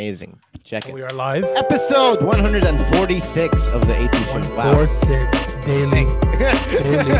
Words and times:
Amazing. 0.00 0.40
Check 0.64 0.88
it. 0.88 0.94
We 0.94 1.02
are 1.02 1.10
live. 1.10 1.44
Episode 1.44 2.22
146 2.22 3.68
of 3.68 3.86
the 3.86 3.94
AT 3.98 4.14
Show. 4.14 4.32
One 4.32 4.56
Wow. 4.56 4.72
four 4.72 4.86
daily. 5.60 6.04
Daily. 6.80 7.12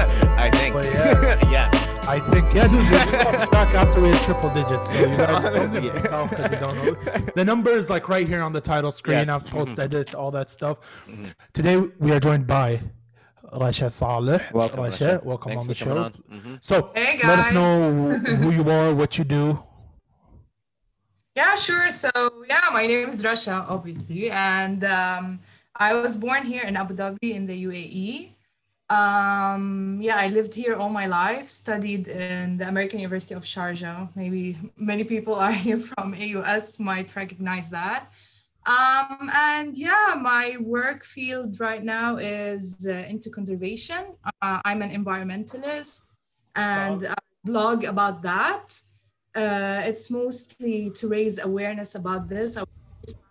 I 0.47 0.51
think. 0.51 0.73
But 0.73 0.87
yeah. 0.87 1.51
yeah. 1.51 1.71
I 2.09 2.19
think 2.21 2.55
yeah, 2.55 2.67
dude. 2.69 2.79
We're 2.91 3.47
back 3.51 3.75
after 3.75 4.01
we 4.01 4.09
hit 4.09 4.23
triple 4.23 4.49
digits, 4.49 4.89
so 4.91 4.97
you 4.99 5.15
guys 5.15 5.43
don't 5.55 5.75
get 5.75 5.85
Yeah. 5.85 5.93
pissed 5.93 6.31
because 6.31 6.51
we 6.51 6.57
don't 6.57 6.77
know. 7.27 7.33
The 7.37 7.45
number 7.45 7.71
is 7.71 7.91
like 7.91 8.09
right 8.09 8.27
here 8.27 8.41
on 8.41 8.55
the 8.55 8.63
title 8.63 8.91
screen. 8.93 9.19
Yes. 9.27 9.29
I've 9.29 9.45
post 9.47 9.79
edit 9.79 10.15
all 10.15 10.31
that 10.31 10.49
stuff. 10.49 10.79
Today 11.53 11.77
we 11.77 12.13
are 12.13 12.21
joined 12.21 12.47
by 12.47 12.81
Rasha 13.53 13.91
Saleh. 13.91 14.41
Welcome, 14.55 14.81
Rasha, 14.81 15.19
Rasha. 15.21 15.25
welcome 15.25 15.51
Thanks 15.51 15.63
on 15.65 15.69
the 15.69 15.75
show. 15.75 15.99
on. 15.99 16.13
Mhm. 16.33 16.59
So 16.65 16.93
Hey, 16.95 17.21
let 17.25 17.41
us 17.41 17.53
know 17.53 17.93
who 18.41 18.51
you 18.53 18.71
are, 18.71 18.95
what 18.95 19.19
you 19.19 19.25
do. 19.25 19.63
Yeah, 21.37 21.55
sure. 21.55 21.91
So, 21.91 22.11
yeah, 22.49 22.71
my 22.73 22.87
name 22.87 23.09
is 23.09 23.23
Rasha, 23.23 23.65
obviously, 23.69 24.31
and 24.31 24.83
um, 24.85 25.41
I 25.77 25.95
was 25.95 26.17
born 26.17 26.45
here 26.45 26.63
in 26.63 26.77
Abu 26.77 26.95
Dhabi 26.95 27.35
in 27.35 27.47
the 27.47 27.65
UAE. 27.65 28.35
Um, 28.91 30.01
yeah, 30.03 30.17
I 30.17 30.27
lived 30.29 30.53
here 30.53 30.75
all 30.75 30.91
my 30.91 31.07
life, 31.07 31.49
studied 31.49 32.09
in 32.09 32.57
the 32.57 32.67
American 32.67 32.99
University 32.99 33.35
of 33.35 33.45
Sharjah. 33.45 34.09
Maybe 34.17 34.57
many 34.77 35.05
people 35.05 35.35
are 35.45 35.53
here 35.53 35.79
from 35.79 36.15
AUS 36.15 36.81
might 36.81 37.15
recognize 37.15 37.71
that. 37.71 38.13
Um, 38.67 39.31
and 39.33 39.79
yeah, 39.79 40.19
my 40.21 40.57
work 40.61 41.05
field 41.05 41.61
right 41.61 41.83
now 41.83 42.17
is 42.17 42.87
uh, 42.87 43.07
into 43.09 43.31
conservation. 43.31 44.17
Uh, 44.43 44.61
I'm 44.65 44.83
an 44.83 44.91
environmentalist 44.91 46.03
and 46.57 47.07
I 47.07 47.15
blog 47.45 47.85
about 47.85 48.23
that. 48.23 48.79
Uh, 49.35 49.83
it's 49.85 50.11
mostly 50.11 50.91
to 50.91 51.09
raise 51.09 51.39
awareness 51.39 51.95
about 51.95 52.29
this. 52.29 52.57
I'm 52.57 52.67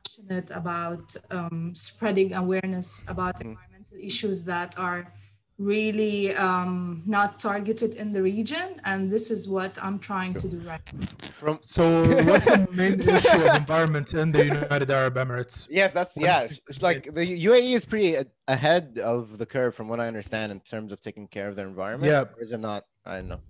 passionate 0.05 0.51
about 0.51 1.15
um, 1.29 1.73
spreading 1.75 2.33
awareness 2.33 3.03
about 3.07 3.41
environmental 3.41 3.97
issues 3.97 4.43
that 4.43 4.77
are 4.77 5.11
really 5.59 6.33
um, 6.35 7.03
not 7.05 7.37
targeted 7.37 7.95
in 7.95 8.13
the 8.13 8.21
region. 8.21 8.79
And 8.85 9.11
this 9.11 9.29
is 9.29 9.47
what 9.47 9.77
I'm 9.83 9.99
trying 9.99 10.33
to 10.35 10.47
do 10.47 10.57
right 10.59 10.81
now. 10.93 11.07
From 11.33 11.59
So 11.63 12.23
what's 12.23 12.45
the 12.45 12.67
main 12.71 13.01
issue 13.15 13.29
of 13.29 13.55
environment 13.55 14.13
in 14.13 14.31
the 14.31 14.45
United 14.45 14.89
Arab 14.89 15.15
Emirates? 15.15 15.67
yes, 15.69 15.91
that's 15.91 16.15
yeah. 16.15 16.41
It's 16.41 16.59
it's 16.69 16.81
like 16.81 17.13
the 17.13 17.25
UAE 17.45 17.75
is 17.75 17.85
pretty 17.85 18.15
ahead 18.47 18.99
of 19.03 19.37
the 19.37 19.45
curve, 19.45 19.75
from 19.75 19.89
what 19.89 19.99
I 19.99 20.07
understand, 20.07 20.51
in 20.51 20.61
terms 20.61 20.91
of 20.91 21.01
taking 21.01 21.27
care 21.27 21.49
of 21.49 21.55
their 21.57 21.67
environment. 21.67 22.09
Yeah. 22.09 22.21
Or 22.21 22.41
is 22.41 22.53
it 22.53 22.59
not? 22.59 22.85
I 23.05 23.17
don't 23.17 23.27
know. 23.27 23.41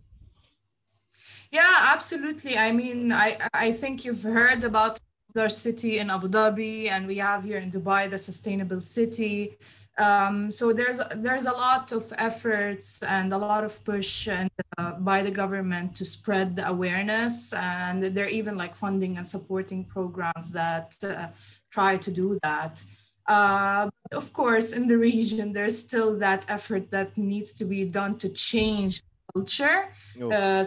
Yeah, 1.52 1.75
absolutely. 1.94 2.58
I 2.58 2.72
mean, 2.72 3.11
I 3.11 3.38
I 3.53 3.72
think 3.72 4.05
you've 4.05 4.23
heard 4.23 4.64
about 4.64 5.00
our 5.36 5.50
city 5.50 6.00
in 6.00 6.09
Abu 6.09 6.28
Dhabi, 6.28 6.89
and 6.89 7.08
we 7.08 7.17
have 7.17 7.44
here 7.44 7.58
in 7.58 7.72
Dubai 7.72 8.09
the 8.09 8.17
sustainable 8.17 8.81
city. 8.81 9.58
Um, 9.97 10.50
so 10.50 10.72
there's 10.72 11.02
there's 11.16 11.45
a 11.45 11.52
lot 11.52 11.92
of 11.92 12.14
efforts 12.17 13.03
and 13.03 13.33
a 13.33 13.38
lot 13.38 13.64
of 13.64 13.83
push 13.83 14.27
and 14.27 14.50
uh, 14.77 14.94
by 14.94 15.23
the 15.23 15.31
government 15.31 15.95
to 15.97 16.05
spread 16.05 16.55
the 16.55 16.67
awareness, 16.67 17.52
and 17.53 18.03
they're 18.03 18.30
even 18.30 18.55
like 18.55 18.75
funding 18.75 19.17
and 19.17 19.27
supporting 19.27 19.83
programs 19.83 20.52
that 20.52 20.95
uh, 21.03 21.27
try 21.72 21.97
to 21.97 22.11
do 22.11 22.39
that. 22.44 22.83
Uh, 23.27 23.89
but 24.03 24.17
of 24.17 24.31
course, 24.33 24.72
in 24.72 24.88
the 24.88 24.97
region, 25.11 25.52
there's 25.53 25.77
still 25.77 26.17
that 26.20 26.45
effort 26.47 26.92
that 26.92 27.17
needs 27.17 27.53
to 27.53 27.66
be 27.66 27.86
done 27.86 28.17
to 28.20 28.30
change 28.30 29.02
culture. 29.33 29.89
No. 30.16 30.31
Uh, 30.31 30.64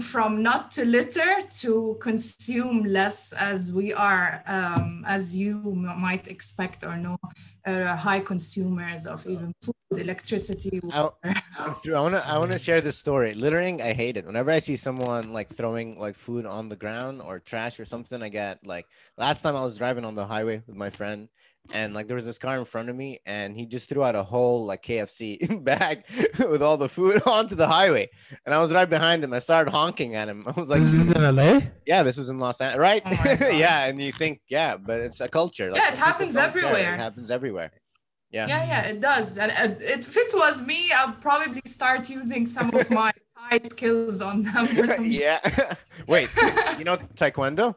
from 0.00 0.42
not 0.42 0.70
to 0.70 0.84
litter 0.84 1.42
to 1.50 1.96
consume 2.00 2.84
less 2.84 3.32
as 3.32 3.72
we 3.72 3.92
are 3.92 4.42
um, 4.46 5.04
as 5.06 5.36
you 5.36 5.60
m- 5.66 6.00
might 6.00 6.28
expect 6.28 6.84
or 6.84 6.96
know 6.96 7.18
uh, 7.66 7.96
high 7.96 8.20
consumers 8.20 9.06
of 9.06 9.26
even 9.26 9.52
food 9.60 9.74
electricity 9.96 10.80
I, 10.90 11.08
true. 11.82 11.94
I 11.96 12.00
wanna 12.00 12.22
I 12.24 12.38
wanna 12.38 12.58
share 12.58 12.80
this 12.80 12.96
story. 12.96 13.34
Littering, 13.34 13.82
I 13.82 13.92
hate 13.92 14.16
it. 14.16 14.26
Whenever 14.26 14.50
I 14.50 14.60
see 14.60 14.76
someone 14.76 15.32
like 15.32 15.48
throwing 15.54 15.98
like 15.98 16.16
food 16.16 16.46
on 16.46 16.68
the 16.68 16.76
ground 16.76 17.20
or 17.20 17.40
trash 17.40 17.80
or 17.80 17.84
something, 17.84 18.22
I 18.22 18.28
get 18.28 18.64
like 18.64 18.86
last 19.18 19.42
time 19.42 19.56
I 19.56 19.64
was 19.64 19.78
driving 19.78 20.04
on 20.04 20.14
the 20.14 20.26
highway 20.26 20.62
with 20.66 20.76
my 20.76 20.90
friend 20.90 21.28
and 21.72 21.94
like 21.94 22.06
there 22.06 22.16
was 22.16 22.24
this 22.24 22.38
car 22.38 22.58
in 22.58 22.64
front 22.64 22.88
of 22.88 22.96
me 22.96 23.20
and 23.24 23.56
he 23.56 23.66
just 23.66 23.88
threw 23.88 24.02
out 24.02 24.14
a 24.14 24.22
whole 24.22 24.64
like 24.64 24.82
KFC 24.82 25.62
bag 25.64 26.04
with 26.38 26.62
all 26.62 26.76
the 26.76 26.88
food 26.88 27.22
onto 27.26 27.54
the 27.54 27.68
highway. 27.68 28.08
And 28.44 28.54
I 28.54 28.60
was 28.60 28.72
right 28.72 28.88
behind 28.88 29.22
him. 29.22 29.32
I 29.32 29.38
started 29.38 29.70
honking 29.70 30.14
at 30.14 30.28
him. 30.28 30.44
I 30.46 30.52
was 30.58 30.68
like, 30.68 30.80
this 30.80 30.94
is 30.94 31.12
in 31.12 31.36
LA. 31.36 31.60
Yeah, 31.86 32.02
this 32.02 32.16
was 32.16 32.28
in 32.28 32.38
Los 32.38 32.60
Angeles, 32.60 32.80
right? 32.80 33.02
Oh 33.04 33.48
yeah, 33.48 33.84
and 33.84 34.00
you 34.00 34.12
think, 34.12 34.40
yeah, 34.48 34.76
but 34.76 35.00
it's 35.00 35.20
a 35.20 35.28
culture. 35.28 35.70
Yeah, 35.74 35.92
it 35.92 35.98
happens 35.98 36.34
don't 36.34 36.44
everywhere. 36.44 36.94
It 36.94 36.98
happens 36.98 37.30
everywhere. 37.30 37.70
Yeah. 38.30 38.46
yeah 38.46 38.64
yeah 38.64 38.82
it 38.86 39.00
does 39.00 39.36
and 39.36 39.52
uh, 39.52 39.76
it, 39.84 40.08
if 40.08 40.16
it 40.16 40.32
was 40.32 40.62
me 40.62 40.90
i'll 40.90 41.12
probably 41.16 41.60
start 41.66 42.08
using 42.08 42.46
some 42.46 42.74
of 42.74 42.88
my 42.88 43.12
Thai 43.50 43.58
skills 43.58 44.22
on 44.22 44.44
them 44.44 44.68
or 44.78 44.94
some 44.94 45.04
yeah. 45.04 45.74
Wait, 46.06 46.30
you 46.78 46.84
know 46.84 46.96
Taekwondo? 46.96 47.76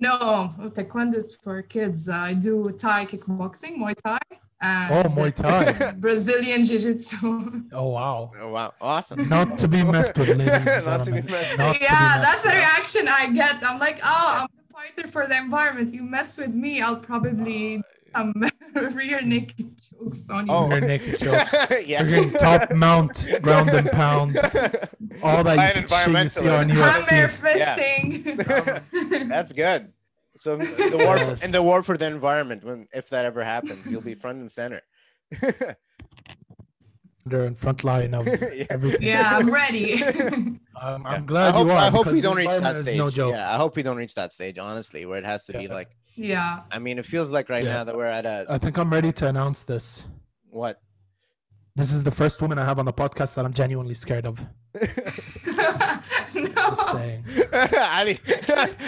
No 0.00 0.52
taekwondo 0.76 1.16
is 1.16 1.36
for 1.42 1.62
kids 1.62 2.08
i 2.08 2.32
do 2.34 2.70
thai 2.72 3.04
kickboxing 3.06 3.76
muay 3.78 3.94
thai 4.04 4.18
and 4.60 4.92
Oh, 4.92 5.08
Muay 5.10 5.32
Thai. 5.32 5.92
brazilian 6.06 6.64
jiu-jitsu 6.64 7.62
Oh 7.72 7.88
wow. 7.90 8.32
Oh 8.40 8.48
wow, 8.50 8.72
awesome. 8.80 9.28
Not 9.28 9.56
to 9.58 9.68
be 9.68 9.84
messed 9.84 10.18
with, 10.18 10.30
ladies 10.30 10.48
and 10.48 10.84
Not 10.92 11.04
to 11.04 11.12
be 11.12 11.22
messed 11.22 11.50
with. 11.52 11.58
Not 11.58 11.72
to 11.74 11.78
be 11.78 11.84
yeah, 11.84 12.16
messed 12.18 12.22
that's 12.26 12.42
the 12.42 12.54
reaction 12.62 13.06
I 13.06 13.30
get. 13.32 13.62
I'm 13.62 13.78
like, 13.78 14.00
oh, 14.02 14.26
I'm 14.40 14.48
a 14.48 14.72
fighter 14.74 15.06
for 15.06 15.28
the 15.28 15.36
environment. 15.36 15.92
You 15.94 16.02
mess 16.02 16.36
with 16.36 16.52
me, 16.64 16.80
I'll 16.80 16.98
probably 16.98 17.82
um, 18.16 18.34
rear 18.92 19.20
naked 19.22 19.70
jokes 19.90 20.28
on 20.30 20.46
you. 20.46 20.52
Oh. 20.52 20.68
Rear 20.68 20.80
naked 20.92 21.18
show. 21.18 21.32
yeah. 21.84 22.02
We're 22.02 22.08
getting 22.10 22.32
top 22.32 22.70
mount, 22.72 23.28
ground 23.42 23.70
and 23.70 23.90
pound, 23.90 24.36
all 25.22 25.42
that 25.44 25.56
By 25.56 25.70
an 25.70 25.82
you, 25.82 25.88
shit 25.88 26.22
you 26.22 26.28
see 26.28 26.48
on 26.48 26.68
environmentalist. 26.70 27.08
Hammer 27.08 27.28
UFC. 27.28 28.22
fisting. 28.24 29.28
That's 29.28 29.52
good. 29.52 29.92
So 30.36 30.56
the 30.56 31.00
war 31.04 31.16
Yes. 31.16 31.42
in 31.42 31.50
the 31.50 31.62
war 31.62 31.82
for 31.82 31.96
the 31.98 32.06
environment, 32.06 32.62
when 32.64 32.86
if 32.92 33.08
that 33.10 33.24
ever 33.24 33.42
happens, 33.42 33.84
you'll 33.86 34.00
be 34.02 34.14
front 34.14 34.38
and 34.38 34.50
center. 34.52 34.82
They're 37.26 37.44
in 37.44 37.56
front 37.56 37.84
line 37.84 38.14
of 38.14 38.26
Yeah. 38.26 38.64
everything. 38.70 39.06
yeah, 39.06 39.30
I'm 39.36 39.52
ready. 39.52 40.02
Um, 40.80 41.04
I'm 41.04 41.26
glad 41.26 41.48
I 41.48 41.50
hope, 41.58 41.66
you 41.66 41.72
are. 41.72 41.76
I 41.76 41.90
hope 41.90 42.06
we 42.06 42.20
don't 42.22 42.36
reach 42.36 42.48
that 42.48 42.82
stage. 42.84 42.96
No 42.96 43.10
joke. 43.10 43.32
Yeah, 43.34 43.52
I 43.52 43.56
hope 43.56 43.76
we 43.76 43.82
don't 43.82 43.96
reach 43.98 44.14
that 44.14 44.32
stage, 44.32 44.56
honestly, 44.58 45.04
where 45.04 45.18
it 45.18 45.26
has 45.26 45.44
to 45.46 45.52
be 45.52 45.68
like. 45.68 45.90
Yeah. 46.18 46.62
I 46.70 46.78
mean, 46.78 46.98
it 46.98 47.06
feels 47.06 47.30
like 47.30 47.48
right 47.48 47.64
Yeah. 47.64 47.72
now 47.74 47.84
that 47.84 47.96
we're 47.96 48.04
at 48.06 48.26
a 48.26 48.46
I 48.50 48.58
think 48.58 48.76
I'm 48.76 48.90
ready 48.92 49.12
to 49.12 49.26
announce 49.26 49.62
this. 49.62 50.04
what? 50.50 50.80
This 51.76 51.92
is 51.92 52.02
the 52.02 52.10
first 52.10 52.42
woman 52.42 52.58
I 52.58 52.64
have 52.64 52.80
on 52.80 52.86
the 52.86 52.92
podcast 52.92 53.36
that 53.36 53.44
I'm 53.44 53.52
genuinely 53.52 53.94
scared 53.94 54.26
of. 54.26 54.44
Just 54.80 56.34
no. 56.34 56.74
saying. 56.92 57.24
Ali. 57.80 58.18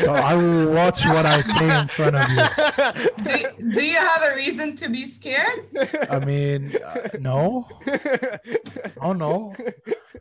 So 0.03 0.13
I 0.13 0.35
will 0.35 0.73
watch 0.73 1.05
what 1.07 1.25
I 1.25 1.41
say 1.41 1.81
in 1.81 1.87
front 1.87 2.17
of 2.17 2.29
you. 2.31 2.45
Do, 3.25 3.71
do 3.79 3.87
you 3.87 3.97
have 3.97 4.23
a 4.25 4.35
reason 4.35 4.75
to 4.77 4.89
be 4.89 5.05
scared? 5.05 5.67
I 6.11 6.19
mean, 6.19 6.75
uh, 6.85 7.09
no. 7.21 7.69
Oh 9.01 9.12
no. 9.12 9.55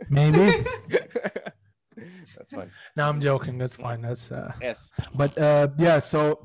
Maybe. 0.09 0.63
That's 2.37 2.51
fine. 2.53 2.71
No, 2.95 3.09
I'm 3.09 3.19
joking. 3.19 3.57
That's 3.57 3.75
fine. 3.75 4.01
That's 4.01 4.31
uh, 4.31 4.53
Yes. 4.61 4.89
but 5.15 5.35
uh 5.37 5.69
yeah 5.77 5.99
so 5.99 6.39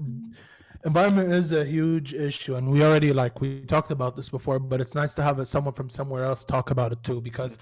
environment 0.84 1.32
is 1.32 1.52
a 1.52 1.64
huge 1.64 2.12
issue 2.12 2.54
and 2.56 2.70
we 2.70 2.82
already 2.84 3.12
like 3.12 3.40
we 3.40 3.60
talked 3.62 3.90
about 3.90 4.16
this 4.16 4.28
before 4.28 4.58
but 4.58 4.80
it's 4.80 4.94
nice 4.94 5.14
to 5.14 5.22
have 5.22 5.46
someone 5.48 5.74
from 5.74 5.88
somewhere 5.88 6.24
else 6.24 6.44
talk 6.44 6.70
about 6.70 6.92
it 6.92 7.02
too 7.02 7.20
because 7.20 7.58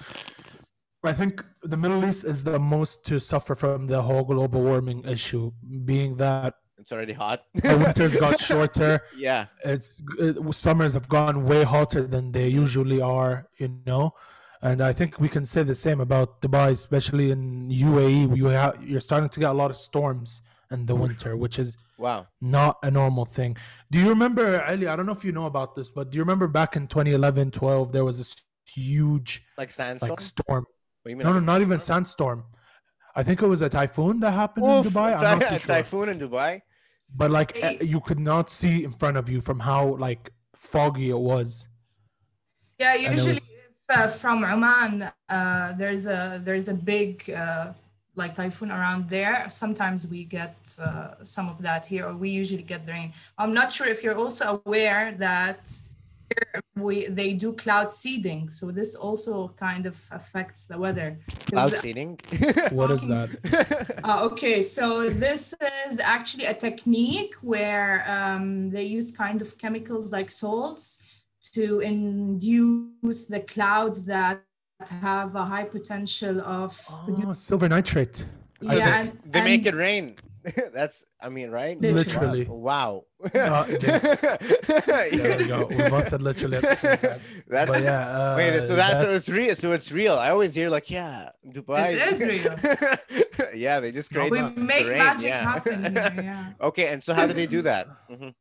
i 1.05 1.13
think 1.13 1.45
the 1.63 1.77
middle 1.77 2.05
east 2.05 2.25
is 2.25 2.45
the 2.45 2.59
most 2.59 3.07
to 3.07 3.21
suffer 3.21 3.55
from 3.55 3.87
the 3.87 4.03
whole 4.03 4.25
global 4.25 4.63
warming 4.63 5.05
issue 5.05 5.53
being 5.85 6.17
that 6.17 6.55
It's 6.79 6.91
already 6.91 7.13
hot. 7.13 7.39
the 7.55 7.77
winters 7.79 8.17
got 8.17 8.41
shorter 8.41 8.93
yeah. 9.17 9.47
it's 9.65 10.03
it, 10.19 10.35
summers 10.55 10.95
have 10.95 11.09
gone 11.09 11.45
way 11.45 11.63
hotter 11.63 12.05
than 12.15 12.33
they 12.33 12.49
usually 12.49 13.01
are 13.01 13.35
you 13.61 13.69
know 13.87 14.05
and 14.69 14.81
i 14.91 14.93
think 14.93 15.11
we 15.25 15.29
can 15.29 15.45
say 15.45 15.63
the 15.63 15.79
same 15.87 16.01
about 16.01 16.29
dubai 16.43 16.69
especially 16.71 17.31
in 17.35 17.41
uae 17.85 18.37
you 18.37 18.47
have 18.47 18.75
you're 18.91 19.07
starting 19.11 19.31
to 19.35 19.39
get 19.45 19.51
a 19.57 19.59
lot 19.63 19.71
of 19.71 19.77
storms 19.77 20.43
in 20.75 20.87
the 20.87 20.97
winter 21.05 21.37
which 21.37 21.57
is 21.65 21.77
Wow. 21.99 22.27
not 22.41 22.79
a 22.83 22.91
normal 22.91 23.25
thing 23.25 23.57
do 23.91 23.99
you 23.99 24.09
remember 24.09 24.63
ali 24.65 24.87
i 24.87 24.97
don't 24.97 25.07
know 25.07 25.13
if 25.13 25.25
you 25.25 25.33
know 25.33 25.47
about 25.47 25.75
this 25.77 25.91
but 25.91 26.11
do 26.11 26.17
you 26.17 26.23
remember 26.23 26.49
back 26.49 26.75
in 26.77 26.87
2011 26.89 27.51
12 27.51 27.93
there 27.93 28.05
was 28.05 28.19
this 28.19 28.35
huge 28.67 29.45
Like 29.59 29.71
sandstorm. 29.71 30.11
like 30.11 30.21
storm 30.21 30.65
What 31.03 31.05
do 31.05 31.11
you 31.11 31.17
mean? 31.17 31.27
no 31.27 31.33
no 31.35 31.41
not 31.41 31.61
even 31.61 31.79
sandstorm 31.79 32.45
i 33.15 33.23
think 33.23 33.43
it 33.43 33.47
was 33.47 33.61
a 33.61 33.69
typhoon 33.69 34.21
that 34.21 34.33
happened 34.33 34.67
Oof, 34.67 34.87
in 34.87 34.93
dubai 34.93 35.11
a 35.13 35.17
i'm 35.17 35.21
ty- 35.21 35.35
not 35.35 35.49
too 35.51 35.55
a 35.55 35.59
sure 35.59 35.75
typhoon 35.77 36.09
in 36.09 36.19
Dubai. 36.19 36.61
but 37.15 37.31
like 37.31 37.57
Hey. 37.57 37.77
eh, 37.81 37.85
you 37.85 38.01
could 38.01 38.19
not 38.33 38.51
see 38.51 38.85
in 38.85 38.93
front 38.93 39.17
of 39.17 39.29
you 39.29 39.41
from 39.41 39.61
how 39.61 39.97
like 40.07 40.31
foggy 40.57 41.11
it 41.11 41.19
was 41.33 41.69
Yeah, 42.79 42.95
usually 42.95 43.33
was- 43.39 43.53
if, 43.53 43.99
uh, 43.99 44.07
from 44.09 44.43
Oman, 44.45 45.11
uh, 45.29 45.73
there's 45.81 46.07
a 46.07 46.41
there's 46.47 46.69
a 46.69 46.75
big 46.75 47.29
uh, 47.31 47.75
like 48.15 48.35
typhoon 48.35 48.71
around 48.71 49.09
there. 49.09 49.47
Sometimes 49.49 50.07
we 50.07 50.25
get 50.25 50.57
uh, 50.81 51.15
some 51.23 51.49
of 51.49 51.61
that 51.63 51.87
here, 51.87 52.07
or 52.07 52.17
we 52.17 52.31
usually 52.31 52.63
get 52.63 52.87
the 52.87 52.93
rain. 52.93 53.13
I'm 53.39 53.55
not 53.55 53.73
sure 53.73 53.87
if 53.87 54.03
you're 54.03 54.17
also 54.17 54.63
aware 54.65 55.15
that 55.19 55.73
here 56.29 56.63
we 56.77 57.07
they 57.07 57.35
do 57.35 57.53
cloud 57.53 57.93
seeding, 57.93 58.49
so 58.49 58.71
this 58.71 58.95
also 58.95 59.49
kind 59.57 59.87
of 59.87 59.97
affects 60.11 60.65
the 60.65 60.79
weather. 60.79 61.19
Cloud 61.47 61.75
seeding. 61.81 62.19
What 62.73 62.91
is 62.91 63.07
that? 63.07 63.31
uh, 64.05 64.29
okay, 64.31 64.63
so 64.63 65.09
this 65.11 65.55
is 65.89 65.99
actually 65.99 66.47
a 66.47 66.55
technique 66.55 67.35
where 67.43 68.05
um, 68.07 68.71
they 68.71 68.85
use 68.85 69.13
kind 69.13 69.41
of 69.41 69.57
chemicals 69.59 70.11
like 70.13 70.31
salts 70.31 70.99
to 71.55 71.81
induce 71.81 73.27
the 73.27 73.41
clouds 73.41 74.05
that 74.05 74.43
have 74.89 75.35
a 75.35 75.45
high 75.45 75.65
potential 75.65 76.41
of. 76.41 76.79
Oh, 76.91 77.33
silver 77.33 77.69
nitrate. 77.69 78.25
Yeah, 78.61 79.03
think. 79.03 79.21
and, 79.25 79.33
they 79.33 79.43
make 79.43 79.67
and- 79.67 79.75
it 79.75 79.75
rain. 79.75 80.17
That's, 80.75 81.05
I 81.21 81.29
mean, 81.29 81.51
right? 81.51 81.81
Literally. 81.81 82.45
Wow. 82.47 83.05
Uh, 83.33 83.65
yes. 83.81 84.19
There 84.21 85.39
we 85.39 85.47
go. 85.47 85.67
We 85.67 85.77
both 85.89 86.09
said 86.09 86.21
literally 86.21 86.57
at 86.57 86.63
the 86.63 86.75
same 86.75 86.99
time. 86.99 87.21
That's, 87.47 87.71
But 87.71 87.83
yeah, 87.83 88.33
uh, 88.33 88.37
Wait, 88.37 88.61
so 88.63 88.75
that's, 88.75 89.09
so 89.09 89.17
it's 89.17 89.29
real. 89.29 89.55
So 89.55 89.73
it's 89.73 89.93
real. 89.93 90.15
I 90.15 90.31
always 90.31 90.55
hear 90.55 90.69
like, 90.69 90.91
yeah, 90.91 91.31
Dubai. 91.47 91.93
It 91.93 92.13
is 92.13 92.21
real. 92.25 93.55
yeah, 93.55 93.79
they 93.79 93.93
just 93.93 94.11
create 94.11 94.33
we 94.33 94.41
make 94.41 94.89
rain, 94.89 94.99
magic 94.99 95.29
yeah. 95.29 95.43
happen 95.45 95.85
here. 95.85 96.13
Yeah. 96.17 96.53
okay, 96.61 96.89
and 96.89 97.03
so 97.03 97.15
how 97.15 97.27
do 97.27 97.35
they 97.35 97.47
do 97.47 97.63
that? 97.63 97.87
Mhm. 98.11 98.35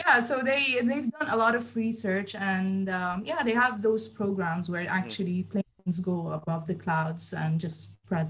Yeah 0.00 0.16
so 0.28 0.34
they 0.50 0.62
they've 0.88 1.10
done 1.18 1.28
a 1.30 1.36
lot 1.44 1.54
of 1.60 1.64
research 1.84 2.30
and 2.34 2.88
um, 2.98 3.16
yeah 3.30 3.40
they 3.48 3.56
have 3.64 3.74
those 3.88 4.04
programs 4.20 4.64
where 4.70 4.86
actually 5.00 5.38
planes 5.52 5.98
go 6.00 6.18
above 6.38 6.62
the 6.70 6.74
clouds 6.84 7.24
and 7.42 7.50
just 7.64 7.78
spread 8.04 8.28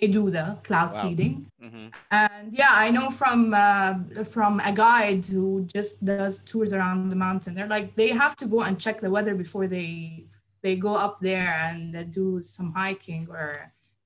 they 0.00 0.08
do 0.08 0.30
the 0.30 0.46
cloud 0.66 0.90
Wow. 0.92 1.00
seeding. 1.02 1.34
Mhm. 1.66 1.86
and 2.10 2.46
yeah 2.60 2.72
i 2.84 2.86
know 2.96 3.08
from 3.20 3.38
uh, 3.54 3.94
from 4.34 4.52
a 4.70 4.72
guide 4.84 5.24
who 5.34 5.46
just 5.76 5.94
does 6.04 6.34
tours 6.50 6.72
around 6.76 7.08
the 7.14 7.20
mountain. 7.26 7.50
They're 7.54 7.74
like 7.78 7.88
they 8.00 8.10
have 8.24 8.34
to 8.42 8.46
go 8.54 8.58
and 8.66 8.74
check 8.84 8.96
the 9.00 9.10
weather 9.16 9.34
before 9.44 9.66
they 9.76 9.90
they 10.64 10.74
go 10.88 10.92
up 11.06 11.14
there 11.28 11.50
and 11.68 11.84
do 12.20 12.26
some 12.42 12.68
hiking 12.80 13.22
or 13.36 13.48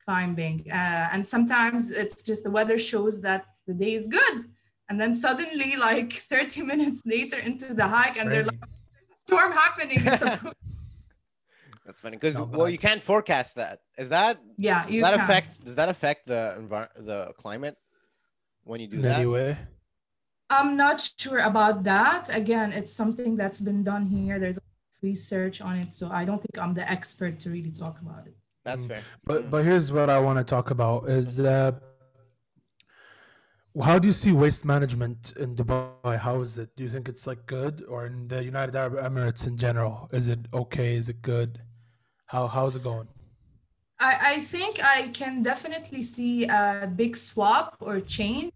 climbing. 0.04 0.56
Uh, 0.80 1.04
and 1.12 1.20
sometimes 1.34 1.80
it's 2.02 2.22
just 2.30 2.40
the 2.46 2.50
weather 2.58 2.78
shows 2.90 3.14
that 3.26 3.42
the 3.68 3.74
day 3.82 3.92
is 4.00 4.06
good 4.20 4.38
and 4.88 5.00
then 5.00 5.12
suddenly 5.12 5.76
like 5.76 6.12
30 6.32 6.62
minutes 6.62 7.02
later 7.04 7.38
into 7.38 7.74
the 7.74 7.86
hike 7.86 8.16
and 8.18 8.30
they're 8.32 8.44
like 8.44 8.60
storm 9.24 9.52
happening 9.52 9.98
it's 10.06 10.22
a 10.22 10.40
That's 11.86 12.00
funny 12.00 12.16
because 12.16 12.34
Not 12.34 12.50
well, 12.50 12.68
you 12.68 12.78
can't 12.78 13.00
forecast 13.02 13.54
that. 13.56 13.78
Is 13.96 14.08
that 14.08 14.40
yeah 14.58 14.82
does 14.84 14.92
you 14.94 15.00
that 15.02 15.14
can. 15.14 15.20
affect 15.20 15.64
does 15.64 15.76
that 15.76 15.88
affect 15.88 16.26
the 16.26 16.56
environment, 16.58 17.06
the 17.06 17.32
climate 17.38 17.76
when 18.64 18.80
you 18.80 18.88
do 18.88 18.96
In 18.96 19.02
that? 19.02 19.16
any 19.16 19.26
way. 19.26 19.56
I'm 20.50 20.76
not 20.76 21.08
sure 21.18 21.40
about 21.40 21.84
that. 21.84 22.34
Again, 22.34 22.72
it's 22.72 22.92
something 22.92 23.36
that's 23.36 23.60
been 23.60 23.82
done 23.84 24.06
here. 24.06 24.38
There's 24.38 24.58
research 25.02 25.60
on 25.60 25.76
it, 25.76 25.92
so 25.92 26.08
I 26.10 26.24
don't 26.24 26.38
think 26.44 26.58
I'm 26.58 26.74
the 26.74 26.88
expert 26.90 27.38
to 27.40 27.50
really 27.50 27.70
talk 27.72 28.00
about 28.00 28.26
it. 28.26 28.36
That's 28.64 28.84
Mm. 28.84 28.88
fair. 28.88 29.02
But 29.24 29.38
Mhm. 29.44 29.50
but 29.50 29.64
here's 29.64 29.92
what 29.92 30.08
I 30.10 30.18
want 30.18 30.38
to 30.38 30.44
talk 30.44 30.70
about 30.70 31.08
is 31.08 31.38
uh, 31.38 31.72
how 33.82 33.98
do 33.98 34.08
you 34.08 34.12
see 34.12 34.32
waste 34.32 34.64
management 34.64 35.32
in 35.36 35.54
Dubai? 35.54 36.18
How 36.18 36.40
is 36.40 36.58
it? 36.58 36.74
Do 36.76 36.82
you 36.82 36.88
think 36.88 37.08
it's 37.08 37.26
like 37.26 37.46
good, 37.46 37.84
or 37.88 38.06
in 38.06 38.28
the 38.28 38.42
United 38.42 38.74
Arab 38.74 38.94
Emirates 38.94 39.46
in 39.46 39.56
general? 39.56 40.08
Is 40.12 40.28
it 40.28 40.40
okay? 40.52 40.96
Is 40.96 41.08
it 41.08 41.20
good? 41.22 41.60
How 42.26 42.46
how's 42.46 42.76
it 42.76 42.82
going? 42.82 43.08
I, 43.98 44.18
I 44.32 44.40
think 44.40 44.78
I 44.82 45.08
can 45.08 45.42
definitely 45.42 46.02
see 46.02 46.44
a 46.44 46.90
big 46.94 47.16
swap 47.16 47.76
or 47.80 48.00
change, 48.00 48.52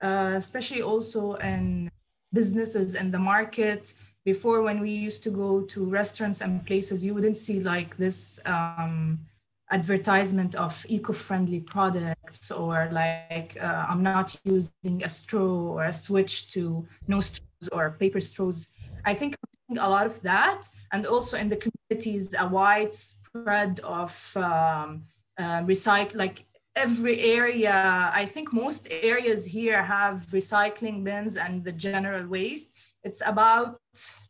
uh, 0.00 0.32
especially 0.36 0.82
also 0.82 1.34
in 1.34 1.90
businesses 2.32 2.94
in 2.94 3.10
the 3.10 3.18
market. 3.18 3.94
Before, 4.24 4.62
when 4.62 4.80
we 4.80 4.90
used 4.90 5.22
to 5.24 5.30
go 5.30 5.62
to 5.62 5.84
restaurants 5.86 6.40
and 6.42 6.64
places, 6.66 7.04
you 7.04 7.14
wouldn't 7.14 7.38
see 7.38 7.60
like 7.60 7.96
this 7.96 8.38
um, 8.44 9.20
advertisement 9.70 10.54
of 10.54 10.84
eco-friendly 10.88 11.60
products 11.60 12.50
or 12.50 12.88
like 12.90 13.56
uh, 13.60 13.86
I'm 13.88 14.02
not 14.02 14.34
using 14.44 15.02
a 15.04 15.08
straw 15.08 15.74
or 15.74 15.84
a 15.84 15.92
switch 15.92 16.50
to 16.52 16.86
no 17.06 17.20
straws 17.20 17.68
or 17.72 17.90
paper 17.90 18.20
straws. 18.20 18.68
I 19.04 19.14
think 19.14 19.36
I'm 19.36 19.50
seeing 19.68 19.78
a 19.78 19.88
lot 19.88 20.06
of 20.06 20.20
that, 20.22 20.68
and 20.92 21.06
also 21.06 21.36
in 21.36 21.48
the 21.48 21.56
communities, 21.56 22.34
a 22.38 22.48
widespread 22.48 23.80
of 23.80 24.32
um, 24.36 25.04
um, 25.38 25.66
recycle 25.66 26.16
like 26.16 26.46
every 26.76 27.20
area. 27.20 28.10
I 28.14 28.26
think 28.26 28.52
most 28.52 28.88
areas 28.90 29.44
here 29.44 29.82
have 29.82 30.26
recycling 30.30 31.04
bins 31.04 31.36
and 31.36 31.64
the 31.64 31.72
general 31.72 32.26
waste. 32.26 32.70
It's 33.04 33.22
about 33.24 33.80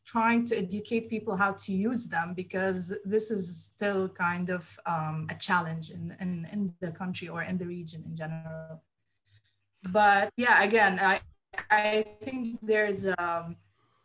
trying 0.09 0.43
to 0.43 0.57
educate 0.57 1.05
people 1.15 1.37
how 1.37 1.53
to 1.53 1.71
use 1.89 2.07
them 2.15 2.33
because 2.43 2.95
this 3.05 3.31
is 3.31 3.45
still 3.71 4.09
kind 4.09 4.49
of 4.49 4.65
um, 4.87 5.27
a 5.29 5.35
challenge 5.35 5.91
in, 5.91 6.17
in, 6.23 6.49
in 6.51 6.61
the 6.81 6.91
country 6.91 7.29
or 7.29 7.43
in 7.43 7.59
the 7.59 7.67
region 7.67 8.03
in 8.09 8.17
general. 8.17 8.83
But 9.99 10.31
yeah, 10.37 10.63
again, 10.63 10.99
I, 10.99 11.21
I 11.71 12.05
think 12.23 12.59
there's 12.63 13.07
um, 13.19 13.57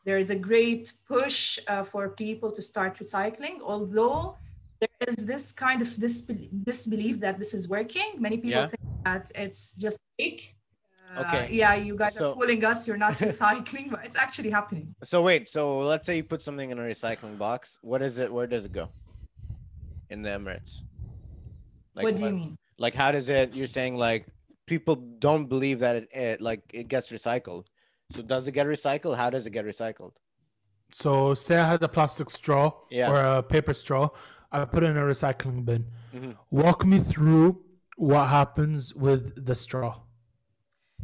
there 0.06 0.18
is 0.18 0.30
a 0.30 0.36
great 0.36 0.92
push 1.08 1.58
uh, 1.68 1.84
for 1.92 2.10
people 2.10 2.52
to 2.52 2.62
start 2.62 2.98
recycling, 2.98 3.56
although 3.64 4.36
there 4.82 5.08
is 5.08 5.16
this 5.16 5.54
kind 5.54 5.82
of 5.82 5.88
disbel- 5.88 6.50
disbelief 6.66 7.22
that 7.22 7.38
this 7.38 7.54
is 7.54 7.70
working. 7.70 8.10
Many 8.20 8.38
people 8.44 8.62
Yeah. 8.62 8.68
think 8.68 8.84
that 9.06 9.32
it's 9.44 9.74
just 9.86 10.00
fake. 10.20 10.44
Uh, 11.16 11.22
Okay. 11.22 11.50
Yeah, 11.52 11.76
you 11.76 11.96
guys 11.96 12.16
So- 12.16 12.32
are 12.32 12.34
fooling 12.36 12.64
us. 12.66 12.88
You're 12.88 12.98
not 12.98 13.18
recycling, 13.30 13.92
but 13.92 14.00
it's 14.06 14.16
actually 14.16 14.50
happening. 14.50 14.96
So 15.04 15.22
wait, 15.22 15.48
so 15.50 15.80
let's 15.80 16.06
say 16.06 16.16
you 16.18 16.24
put 16.24 16.42
something 16.42 16.70
in 16.72 16.80
a 16.80 16.82
recycling 16.82 17.38
box. 17.38 17.78
What 17.82 18.02
is 18.02 18.18
it? 18.18 18.32
Where 18.34 18.48
does 18.48 18.66
it 18.66 18.72
go? 18.72 18.90
In 20.10 20.22
the 20.22 20.30
Emirates. 20.30 20.82
what 21.94 22.16
do 22.16 22.24
you 22.26 22.32
mean? 22.32 22.58
Like, 22.78 22.96
how 22.96 23.12
does 23.12 23.30
it? 23.30 23.54
You're 23.54 23.68
saying 23.68 23.96
like 23.98 24.26
people 24.66 24.96
don't 24.96 25.48
believe 25.48 25.80
that 25.80 25.96
it, 25.96 26.10
it 26.14 26.42
like 26.42 26.62
it 26.74 26.88
gets 26.88 27.12
recycled. 27.12 27.66
So 28.12 28.22
does 28.22 28.48
it 28.48 28.52
get 28.54 28.68
recycled? 28.68 29.16
How 29.18 29.30
does 29.30 29.46
it 29.46 29.52
get 29.52 29.66
recycled? 29.66 30.14
So 30.92 31.34
say 31.34 31.58
I 31.58 31.68
had 31.72 31.82
a 31.84 31.88
plastic 31.88 32.30
straw 32.30 32.72
Yeah. 32.92 33.12
or 33.12 33.18
a 33.38 33.44
paper 33.44 33.74
straw, 33.74 34.10
I 34.52 34.66
put 34.66 34.84
it 34.84 34.88
in 34.88 34.98
a 34.98 35.02
recycling 35.02 35.66
bin. 35.66 35.86
Mhm. 36.14 36.36
Walk 36.52 36.86
me 36.86 37.00
through 37.00 37.64
what 37.98 38.28
happens 38.28 38.94
with 38.94 39.46
the 39.46 39.56
straw. 39.56 40.02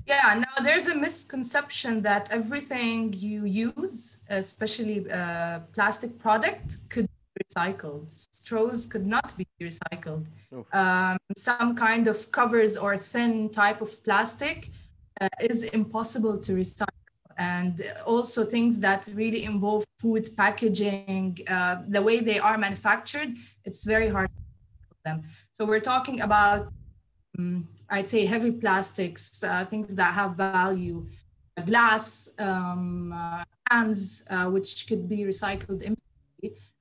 Yeah, 0.05 0.43
now 0.45 0.63
there's 0.63 0.87
a 0.87 0.95
misconception 0.95 2.01
that 2.01 2.31
everything 2.31 3.13
you 3.13 3.45
use, 3.45 4.17
especially 4.29 5.09
uh, 5.11 5.59
plastic 5.73 6.17
product, 6.17 6.77
could 6.89 7.07
be 7.35 7.43
recycled. 7.43 8.11
Straws 8.31 8.85
could 8.85 9.05
not 9.05 9.37
be 9.37 9.45
recycled. 9.61 10.25
Oof. 10.53 10.65
Um, 10.73 11.17
some 11.37 11.75
kind 11.75 12.07
of 12.07 12.31
covers 12.31 12.75
or 12.75 12.97
thin 12.97 13.49
type 13.49 13.81
of 13.81 14.03
plastic 14.03 14.71
uh, 15.21 15.29
is 15.41 15.63
impossible 15.65 16.37
to 16.39 16.53
recycle. 16.53 16.87
And 17.37 17.81
also 18.05 18.43
things 18.45 18.79
that 18.79 19.07
really 19.13 19.45
involve 19.45 19.85
food 19.97 20.27
packaging, 20.35 21.39
uh, 21.47 21.77
the 21.87 22.01
way 22.01 22.19
they 22.19 22.37
are 22.39 22.57
manufactured, 22.57 23.37
it's 23.63 23.83
very 23.83 24.09
hard 24.09 24.29
to 24.29 24.41
recycle 24.41 25.03
them. 25.05 25.23
So 25.53 25.65
we're 25.65 25.79
talking 25.79 26.21
about 26.21 26.73
um, 27.39 27.67
I'd 27.89 28.07
say 28.07 28.25
heavy 28.25 28.51
plastics, 28.51 29.43
uh, 29.43 29.65
things 29.65 29.95
that 29.95 30.13
have 30.13 30.35
value, 30.35 31.07
uh, 31.57 31.61
glass, 31.63 32.29
um, 32.37 33.13
uh, 33.15 33.43
cans, 33.69 34.23
uh, 34.29 34.49
which 34.49 34.87
could 34.87 35.07
be 35.07 35.19
recycled. 35.19 35.79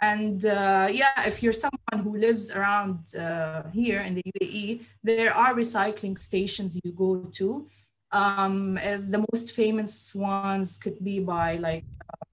And 0.01 0.45
uh, 0.45 0.89
yeah, 0.91 1.27
if 1.27 1.43
you're 1.43 1.61
someone 1.65 2.01
who 2.05 2.17
lives 2.17 2.51
around 2.51 3.15
uh, 3.17 3.63
here 3.73 4.01
in 4.01 4.15
the 4.15 4.23
UAE, 4.35 4.85
there 5.03 5.35
are 5.35 5.55
recycling 5.55 6.17
stations 6.17 6.79
you 6.85 6.93
go 6.93 7.11
to. 7.39 7.69
Um, 8.13 8.75
the 9.15 9.25
most 9.33 9.55
famous 9.55 10.15
ones 10.15 10.77
could 10.77 11.03
be 11.03 11.19
by 11.21 11.57
like 11.57 11.85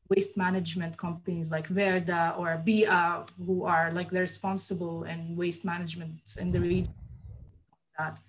waste 0.09 0.37
management 0.37 0.95
companies 0.97 1.49
like 1.49 1.67
Verda 1.67 2.35
or 2.37 2.61
Bee'ah, 2.63 3.27
who 3.43 3.65
are 3.65 3.91
like 3.91 4.11
they're 4.11 4.21
responsible 4.21 5.03
in 5.05 5.35
waste 5.35 5.65
management 5.65 6.37
in 6.39 6.51
the 6.51 6.59
region. 6.59 6.93
That. 7.97 8.19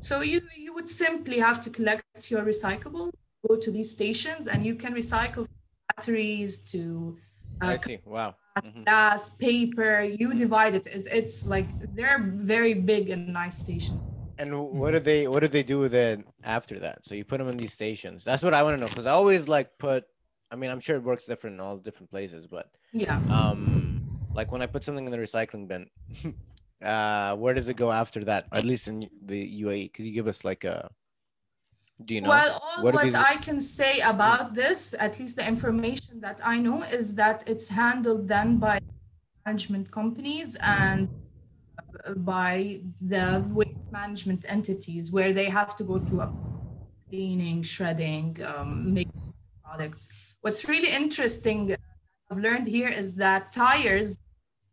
So 0.00 0.20
you, 0.20 0.40
you 0.56 0.74
would 0.74 0.88
simply 0.88 1.38
have 1.38 1.60
to 1.62 1.70
collect 1.70 2.30
your 2.30 2.42
recyclables, 2.42 3.12
go 3.48 3.56
to 3.56 3.70
these 3.70 3.90
stations, 3.90 4.46
and 4.46 4.64
you 4.64 4.74
can 4.74 4.94
recycle 4.94 5.46
batteries 5.96 6.58
to 6.72 7.16
uh. 7.60 7.76
Wow. 8.04 8.36
Glass, 8.84 9.30
paper. 9.30 10.02
You 10.02 10.32
divide 10.34 10.76
it. 10.76 10.86
it. 10.86 11.08
It's 11.10 11.46
like 11.46 11.66
they're 11.96 12.22
very 12.22 12.74
big 12.74 13.10
and 13.10 13.32
nice 13.32 13.58
stations. 13.58 14.00
And 14.38 14.56
what 14.56 14.92
do 14.92 15.00
they 15.00 15.26
what 15.26 15.40
do 15.40 15.48
they 15.48 15.62
do 15.64 15.80
with 15.80 15.94
it 15.94 16.24
after 16.44 16.78
that? 16.80 17.04
So 17.04 17.14
you 17.14 17.24
put 17.24 17.38
them 17.38 17.48
in 17.48 17.56
these 17.56 17.72
stations. 17.72 18.22
That's 18.22 18.42
what 18.42 18.54
I 18.54 18.62
want 18.62 18.76
to 18.76 18.80
know 18.80 18.88
because 18.88 19.06
I 19.06 19.12
always 19.12 19.48
like 19.48 19.76
put. 19.78 20.04
I 20.52 20.56
mean, 20.56 20.70
I'm 20.70 20.78
sure 20.78 20.96
it 20.96 21.02
works 21.02 21.24
different 21.24 21.54
in 21.54 21.60
all 21.60 21.76
different 21.78 22.10
places, 22.10 22.46
but 22.46 22.70
Yeah. 22.92 23.20
um, 23.28 24.00
like 24.34 24.52
when 24.52 24.62
I 24.62 24.66
put 24.66 24.84
something 24.84 25.04
in 25.04 25.10
the 25.10 25.18
recycling 25.18 25.66
bin, 25.66 25.90
Uh, 26.82 27.34
where 27.36 27.54
does 27.54 27.68
it 27.68 27.76
go 27.76 27.90
after 27.92 28.24
that? 28.24 28.46
At 28.52 28.64
least 28.64 28.88
in 28.88 29.08
the 29.24 29.62
UAE, 29.62 29.92
could 29.92 30.04
you 30.04 30.12
give 30.12 30.26
us 30.26 30.44
like 30.44 30.64
a? 30.64 30.90
Do 32.04 32.14
you 32.14 32.20
know? 32.20 32.28
Well, 32.28 32.60
all 32.62 32.84
What 32.84 32.94
what, 32.94 33.14
I 33.14 33.36
can 33.36 33.60
say 33.60 34.00
about 34.00 34.54
this, 34.54 34.94
at 34.98 35.18
least 35.20 35.36
the 35.36 35.46
information 35.46 36.20
that 36.20 36.40
I 36.44 36.58
know, 36.58 36.82
is 36.82 37.14
that 37.14 37.48
it's 37.48 37.68
handled 37.68 38.28
then 38.28 38.58
by 38.58 38.80
management 39.46 39.90
companies 39.90 40.56
and 40.60 41.08
by 42.16 42.80
the 43.00 43.44
waste 43.50 43.90
management 43.92 44.44
entities 44.48 45.12
where 45.12 45.32
they 45.32 45.48
have 45.48 45.76
to 45.76 45.84
go 45.84 45.98
through 45.98 46.22
a 46.22 46.32
cleaning, 47.08 47.62
shredding, 47.62 48.38
um, 48.44 48.92
making 48.92 49.32
products. 49.62 50.08
What's 50.40 50.68
really 50.68 50.90
interesting 50.90 51.76
I've 52.30 52.38
learned 52.38 52.66
here 52.66 52.88
is 52.88 53.14
that 53.14 53.52
tires 53.52 54.18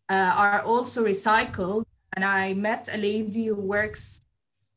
uh, 0.10 0.34
are 0.36 0.62
also 0.62 1.04
recycled. 1.06 1.84
And 2.16 2.26
I 2.26 2.54
met 2.54 2.90
a 2.92 2.98
lady 2.98 3.46
who 3.48 3.56
works, 3.56 4.22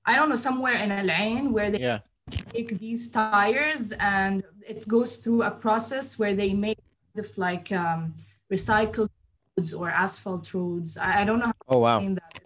I 0.07 0.17
don't 0.17 0.29
know, 0.29 0.37
somewhere 0.37 0.75
in 0.75 0.91
Al 0.93 1.11
Ain 1.11 1.53
where 1.53 1.71
they 1.71 1.81
yeah. 1.81 2.01
take 2.53 2.79
these 2.79 3.11
tires 3.11 3.93
and 3.99 4.45
it 4.67 4.87
goes 4.87 5.17
through 5.17 5.43
a 5.43 5.51
process 5.51 6.19
where 6.19 6.35
they 6.35 6.55
make 6.55 6.79
kind 7.15 7.27
of 7.27 7.37
like 7.39 7.73
um, 7.73 8.15
recycled 8.53 9.09
roads 9.57 9.73
or 9.75 9.91
asphalt 9.91 10.53
roads. 10.55 10.97
I, 10.97 11.23
I 11.23 11.25
don't 11.25 11.41
know 11.41 11.47
how 11.47 11.55
Oh 11.69 11.73
to 11.75 11.79
wow. 11.79 11.97
explain 11.99 12.15
that. 12.17 12.41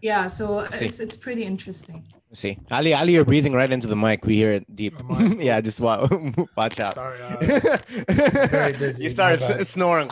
Yeah, 0.00 0.26
so 0.28 0.60
it's 0.60 1.00
it's 1.00 1.16
pretty 1.16 1.42
interesting. 1.42 2.04
Let's 2.30 2.40
see, 2.40 2.58
Ali, 2.70 2.94
Ali, 2.94 3.14
you're 3.14 3.24
breathing 3.24 3.52
right 3.54 3.72
into 3.72 3.88
the 3.88 3.96
mic. 3.96 4.24
We 4.24 4.36
hear 4.36 4.52
it 4.52 4.76
deep. 4.76 4.94
Am 5.00 5.10
I? 5.40 5.42
yeah, 5.42 5.60
just 5.60 5.80
wa- 5.80 6.06
watch 6.56 6.78
out. 6.78 6.94
Sorry, 6.94 7.20
uh, 7.22 7.58
very 8.46 8.72
dizzy, 8.74 9.04
you 9.04 9.10
my 9.10 9.14
started 9.14 9.42
s- 9.42 9.70
snoring. 9.70 10.08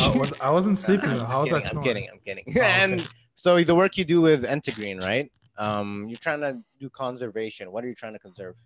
I, 0.00 0.08
was, 0.16 0.40
I 0.40 0.50
wasn't 0.50 0.78
sleeping. 0.84 1.10
I'm 1.10 1.20
How 1.26 1.40
was 1.42 1.52
I 1.52 1.60
kidding, 1.60 1.76
I'm 1.78 1.82
kidding. 1.82 2.08
I'm 2.12 2.18
kidding. 2.20 2.44
Oh, 2.48 2.50
okay. 2.50 2.60
And 2.82 3.08
so 3.36 3.62
the 3.62 3.74
work 3.74 3.96
you 3.96 4.04
do 4.04 4.20
with 4.20 4.44
Entagreen, 4.44 5.00
right? 5.00 5.30
Um, 5.58 6.06
you're 6.08 6.18
trying 6.18 6.40
to 6.40 6.58
do 6.78 6.88
conservation. 6.90 7.70
What 7.70 7.84
are 7.84 7.88
you 7.88 7.94
trying 7.94 8.14
to 8.14 8.18
conserve? 8.18 8.56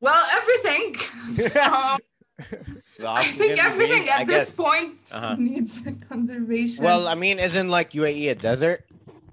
Well, 0.00 0.24
everything. 0.32 0.94
Um, 3.00 3.08
I 3.16 3.24
think 3.24 3.54
we 3.54 3.60
everything 3.60 4.02
breathe, 4.02 4.10
I 4.10 4.20
at 4.20 4.26
this 4.28 4.48
guess. 4.48 4.50
point 4.52 4.98
Uh-huh. 5.12 5.34
needs 5.38 5.80
conservation. 6.08 6.84
Well, 6.84 7.08
I 7.08 7.16
mean, 7.16 7.40
isn't 7.40 7.68
like 7.68 7.90
UAE 7.92 8.30
a 8.30 8.34
desert, 8.36 8.84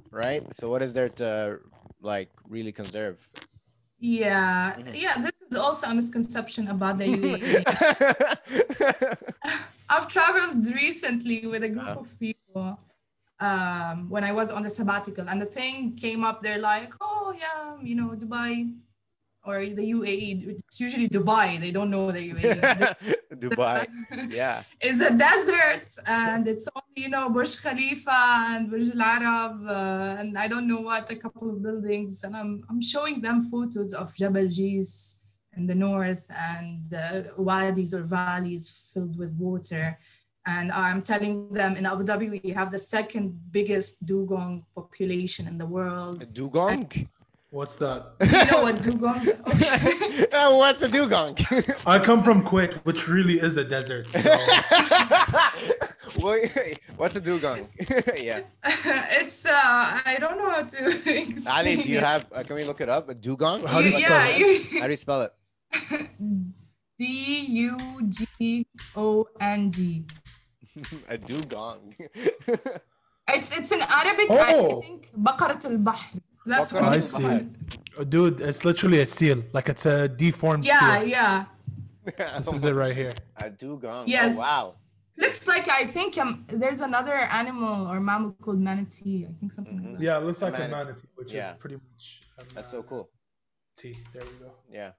right? 0.10 0.42
So 0.56 0.70
what 0.72 0.82
is 0.82 0.92
there 0.94 1.10
to 1.22 1.60
like 2.02 2.30
really 2.50 2.72
conserve? 2.72 3.18
Yeah, 4.00 4.76
Mhm. 4.78 5.02
yeah. 5.02 5.18
This 5.22 5.42
is 5.42 5.56
also 5.58 5.88
a 5.88 5.94
misconception 5.96 6.68
about 6.68 6.98
the 7.00 7.06
UAE. 7.08 7.64
I've 9.90 10.08
traveled 10.08 10.66
recently 10.68 11.48
with 11.48 11.64
a 11.64 11.70
group 11.70 11.88
Uh-huh. 11.88 12.00
of 12.02 12.20
people 12.20 12.80
um, 13.40 14.10
when 14.10 14.24
I 14.24 14.32
was 14.32 14.50
on 14.50 14.64
the 14.64 14.70
sabbatical, 14.70 15.28
and 15.30 15.42
the 15.42 15.46
thing 15.46 15.96
came 15.96 16.24
up. 16.24 16.42
They're 16.42 16.58
like, 16.74 16.94
"Oh 17.02 17.34
yeah, 17.38 17.76
you 17.84 17.96
know, 18.00 18.10
Dubai 18.16 18.72
or 19.46 19.60
the 19.80 19.86
UAE. 19.98 20.50
It's 20.50 20.80
usually 20.80 21.08
Dubai. 21.08 21.60
They 21.60 21.72
don't 21.72 21.90
know 21.90 22.12
the 22.12 22.24
UAE. 22.34 22.60
Dubai. 23.46 23.88
Yeah. 24.30 24.64
it's 24.82 25.02
a 25.02 25.14
desert, 25.14 25.88
and 26.06 26.48
it's 26.48 26.68
only 26.76 27.00
you 27.06 27.10
know 27.10 27.30
Burj 27.30 27.62
Khalifa 27.62 28.22
and 28.52 28.72
Burj 28.72 28.90
Al 28.96 29.02
Arab, 29.02 29.56
uh, 29.68 30.20
and 30.20 30.38
I 30.38 30.48
don't 30.48 30.68
know 30.68 30.82
what 30.82 31.12
a 31.12 31.16
couple 31.16 31.50
of 31.50 31.62
buildings. 31.62 32.24
And 32.24 32.36
I'm 32.36 32.64
I'm 32.70 32.82
showing 32.82 33.22
them 33.22 33.38
photos 33.54 33.94
of 33.94 34.16
Jabal 34.16 34.48
Jais 34.58 35.16
in 35.58 35.68
the 35.68 35.76
north 35.76 36.26
and 36.30 36.94
uh, 36.94 37.24
wadis 37.38 37.94
or 37.94 38.04
valleys 38.04 38.90
filled 38.94 39.18
with 39.18 39.32
water. 39.38 39.98
And 40.48 40.72
I'm 40.72 41.02
telling 41.02 41.52
them 41.52 41.76
in 41.76 41.86
Abu 41.88 42.04
Dhabi, 42.04 42.30
we 42.30 42.52
have 42.52 42.72
the 42.72 42.78
second 42.78 43.40
biggest 43.52 44.06
dugong 44.06 44.66
population 44.76 45.48
in 45.48 45.58
the 45.58 45.66
world. 45.66 46.32
Dugong? 46.34 46.92
What's 47.55 47.75
that? 47.77 48.13
You 48.21 48.29
know 48.51 48.63
what 48.63 48.77
dugongs 48.77 49.27
are? 49.27 49.41
Okay. 49.53 50.27
Uh, 50.33 50.55
What's 50.57 50.83
a 50.83 50.89
dugong? 50.89 51.37
I 51.85 51.99
come 51.99 52.23
from 52.23 52.45
Kuwait, 52.45 52.75
which 52.85 53.09
really 53.09 53.41
is 53.41 53.57
a 53.57 53.65
desert. 53.65 54.07
So 54.07 54.31
Wait, 56.23 56.79
What's 56.97 57.17
a 57.17 57.21
dugong? 57.21 57.69
yeah. 58.17 58.43
it's, 59.21 59.45
uh, 59.47 59.51
I 59.53 60.17
don't 60.21 60.39
know 60.39 60.51
how 60.51 60.63
to 60.63 60.87
explain 60.89 61.47
Ali, 61.49 61.75
do 61.77 61.89
you 61.89 61.99
it. 61.99 62.05
have, 62.05 62.27
uh, 62.33 62.43
can 62.43 62.57
we 62.57 62.65
look 62.65 62.81
it 62.81 62.89
up? 62.89 63.09
A 63.09 63.15
dugong? 63.15 63.65
How 63.67 63.81
do 63.83 63.89
you 63.89 63.99
You- 63.99 64.05
spell 64.05 64.11
yeah, 64.11 64.37
it? 64.37 64.73
you- 64.73 64.81
How 64.81 64.87
do 64.87 64.93
you 64.93 64.97
spell 64.97 65.23
it? 65.23 65.33
D 66.99 67.05
U 67.67 67.77
G 68.09 68.67
O 68.97 69.27
N 69.41 69.71
G. 69.71 70.05
a 71.09 71.17
dugong. 71.19 71.95
It's 73.33 73.57
it's 73.57 73.71
in 73.71 73.81
Arabic. 73.83 74.31
I 74.31 74.55
Oh. 74.55 74.81
think 74.83 75.09
بقرة 75.17 75.61
البحر. 75.67 76.19
That's 76.46 76.72
Baqarat 76.72 76.82
what 76.82 76.94
I 76.94 77.00
see. 77.00 77.22
called. 77.24 78.10
Dude, 78.10 78.42
it's 78.42 78.66
literally 78.66 79.00
a 79.02 79.06
seal. 79.06 79.44
Like 79.54 79.70
it's 79.70 79.86
a 79.86 80.08
deformed 80.08 80.66
Yeah, 80.66 81.00
seal. 81.00 81.08
yeah. 81.08 81.46
This 82.38 82.54
is 82.54 82.64
it 82.66 82.74
right 82.74 82.96
here. 82.96 83.14
A 83.42 83.50
dugong. 83.50 84.08
Yes. 84.08 84.34
Oh, 84.36 84.40
wow. 84.40 84.74
Looks 85.18 85.48
like 85.48 85.68
I 85.70 85.88
think 85.88 86.18
um, 86.18 86.46
there's 86.50 86.82
another 86.82 87.16
animal 87.16 87.88
or 87.88 88.00
mammal 88.00 88.36
called 88.44 88.60
manatee. 88.60 89.26
I 89.30 89.34
think 89.40 89.54
something 89.54 89.82
like 89.82 89.94
that. 89.98 90.02
Yeah, 90.04 90.18
it 90.20 90.24
looks 90.26 90.42
like 90.42 90.54
a 90.56 90.60
Manatee. 90.60 90.72
manatee, 90.76 91.08
which 91.16 91.32
Yeah. 91.32 91.52
is 91.54 91.58
pretty 91.58 91.76
much. 91.78 92.22
a 92.38 92.54
That's 92.54 92.70
so 92.72 92.84
cool. 92.84 93.10
manatee. 93.84 93.98
There 94.14 94.22
we 94.24 94.46
go. 94.46 94.52
Yeah. 94.70 94.92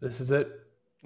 This 0.00 0.20
is 0.20 0.30
it 0.30 0.46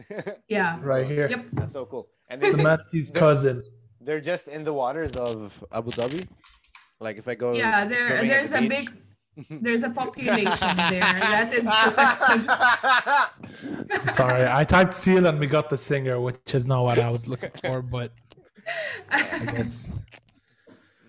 Yeah. 0.49 0.79
right 0.83 1.07
here. 1.07 1.29
Yep. 1.31 1.45
That's 1.53 1.73
so 1.73 1.87
cool. 1.87 2.09
And 2.29 2.43
It's 2.43 2.55
the 2.57 2.63
manatee's 2.63 3.11
cousin. 3.11 3.63
they're 4.01 4.21
just 4.21 4.49
in 4.49 4.65
the 4.65 4.73
waters 4.73 5.13
of 5.13 5.65
Abu 5.73 5.91
Dhabi. 5.93 6.27
Like 7.01 7.17
if 7.19 7.29
I 7.29 7.35
go. 7.37 7.53
Yeah. 7.53 7.85
There 7.87 8.21
there's 8.23 8.51
the 8.51 8.59
a 8.59 8.61
beach. 8.63 8.71
big 8.71 8.87
there's 9.51 9.83
a 9.83 9.91
population 9.91 10.77
there 10.77 11.01
that 11.01 11.53
is 11.53 11.67
protected. 11.67 12.49
Sorry, 14.11 14.47
I 14.47 14.65
typed 14.65 14.95
seal 14.95 15.27
and 15.27 15.41
we 15.41 15.47
got 15.47 15.71
the 15.71 15.77
singer, 15.77 16.21
which 16.21 16.55
is 16.55 16.67
not 16.67 16.83
what 16.85 16.99
I 16.99 17.11
was 17.11 17.27
looking 17.27 17.51
for, 17.61 17.83
but 17.83 18.13
I 19.11 19.21
guess. 19.53 19.99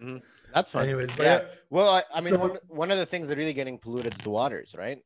Mm-hmm. 0.02 0.18
That's 0.54 0.72
fun. 0.72 0.84
Anyways, 0.84 1.16
but 1.16 1.26
yeah. 1.26 1.40
yeah. 1.42 1.46
Well, 1.70 1.90
I, 1.90 2.04
I 2.14 2.22
mean, 2.22 2.30
So- 2.30 2.40
one, 2.40 2.58
one 2.68 2.92
of 2.92 2.98
the 2.98 3.06
things 3.06 3.28
that 3.28 3.38
really 3.38 3.54
getting 3.54 3.78
polluted 3.78 4.14
is 4.14 4.20
the 4.20 4.30
waters, 4.30 4.76
right? 4.78 5.00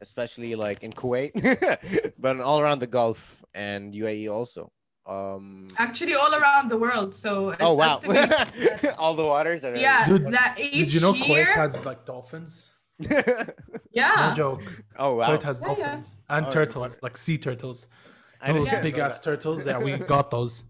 Especially 0.00 0.54
like 0.54 0.82
in 0.82 0.90
Kuwait, 0.90 2.12
but 2.18 2.40
all 2.40 2.60
around 2.60 2.80
the 2.80 2.86
Gulf 2.86 3.42
and 3.54 3.94
UAE 3.94 4.30
also. 4.30 4.70
Um. 5.06 5.66
Actually, 5.78 6.14
all 6.14 6.34
around 6.34 6.70
the 6.70 6.78
world. 6.78 7.14
So 7.14 7.50
it's 7.50 7.58
oh 7.62 7.74
wow! 7.74 7.94
estimated 7.96 8.30
that- 8.30 8.94
all 8.98 9.14
the 9.14 9.24
waters 9.24 9.64
are. 9.64 9.76
yeah, 9.76 10.06
Dude, 10.08 10.32
that 10.32 10.56
each 10.58 10.72
Did 10.72 10.94
you 10.94 11.00
know 11.00 11.14
year. 11.14 11.44
Kuwait 11.46 11.54
has 11.54 11.84
like 11.84 12.04
dolphins? 12.06 12.70
yeah. 13.92 14.28
No 14.28 14.32
joke. 14.34 14.62
oh 14.98 15.16
wow! 15.16 15.28
Kuwait 15.30 15.42
has 15.42 15.60
Yeah, 15.60 15.68
yeah. 15.68 15.74
dolphins 15.74 16.16
and 16.28 16.46
Oh, 16.46 16.50
turtles, 16.50 16.90
what- 16.92 17.02
like 17.02 17.18
sea 17.18 17.38
turtles. 17.38 17.86
Those 18.46 18.68
didn't 18.68 18.82
big 18.82 18.98
ass 18.98 19.20
turtles. 19.20 19.64
Yeah, 19.66 19.78
we 19.78 19.96
got 20.14 20.30
those. 20.30 20.64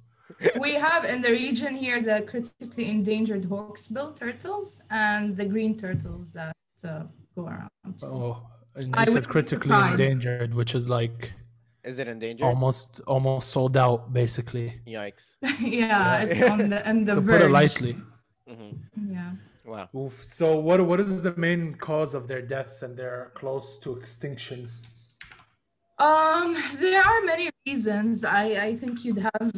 We 0.59 0.75
have 0.75 1.05
in 1.05 1.23
the 1.23 1.31
region 1.31 1.75
here 1.75 2.01
the 2.03 2.23
critically 2.23 2.89
endangered 2.91 3.43
hawksbill 3.49 4.17
turtles 4.17 4.81
and 4.91 5.37
the 5.37 5.45
green 5.45 5.77
turtles 5.77 6.33
that 6.33 6.57
uh, 6.85 7.03
go 7.37 7.47
around. 7.47 7.69
Oh, 8.03 8.47
and 8.75 8.95
I 8.97 9.05
you 9.05 9.13
would 9.15 9.25
said 9.25 9.29
critically 9.29 9.75
endangered, 9.91 10.55
which 10.55 10.75
is 10.75 10.89
like 10.89 11.33
Is 11.85 11.99
it 11.99 12.09
endangered? 12.09 12.47
almost 12.47 13.01
almost 13.07 13.51
sold 13.51 13.77
out, 13.77 14.13
basically. 14.13 14.81
Yikes! 14.87 15.37
yeah, 15.61 16.23
it's 16.23 16.41
on 16.43 16.71
the 16.71 16.89
on 16.89 17.05
the 17.05 17.15
To 17.17 17.21
verge. 17.21 17.41
put 17.41 17.47
it 17.47 17.51
lightly. 17.51 17.97
hmm 18.49 18.73
Yeah. 19.17 19.33
Wow. 19.65 19.89
Oof. 19.97 20.25
So 20.25 20.59
what 20.59 20.81
what 20.87 21.01
is 21.01 21.23
the 21.23 21.35
main 21.37 21.75
cause 21.75 22.15
of 22.15 22.27
their 22.29 22.43
deaths 22.43 22.83
and 22.83 22.97
they're 22.97 23.33
close 23.35 23.79
to 23.83 23.97
extinction? 23.97 24.69
Um, 25.99 26.57
there 26.81 27.01
are 27.03 27.21
many 27.25 27.51
reasons. 27.67 28.25
I, 28.25 28.45
I 28.69 28.77
think 28.77 29.05
you'd 29.05 29.19
have 29.33 29.53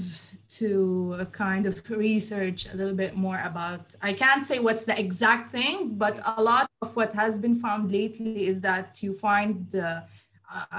to 0.60 1.16
uh, 1.18 1.24
kind 1.26 1.64
of 1.66 1.74
research 1.90 2.66
a 2.72 2.76
little 2.76 2.94
bit 2.94 3.16
more 3.16 3.40
about. 3.42 3.94
I 4.02 4.12
can't 4.12 4.44
say 4.44 4.58
what's 4.58 4.84
the 4.84 4.98
exact 4.98 5.52
thing, 5.52 5.96
but 5.96 6.20
a 6.36 6.42
lot 6.42 6.68
of 6.82 6.94
what 6.94 7.12
has 7.14 7.38
been 7.38 7.58
found 7.58 7.90
lately 7.90 8.46
is 8.46 8.60
that 8.60 9.02
you 9.02 9.12
find. 9.14 9.74
Uh, 9.74 10.02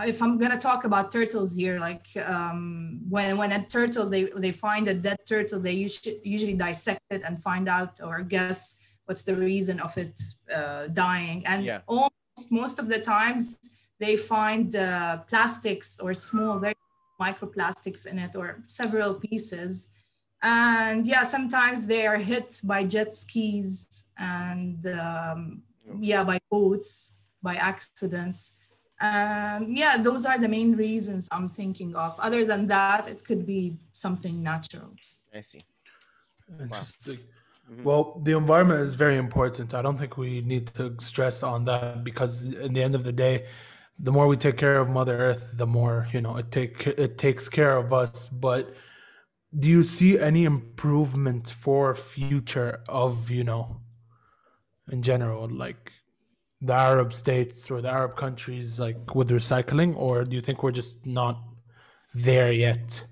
if 0.05 0.21
I'm 0.21 0.37
gonna 0.37 0.59
talk 0.59 0.83
about 0.85 1.11
turtles 1.11 1.55
here, 1.55 1.79
like 1.79 2.07
um, 2.25 3.01
when 3.09 3.37
when 3.37 3.51
a 3.51 3.65
turtle 3.67 4.09
they 4.09 4.23
they 4.35 4.51
find 4.51 4.87
a 4.87 4.93
dead 4.93 5.19
turtle, 5.27 5.59
they 5.59 5.73
usually 5.73 6.19
usually 6.23 6.53
dissect 6.53 7.01
it 7.09 7.21
and 7.23 7.41
find 7.41 7.67
out 7.69 7.99
or 8.01 8.21
guess 8.21 8.77
what's 9.05 9.23
the 9.23 9.35
reason 9.35 9.79
of 9.79 9.97
it 9.97 10.19
uh, 10.53 10.87
dying. 10.87 11.45
And 11.45 11.65
Yeah. 11.65 11.81
almost 11.87 12.51
most 12.51 12.79
of 12.79 12.87
the 12.87 12.99
times 12.99 13.57
they 13.99 14.15
find 14.17 14.75
uh, 14.75 15.17
plastics 15.29 15.99
or 15.99 16.13
small, 16.13 16.59
very 16.59 16.75
microplastics 17.19 18.05
in 18.05 18.19
it 18.19 18.35
or 18.35 18.63
several 18.67 19.15
pieces. 19.15 19.89
And 20.43 21.07
yeah, 21.07 21.23
sometimes 21.23 21.87
they 21.87 22.05
are 22.05 22.17
hit 22.17 22.61
by 22.63 22.83
jet 22.83 23.15
skis 23.15 24.05
and 24.19 24.85
um, 24.85 25.63
yeah, 25.99 26.23
by 26.23 26.37
boats, 26.51 27.13
by 27.41 27.55
accidents. 27.55 28.53
Um, 28.99 29.67
yeah, 29.69 29.97
those 30.01 30.25
are 30.25 30.39
the 30.39 30.47
main 30.47 30.75
reasons 30.75 31.27
I'm 31.31 31.49
thinking 31.49 31.95
of. 31.95 32.19
Other 32.19 32.45
than 32.45 32.67
that, 32.67 33.07
it 33.07 33.23
could 33.23 33.45
be 33.45 33.77
something 33.93 34.41
natural. 34.41 34.89
I 35.33 35.41
see. 35.41 35.63
Interesting. 36.61 37.19
Mhm. 37.69 37.83
Well, 37.83 38.21
the 38.23 38.35
environment 38.37 38.81
is 38.81 38.95
very 38.95 39.17
important. 39.17 39.73
I 39.73 39.81
don't 39.81 39.97
think 39.97 40.17
we 40.17 40.41
need 40.41 40.67
to 40.75 40.95
stress 40.99 41.43
on 41.43 41.65
that 41.65 42.03
because 42.03 42.45
in 42.45 42.73
the 42.73 42.81
end 42.81 42.95
of 42.95 43.03
the 43.03 43.11
day, 43.11 43.45
the 43.99 44.11
more 44.11 44.27
we 44.27 44.37
take 44.37 44.57
care 44.57 44.79
of 44.79 44.89
Mother 44.89 45.17
Earth, 45.17 45.53
the 45.57 45.67
more 45.67 46.07
you 46.13 46.21
know 46.21 46.37
it 46.37 46.51
take 46.51 46.87
it 46.87 47.17
takes 47.17 47.49
care 47.49 47.75
of 47.77 47.91
us. 47.93 48.29
But 48.29 48.73
do 49.57 49.67
you 49.67 49.83
see 49.83 50.17
any 50.19 50.45
improvement 50.45 51.49
for 51.49 51.93
future 51.95 52.81
of 52.87 53.29
you 53.29 53.43
know, 53.43 53.81
in 54.91 55.01
general, 55.01 55.49
like 55.49 55.91
the 56.61 56.73
Arab 56.73 57.13
states 57.13 57.69
or 57.69 57.81
the 57.81 57.89
Arab 57.89 58.15
countries, 58.15 58.79
like 58.79 59.15
with 59.15 59.29
recycling, 59.29 59.95
or 59.95 60.23
do 60.23 60.35
you 60.35 60.41
think 60.41 60.63
we're 60.63 60.71
just 60.71 61.05
not 61.05 61.39
there 62.13 62.51
yet? 62.51 63.05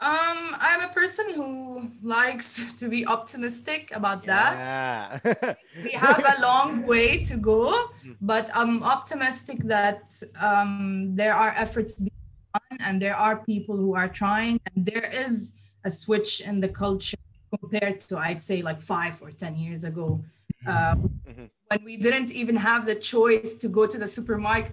Um, 0.00 0.56
I'm 0.58 0.82
a 0.82 0.92
person 0.92 1.32
who 1.34 1.90
likes 2.02 2.72
to 2.80 2.88
be 2.88 3.06
optimistic 3.06 3.90
about 3.94 4.24
that. 4.26 5.56
We 5.82 5.92
have 5.92 6.24
a 6.36 6.40
long 6.42 6.86
way 6.86 7.22
to 7.24 7.36
go, 7.36 7.74
but 8.20 8.50
I'm 8.54 8.82
optimistic 8.82 9.60
that 9.64 10.10
um, 10.40 11.12
there 11.14 11.34
are 11.34 11.54
efforts 11.56 11.96
being 11.96 12.10
done 12.54 12.78
and 12.80 13.00
there 13.00 13.16
are 13.16 13.36
people 13.44 13.76
who 13.76 13.94
are 13.94 14.08
trying, 14.08 14.60
and 14.74 14.84
there 14.86 15.10
is 15.12 15.54
a 15.84 15.90
switch 15.90 16.40
in 16.40 16.60
the 16.60 16.68
culture 16.68 17.16
compared 17.60 18.00
to, 18.00 18.18
I'd 18.18 18.42
say, 18.42 18.62
like 18.62 18.80
five 18.82 19.20
or 19.22 19.30
10 19.30 19.56
years 19.56 19.84
ago. 19.84 20.24
Uh, 20.66 20.96
Mhm. 21.28 21.50
When 21.74 21.84
we 21.84 21.96
didn't 21.96 22.32
even 22.32 22.56
have 22.56 22.86
the 22.86 22.94
choice 22.94 23.54
to 23.54 23.68
go 23.68 23.86
to 23.86 23.98
the 23.98 24.06
supermarket. 24.06 24.72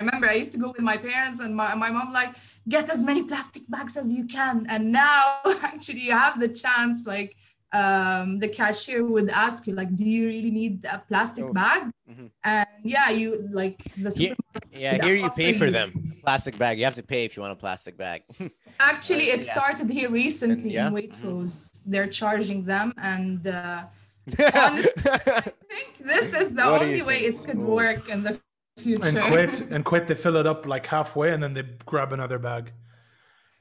I 0.00 0.04
remember 0.04 0.28
I 0.28 0.34
used 0.34 0.52
to 0.52 0.58
go 0.58 0.68
with 0.72 0.80
my 0.80 0.96
parents 0.96 1.40
and 1.40 1.54
my, 1.56 1.74
my 1.74 1.90
mom 1.90 2.12
like 2.12 2.34
get 2.68 2.90
as 2.90 3.04
many 3.04 3.22
plastic 3.22 3.62
bags 3.68 3.96
as 3.96 4.12
you 4.12 4.24
can. 4.26 4.66
And 4.68 4.92
now 4.92 5.38
actually 5.62 6.00
you 6.00 6.12
have 6.12 6.38
the 6.40 6.48
chance, 6.48 7.06
like 7.06 7.36
um, 7.72 8.38
the 8.38 8.48
cashier 8.48 9.04
would 9.04 9.30
ask 9.30 9.66
you, 9.66 9.74
like, 9.74 9.94
do 9.94 10.04
you 10.04 10.26
really 10.28 10.50
need 10.50 10.84
a 10.84 10.98
plastic 11.08 11.44
Oh. 11.44 11.52
bag? 11.52 11.82
Mhm. 12.10 12.30
And 12.44 12.68
yeah, 12.84 13.10
you 13.10 13.48
like 13.50 13.78
the 13.96 14.02
Yeah, 14.02 14.10
supermarket. 14.10 14.70
yeah, 14.72 14.92
would 14.92 15.04
here 15.04 15.16
you 15.16 15.30
pay 15.30 15.52
for 15.58 15.66
you- 15.66 15.72
them. 15.72 15.90
Plastic 16.22 16.56
bag. 16.58 16.78
You 16.78 16.84
have 16.84 16.94
to 16.94 17.02
pay 17.02 17.24
if 17.24 17.36
you 17.36 17.42
want 17.42 17.52
a 17.52 17.56
plastic 17.56 17.96
bag. 17.96 18.22
Actually, 18.80 19.26
it 19.36 19.44
Yeah. 19.44 19.52
started 19.54 19.90
here 19.90 20.10
recently 20.10 20.72
yeah? 20.74 20.88
in 20.88 20.94
Waitrose. 20.94 21.54
They're 21.86 22.08
charging 22.08 22.64
them, 22.64 22.92
and 22.98 23.46
uh, 23.46 23.84
yeah, 24.26 24.50
I 24.54 25.40
think 25.70 25.98
this 25.98 26.34
is 26.34 26.54
the 26.54 26.62
What 26.64 26.82
only 26.82 27.02
way 27.02 27.20
it 27.24 27.36
could 27.44 27.58
work 27.58 28.08
in 28.08 28.22
the 28.22 28.40
future. 28.78 29.06
and 29.08 29.20
quit 29.20 29.60
and 29.70 29.84
quit 29.84 30.06
they 30.08 30.14
fill 30.14 30.36
it 30.36 30.46
up 30.46 30.66
like 30.66 30.86
halfway 30.86 31.30
and 31.32 31.42
then 31.42 31.54
they 31.54 31.62
grab 31.86 32.12
another 32.12 32.38
bag 32.38 32.72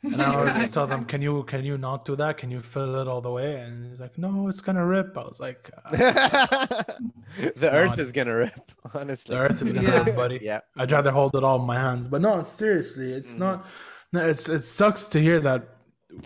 and 0.02 0.22
i 0.22 0.34
always 0.36 0.56
just 0.56 0.74
tell 0.74 0.88
them 0.88 1.06
can 1.12 1.22
you 1.22 1.44
can 1.44 1.64
you 1.64 1.78
not 1.78 2.04
do 2.04 2.16
that 2.16 2.36
can 2.38 2.50
you 2.52 2.60
fill 2.60 2.96
it 3.02 3.08
all 3.08 3.22
the 3.22 3.30
way 3.32 3.56
and 3.62 3.86
he's 3.90 4.00
like 4.00 4.18
no 4.18 4.48
it's 4.48 4.60
gonna 4.60 4.86
rip 4.86 5.16
i 5.18 5.22
was 5.22 5.40
like 5.40 5.70
uh, 5.86 5.92
the 5.92 7.70
earth 7.72 7.90
not. 7.92 8.00
is 8.00 8.12
gonna 8.12 8.36
rip. 8.36 8.72
Honestly. 8.94 9.36
the 9.36 9.42
earth 9.42 9.62
is 9.62 9.72
gonna 9.74 9.88
Yeah. 9.90 10.04
rip 10.04 10.16
buddy 10.16 10.40
Yeah. 10.42 10.62
i'd 10.78 10.92
rather 10.92 11.12
hold 11.12 11.36
it 11.36 11.44
all 11.44 11.60
in 11.60 11.66
my 11.66 11.76
hands 11.76 12.08
but 12.08 12.22
no 12.22 12.42
seriously 12.44 13.12
it's 13.14 13.36
not 13.36 13.66
no, 14.12 14.28
it's 14.28 14.50
it 14.50 14.64
sucks 14.64 15.08
to 15.10 15.20
hear 15.20 15.40
that 15.42 15.73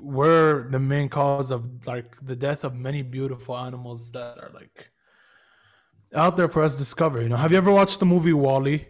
we're 0.01 0.69
the 0.69 0.79
main 0.79 1.07
cause 1.09 1.49
of 1.51 1.85
like 1.87 2.15
the 2.21 2.35
death 2.35 2.63
of 2.63 2.75
many 2.75 3.01
beautiful 3.01 3.55
animals 3.57 4.11
that 4.11 4.37
are 4.37 4.51
like 4.53 4.91
out 6.13 6.37
there 6.37 6.49
for 6.49 6.63
us 6.63 6.73
to 6.73 6.79
discover 6.79 7.21
you 7.21 7.29
know 7.29 7.37
have 7.37 7.51
you 7.51 7.57
ever 7.57 7.71
watched 7.71 7.99
the 7.99 8.05
movie 8.05 8.33
WALL-E 8.33 8.85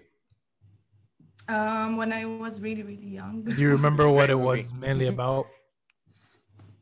Um, 1.50 1.96
when 1.98 2.12
I 2.12 2.25
was 2.25 2.60
really, 2.60 2.84
really 2.84 3.08
young. 3.22 3.44
do 3.44 3.62
you 3.62 3.70
remember 3.70 4.10
what 4.18 4.30
it 4.30 4.39
was 4.50 4.74
mainly 4.74 5.08
about 5.08 5.46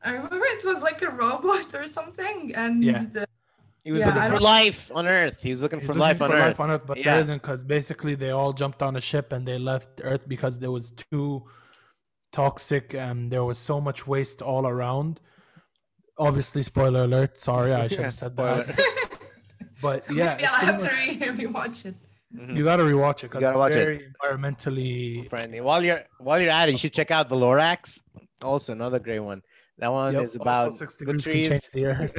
I 0.03 0.11
remember 0.11 0.45
it 0.55 0.63
was 0.65 0.81
like 0.81 1.01
a 1.01 1.09
robot 1.09 1.73
or 1.73 1.87
something, 1.87 2.53
and 2.55 2.83
Yeah. 2.83 3.05
uh, 3.21 3.25
He 3.83 3.91
was 3.91 4.01
Yeah, 4.01 4.13
looking 4.13 4.31
for 4.33 4.39
life 4.39 4.91
on 4.93 5.07
Earth. 5.07 5.37
He 5.41 5.49
was 5.53 5.61
looking 5.63 5.79
He's 5.79 5.87
for 5.87 5.93
looking 5.93 6.09
life 6.09 6.21
on 6.21 6.29
for 6.29 6.35
Earth. 6.35 6.47
life 6.47 6.59
on 6.59 6.69
Earth, 6.71 6.85
but 6.85 6.97
Yeah. 6.97 7.03
there 7.13 7.19
isn't 7.21 7.41
because 7.41 7.63
basically 7.63 8.13
they 8.15 8.31
all 8.39 8.53
jumped 8.61 8.81
on 8.87 8.95
a 8.95 9.01
ship 9.01 9.27
and 9.33 9.47
they 9.49 9.57
left 9.57 10.01
Earth 10.03 10.27
because 10.27 10.59
there 10.59 10.71
was 10.71 10.91
too 10.91 11.45
toxic 12.35 12.93
and 12.93 13.31
there 13.31 13.43
was 13.51 13.57
so 13.57 13.79
much 13.87 13.99
waste 14.13 14.41
all 14.41 14.65
around. 14.67 15.19
Obviously, 16.17 16.63
spoiler 16.63 17.03
alert. 17.05 17.37
Sorry, 17.37 17.71
I 17.73 17.87
should 17.87 17.99
have 18.09 18.15
said 18.15 18.35
that. 18.37 18.65
But 19.81 19.99
yeah, 20.19 20.35
maybe 20.35 20.45
I'll 20.45 20.65
have 20.71 20.77
to 20.85 20.89
re- 20.89 21.17
rewatch 21.43 21.85
it. 21.85 21.95
much- 22.31 22.55
you 22.57 22.63
got 22.63 22.77
to 22.77 22.83
rewatch 22.83 23.19
it 23.19 23.29
because 23.29 23.41
gotta 23.41 23.55
it's 23.57 23.59
watch 23.59 23.71
it. 23.73 23.75
very 23.85 23.97
environmentally. 24.13 25.29
Friendly. 25.29 25.59
While 25.61 25.83
you're 25.83 26.03
while 26.25 26.39
you're 26.41 26.49
at 26.59 26.69
it, 26.69 26.71
you 26.73 26.77
should 26.77 26.93
check 26.93 27.11
out 27.11 27.27
the 27.29 27.35
Lorax. 27.35 27.99
Also, 28.41 28.71
another 28.71 28.99
great 28.99 29.19
one. 29.19 29.41
That 29.79 29.91
one 29.91 30.13
Yep, 30.13 30.23
is 30.23 30.35
about 30.35 30.73
six 30.73 30.95
the 30.95 31.05
degrees 31.05 31.23
can 31.25 31.31
trees. 31.33 31.49
change 31.49 31.67
the 31.73 31.85
earth. 31.91 32.13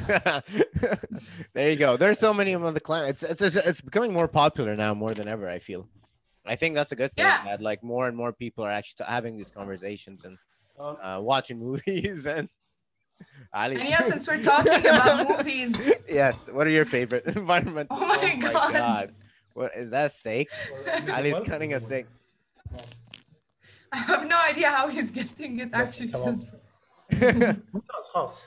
there 1.54 1.70
you 1.70 1.76
go. 1.76 1.96
There's 1.96 2.18
so 2.18 2.34
many 2.34 2.52
of 2.52 2.60
them 2.60 2.68
on 2.68 2.74
the 2.74 2.80
climate. 2.88 3.10
It's, 3.10 3.22
it's 3.22 3.42
it's 3.42 3.56
it's 3.56 3.80
becoming 3.80 4.12
more 4.12 4.28
popular 4.28 4.76
now, 4.76 4.92
more 4.92 5.14
than 5.14 5.26
ever. 5.26 5.48
I 5.48 5.58
feel. 5.58 5.88
I 6.46 6.56
think 6.56 6.74
that's 6.74 6.92
a 6.92 6.96
good 6.96 7.12
thing 7.14 7.24
Yeah. 7.24 7.44
that 7.44 7.60
like 7.60 7.82
more 7.82 8.06
and 8.08 8.16
more 8.16 8.32
people 8.32 8.64
are 8.64 8.70
actually 8.70 9.06
having 9.06 9.36
these 9.36 9.50
conversations 9.50 10.24
and 10.24 10.38
Um, 10.78 10.96
uh, 11.02 11.18
watching 11.20 11.58
movies 11.68 12.26
and. 12.26 12.48
Ali. 13.54 13.76
And 13.76 13.88
yeah, 13.88 14.02
since 14.02 14.28
we're 14.28 14.42
talking 14.42 14.84
about 14.86 15.26
movies, 15.38 15.72
yes. 16.08 16.48
What 16.52 16.66
are 16.66 16.70
your 16.78 16.84
favorite 16.84 17.24
environmental? 17.26 17.96
Oh 17.98 18.06
my 18.06 18.34
God. 18.36 19.14
What 19.54 19.72
is 19.74 19.88
that 19.90 20.12
steak? 20.12 20.48
Ali's 21.10 21.32
What? 21.34 21.46
cutting 21.46 21.72
a 21.72 21.80
steak. 21.80 22.06
I 23.90 23.98
have 23.98 24.26
no 24.28 24.38
idea 24.38 24.68
how 24.68 24.88
he's 24.88 25.10
getting 25.10 25.60
it 25.60 25.70
actually. 25.72 26.12
to 27.09 27.15
his- 27.15 27.55
ممتاز 27.73 28.05
خلاص 28.13 28.43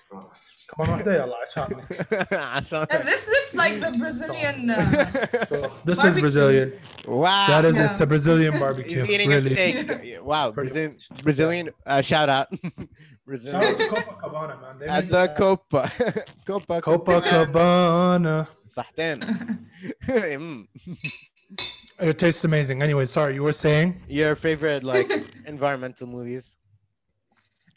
كمان 0.76 0.88
واحدة 0.90 1.14
يلا 1.24 1.36
عشانك. 1.48 2.32
عشان- 2.32 2.86
And 2.90 3.04
this 3.08 3.28
looks 3.28 3.54
like 3.54 3.80
the 3.80 3.98
Brazilian. 3.98 4.70
Uh, 4.70 5.68
This 5.84 5.98
is 5.98 6.02
Barbecues. 6.02 6.20
Brazilian. 6.20 6.72
wow. 7.06 7.46
That 7.48 7.64
is, 7.70 7.76
Yeah. 7.76 7.86
it's 7.88 8.00
a 8.00 8.06
Brazilian 8.06 8.52
He's 8.54 8.62
barbecue. 8.62 9.04
eating 9.04 9.28
Really. 9.30 9.52
a 9.52 9.54
steak. 9.54 10.24
Wow, 10.30 10.50
Pretty 10.50 10.70
Brazilian, 10.72 10.96
Brazilian 11.26 11.66
uh, 11.86 12.00
shout 12.10 12.28
out. 12.38 12.48
Shout 12.50 12.64
out 12.78 12.88
Brazilian 13.26 13.74
to 13.80 13.84
Copacabana, 13.94 14.54
man. 14.62 14.74
They 14.80 14.86
at 14.86 15.02
make 15.04 15.10
the 15.16 15.22
this- 15.26 15.38
Copa. 15.42 15.82
Copa. 16.48 16.74
Copacabana. 16.88 18.36
صحتين. 18.76 19.16
Mm. 20.08 20.66
It 22.00 22.18
tastes 22.18 22.44
amazing. 22.44 22.82
Anyway, 22.82 23.06
sorry, 23.06 23.34
you 23.38 23.42
were 23.48 23.52
saying? 23.66 23.88
Your 24.08 24.34
favorite 24.46 24.82
like 24.92 25.08
environmental 25.46 26.06
movies? 26.16 26.56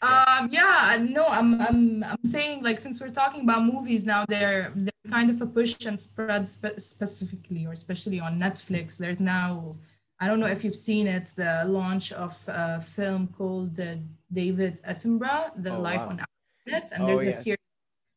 um, 0.03 0.49
yeah, 0.51 0.97
no, 0.99 1.25
I'm, 1.25 1.59
I'm, 1.61 2.03
I'm 2.03 2.23
saying 2.25 2.63
like 2.63 2.79
since 2.79 2.99
we're 3.01 3.09
talking 3.09 3.41
about 3.41 3.63
movies 3.63 4.05
now, 4.05 4.25
there, 4.27 4.71
there's 4.75 5.09
kind 5.09 5.29
of 5.29 5.41
a 5.41 5.45
push 5.45 5.75
and 5.85 5.99
spread 5.99 6.47
spe- 6.47 6.79
specifically 6.79 7.65
or 7.65 7.71
especially 7.71 8.19
on 8.19 8.39
Netflix. 8.39 8.97
There's 8.97 9.19
now, 9.19 9.75
I 10.19 10.27
don't 10.27 10.39
know 10.39 10.47
if 10.47 10.63
you've 10.63 10.75
seen 10.75 11.07
it, 11.07 11.33
the 11.35 11.63
launch 11.67 12.11
of 12.11 12.37
a 12.47 12.81
film 12.81 13.27
called 13.27 13.79
uh, 13.79 13.95
David 14.31 14.81
Attenborough, 14.87 15.51
The 15.61 15.75
Oh, 15.75 15.79
Life 15.79 16.01
wow. 16.01 16.09
on 16.09 16.19
Our 16.19 16.25
Planet, 16.65 16.91
and 16.93 17.03
Oh, 17.03 17.07
there's 17.07 17.35
a 17.35 17.41
series, 17.41 17.57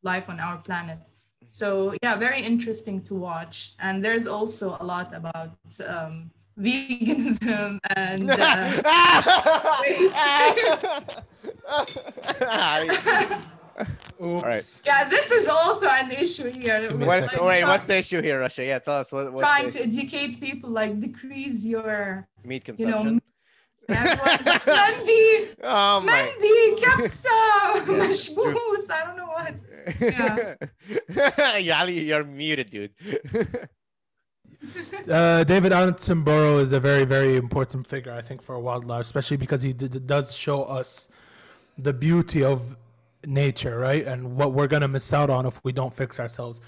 Life 0.02 0.28
on 0.28 0.40
Our 0.40 0.58
Planet. 0.58 0.98
So 1.48 1.94
yeah, 2.02 2.16
very 2.16 2.42
interesting 2.42 3.00
to 3.02 3.14
watch. 3.14 3.74
And 3.78 4.04
there's 4.04 4.26
also 4.26 4.76
a 4.80 4.84
lot 4.84 5.14
about 5.14 5.56
um, 5.86 6.30
veganism 6.58 7.78
and 7.96 8.30
uh, 8.30 8.82
Oops. 14.22 14.42
right. 14.42 14.80
yeah, 14.86 15.06
this 15.08 15.30
is 15.30 15.48
also 15.48 15.86
an 15.88 16.10
issue 16.10 16.48
here. 16.50 16.80
Give 16.80 16.96
me 16.98 17.04
a 17.04 17.08
It's 17.08 17.20
What's, 17.20 17.30
second. 17.32 17.46
wait, 17.46 17.64
what's 17.64 17.84
the 17.84 17.96
issue 17.98 18.22
here, 18.22 18.40
Rasha? 18.40 18.66
Yeah, 18.66 18.78
tell 18.78 18.98
us 19.00 19.12
what, 19.12 19.30
what's 19.32 19.46
trying 19.46 19.70
to 19.70 19.82
educate 19.82 20.40
people, 20.40 20.70
like 20.70 20.98
decrease 20.98 21.64
your, 21.66 22.26
meat 22.44 22.66
you 22.78 22.86
know, 22.86 23.02
consumption? 23.02 23.22
everyone's 23.88 24.46
like, 24.46 24.66
Mandi, 24.66 25.48
oh. 25.62 26.00
Mandi, 26.00 26.76
kabsa, 26.82 27.26
Yes, 27.86 28.30
mashboos, 28.30 28.90
I 28.90 29.04
don't 29.04 29.16
know 29.18 29.26
what. 29.26 29.54
Yeah. 31.60 31.78
Ali, 31.78 32.00
you're 32.00 32.24
muted, 32.24 32.70
dude. 32.70 32.92
Uh, 35.08 35.44
David 35.44 35.72
Attenborough 35.72 36.60
is 36.60 36.72
a 36.72 36.80
very, 36.80 37.04
very 37.04 37.36
important 37.36 37.86
figure, 37.86 38.12
I 38.12 38.22
think, 38.22 38.42
for 38.42 38.58
wildlife, 38.58 39.02
especially 39.04 39.36
because 39.36 39.62
he 39.62 39.72
d- 39.72 39.88
d- 39.88 39.98
does 40.00 40.34
show 40.34 40.62
us 40.64 41.08
the 41.78 41.92
beauty 41.92 42.42
of 42.44 42.76
nature, 43.26 43.78
right? 43.78 44.04
And 44.06 44.36
what 44.36 44.52
we're 44.52 44.66
gonna 44.68 44.88
miss 44.88 45.12
out 45.12 45.30
on 45.30 45.46
if 45.46 45.60
we 45.64 45.72
don't 45.72 45.94
fix 45.94 46.18
ourselves. 46.20 46.60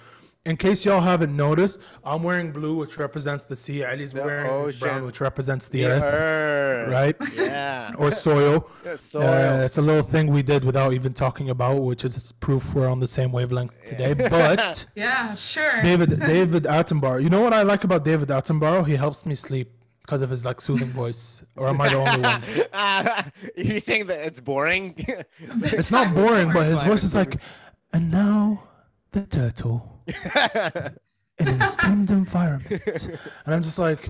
In 0.47 0.57
case 0.57 0.85
y'all 0.87 1.01
haven't 1.01 1.37
noticed, 1.37 1.79
I'm 2.05 2.23
wearing 2.23 2.53
blue, 2.53 2.77
which 2.77 2.97
represents 2.97 3.45
the 3.45 3.57
sea. 3.57 3.85
Ali's 3.85 4.13
The 4.13 4.23
wearing 4.23 4.51
ocean. 4.51 4.81
brown, 4.81 5.05
which 5.05 5.21
represents 5.21 5.69
the, 5.69 5.83
The 5.83 5.91
earth, 5.91 6.03
earth. 6.05 6.91
right? 6.91 7.17
Yeah. 7.37 7.93
Or 7.99 8.11
soil. 8.13 8.71
Soil. 8.97 9.23
Uh, 9.61 9.65
it's 9.65 9.77
a 9.77 9.83
little 9.83 10.03
thing 10.03 10.29
we 10.29 10.43
did 10.43 10.65
without 10.65 10.93
even 10.95 11.13
talking 11.13 11.51
about, 11.51 11.83
which 11.83 12.03
is 12.05 12.33
proof 12.41 12.75
we're 12.75 12.89
on 12.89 13.01
the 13.01 13.07
same 13.09 13.31
wavelength 13.33 13.75
today. 13.89 14.15
But 14.15 14.87
Yeah, 14.95 15.35
sure. 15.35 15.83
David 15.83 16.19
David 16.21 16.63
Attenborough. 16.65 17.23
You 17.23 17.29
know 17.31 17.43
what 17.43 17.53
I 17.53 17.63
like 17.63 17.85
about 17.85 18.05
David 18.05 18.29
Attenborough? 18.29 18.87
He 18.87 18.97
helps 18.97 19.27
me 19.27 19.35
sleep 19.35 19.73
because 20.09 20.23
of 20.23 20.31
his 20.31 20.43
like 20.43 20.59
soothing 20.59 20.89
voice. 20.89 21.43
Or 21.55 21.69
am 21.69 21.79
I 21.83 21.91
the 21.91 21.97
only 21.97 22.23
one? 22.23 22.43
Ah, 22.73 23.27
you're 23.57 23.79
saying 23.79 24.07
that 24.07 24.21
it's 24.21 24.41
boring? 24.41 24.95
It's 25.39 25.93
not 25.93 26.15
boring, 26.15 26.51
but 26.51 26.65
his 26.67 26.83
voice 26.83 27.05
is 27.05 27.15
like, 27.15 27.35
And 27.93 28.11
now 28.11 28.63
the 29.11 29.27
turtle 29.27 30.01
in 30.07 31.49
an 31.49 31.61
esteemed 31.61 32.09
environment. 32.09 32.83
And 33.45 33.55
I'm 33.55 33.63
just 33.63 33.79
like, 33.79 34.09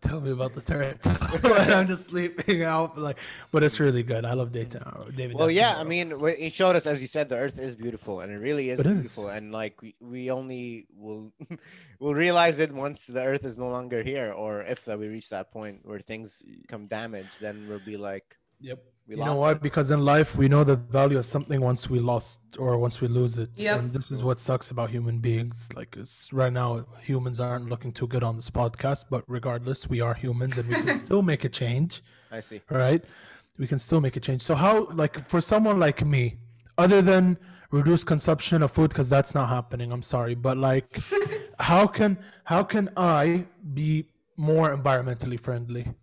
tell 0.00 0.20
me 0.20 0.30
about 0.30 0.54
the 0.54 0.60
turtle. 0.62 1.12
and 1.62 1.72
I'm 1.72 1.86
just 1.86 2.06
sleeping 2.06 2.62
out. 2.62 2.98
Like, 2.98 3.18
but 3.52 3.62
it's 3.64 3.78
really 3.80 4.02
good. 4.02 4.24
I 4.24 4.34
love 4.34 4.52
Daytime. 4.52 5.12
David. 5.16 5.36
well, 5.36 5.50
yeah, 5.50 5.78
I 5.78 5.84
mean, 5.84 6.12
wh- 6.20 6.36
he 6.36 6.50
showed 6.50 6.76
us, 6.76 6.86
as 6.86 7.00
you 7.00 7.06
said, 7.08 7.28
the 7.28 7.36
Earth 7.36 7.58
is 7.58 7.76
beautiful, 7.76 8.20
and 8.20 8.32
it 8.32 8.36
really 8.38 8.70
is 8.70 8.80
It 8.80 8.86
is. 8.86 8.92
beautiful. 8.92 9.28
And 9.28 9.52
like, 9.52 9.80
we, 9.82 9.94
we 10.00 10.30
only 10.30 10.86
will 10.96 11.32
will 12.00 12.14
realize 12.14 12.58
it 12.58 12.72
once 12.72 13.06
the 13.06 13.22
Earth 13.24 13.44
is 13.44 13.56
no 13.58 13.68
longer 13.68 14.02
here, 14.02 14.32
or 14.32 14.62
if 14.62 14.84
that 14.84 14.98
we 14.98 15.08
reach 15.08 15.28
that 15.30 15.50
point 15.52 15.80
where 15.84 16.00
things 16.00 16.42
come 16.68 16.86
damaged, 16.86 17.40
then 17.40 17.66
we'll 17.68 17.80
be 17.84 17.96
like, 17.96 18.36
Yep. 18.60 18.78
We 19.08 19.16
you 19.16 19.24
know 19.24 19.36
why? 19.36 19.52
it. 19.52 19.62
Because 19.62 19.90
in 19.90 20.04
life, 20.04 20.36
we 20.36 20.48
know 20.48 20.64
the 20.64 20.74
value 20.76 21.18
of 21.18 21.26
something 21.26 21.60
once 21.60 21.88
we 21.88 22.00
lost 22.00 22.40
or 22.58 22.76
once 22.76 23.00
we 23.00 23.06
lose 23.06 23.38
it. 23.38 23.50
Yep. 23.54 23.78
And 23.78 23.92
this 23.92 24.10
is 24.10 24.22
what 24.22 24.40
sucks 24.40 24.70
about 24.70 24.90
human 24.90 25.20
beings. 25.20 25.68
Like, 25.76 25.96
it's, 25.96 26.32
right 26.32 26.52
now, 26.52 26.86
humans 27.02 27.38
aren't 27.38 27.68
looking 27.70 27.92
too 27.92 28.08
good 28.08 28.24
on 28.24 28.36
this 28.36 28.50
podcast, 28.50 29.04
but 29.08 29.22
regardless, 29.28 29.88
we 29.88 30.00
are 30.00 30.14
humans 30.14 30.58
and 30.58 30.68
we 30.68 30.74
can 30.74 30.94
still 31.06 31.22
make 31.22 31.44
a 31.44 31.48
change. 31.48 32.02
I 32.32 32.40
see. 32.40 32.60
All 32.70 32.78
right. 32.78 33.04
We 33.58 33.66
can 33.68 33.78
still 33.78 34.00
make 34.00 34.16
a 34.16 34.20
change. 34.20 34.42
So, 34.42 34.56
how, 34.56 34.86
like, 34.86 35.28
for 35.28 35.40
someone 35.40 35.78
like 35.78 36.04
me, 36.04 36.38
other 36.76 37.00
than 37.00 37.38
reduce 37.70 38.02
consumption 38.02 38.62
of 38.62 38.72
food, 38.72 38.90
because 38.90 39.08
that's 39.08 39.34
not 39.34 39.48
happening, 39.48 39.92
I'm 39.92 40.02
sorry, 40.02 40.34
but 40.34 40.58
like, 40.58 40.98
how 41.60 41.86
can, 41.86 42.18
how 42.44 42.64
can 42.64 42.90
I 42.96 43.46
be 43.72 44.06
more 44.36 44.76
environmentally 44.76 45.38
friendly? 45.38 45.94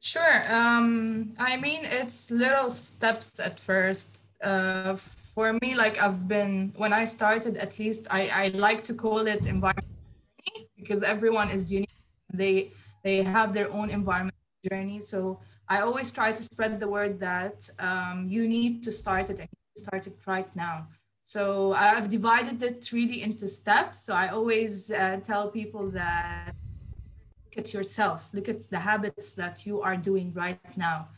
Sure. 0.00 0.42
Um, 0.48 1.34
I 1.38 1.56
mean, 1.56 1.80
it's 1.84 2.30
little 2.30 2.70
steps 2.70 3.40
at 3.40 3.58
first. 3.58 4.16
Uh, 4.42 4.94
for 5.34 5.52
me, 5.60 5.74
like 5.74 6.00
I've 6.00 6.28
been 6.28 6.72
when 6.76 6.92
I 6.92 7.04
started, 7.04 7.56
at 7.56 7.78
least 7.78 8.06
I, 8.10 8.28
I 8.28 8.48
like 8.48 8.84
to 8.84 8.94
call 8.94 9.26
it 9.26 9.46
environment 9.46 9.86
because 10.76 11.02
everyone 11.02 11.50
is 11.50 11.72
unique. 11.72 11.90
They 12.32 12.72
they 13.02 13.22
have 13.22 13.54
their 13.54 13.70
own 13.72 13.90
environment 13.90 14.36
journey. 14.70 15.00
So 15.00 15.40
I 15.68 15.80
always 15.80 16.12
try 16.12 16.32
to 16.32 16.42
spread 16.42 16.78
the 16.80 16.88
word 16.88 17.18
that 17.20 17.68
um, 17.78 18.26
you 18.28 18.46
need 18.46 18.82
to 18.84 18.92
start 18.92 19.30
it 19.30 19.38
and 19.40 19.48
start 19.76 20.06
it 20.06 20.16
right 20.26 20.54
now. 20.54 20.86
So 21.24 21.72
I've 21.72 22.08
divided 22.08 22.62
it 22.62 22.90
really 22.92 23.22
into 23.22 23.46
steps. 23.48 24.04
So 24.04 24.14
I 24.14 24.28
always 24.28 24.90
uh, 24.90 25.20
tell 25.22 25.50
people 25.50 25.90
that 25.90 26.54
at 27.58 27.74
yourself. 27.74 28.28
Look 28.32 28.48
at 28.48 28.62
the 28.70 28.78
habits 28.78 29.32
that 29.34 29.66
you 29.66 29.82
are 29.82 29.96
doing 29.96 30.32
right 30.32 30.76
now. 30.76 31.08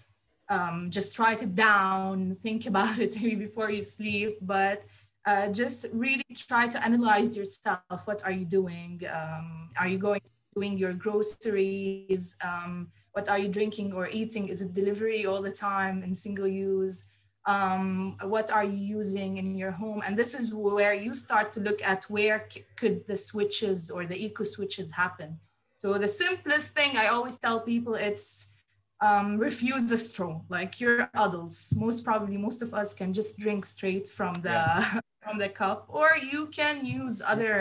Um, 0.49 0.89
just 0.91 1.17
write 1.19 1.45
it 1.45 1.55
down 1.55 2.37
think 2.43 2.67
about 2.67 2.99
it 2.99 3.15
maybe 3.23 3.37
before 3.37 3.71
you 3.71 3.83
sleep 3.83 4.39
but 4.43 4.83
uh, 5.27 5.49
just 5.49 5.87
really 5.93 6.25
try 6.35 6.67
to 6.67 6.83
analyze 6.85 7.37
yourself. 7.37 7.99
What 8.05 8.25
are 8.25 8.33
you 8.33 8.45
doing? 8.45 9.01
Um, 9.13 9.71
are 9.79 9.87
you 9.87 9.99
going 9.99 10.21
doing 10.55 10.79
your 10.79 10.95
groceries? 10.95 12.37
Um, 12.43 12.91
what 13.13 13.29
are 13.29 13.39
you 13.39 13.49
drinking 13.49 13.93
or 13.93 14.09
eating? 14.09 14.49
Is 14.49 14.63
it 14.63 14.73
delivery 14.73 15.27
all 15.27 15.43
the 15.43 15.53
time 15.53 16.03
in 16.03 16.15
single 16.15 16.49
use? 16.49 17.05
Um, 17.47 18.17
what 18.23 18.51
are 18.51 18.65
you 18.65 18.97
using 18.99 19.37
in 19.37 19.55
your 19.55 19.71
home? 19.71 20.03
And 20.07 20.19
this 20.19 20.35
is 20.35 20.53
where 20.55 20.95
you 20.95 21.15
start 21.15 21.53
to 21.53 21.61
look 21.61 21.81
at 21.83 22.05
where 22.05 22.47
c- 22.49 22.65
could 22.77 23.07
the 23.07 23.17
switches 23.17 23.91
or 23.91 24.07
the 24.07 24.17
eco 24.25 24.45
switches 24.45 24.91
happen 24.91 25.39
so 25.81 25.87
the 25.99 26.09
simplest 26.09 26.69
thing 26.77 26.91
I 26.97 27.07
always 27.15 27.39
tell 27.39 27.59
people 27.73 27.95
it's 27.95 28.49
um, 29.09 29.39
refuse 29.39 29.89
the 29.89 29.97
straw. 29.97 30.35
Like 30.57 30.79
you're 30.81 31.09
adults, 31.15 31.75
most 31.85 32.05
probably 32.05 32.37
most 32.37 32.61
of 32.63 32.71
us 32.81 32.93
can 33.01 33.11
just 33.15 33.39
drink 33.39 33.65
straight 33.65 34.07
from 34.19 34.35
the 34.47 34.61
from 35.25 35.39
the 35.39 35.49
cup, 35.49 35.87
or 35.89 36.09
you 36.33 36.41
can 36.59 36.85
use 36.85 37.17
other 37.25 37.57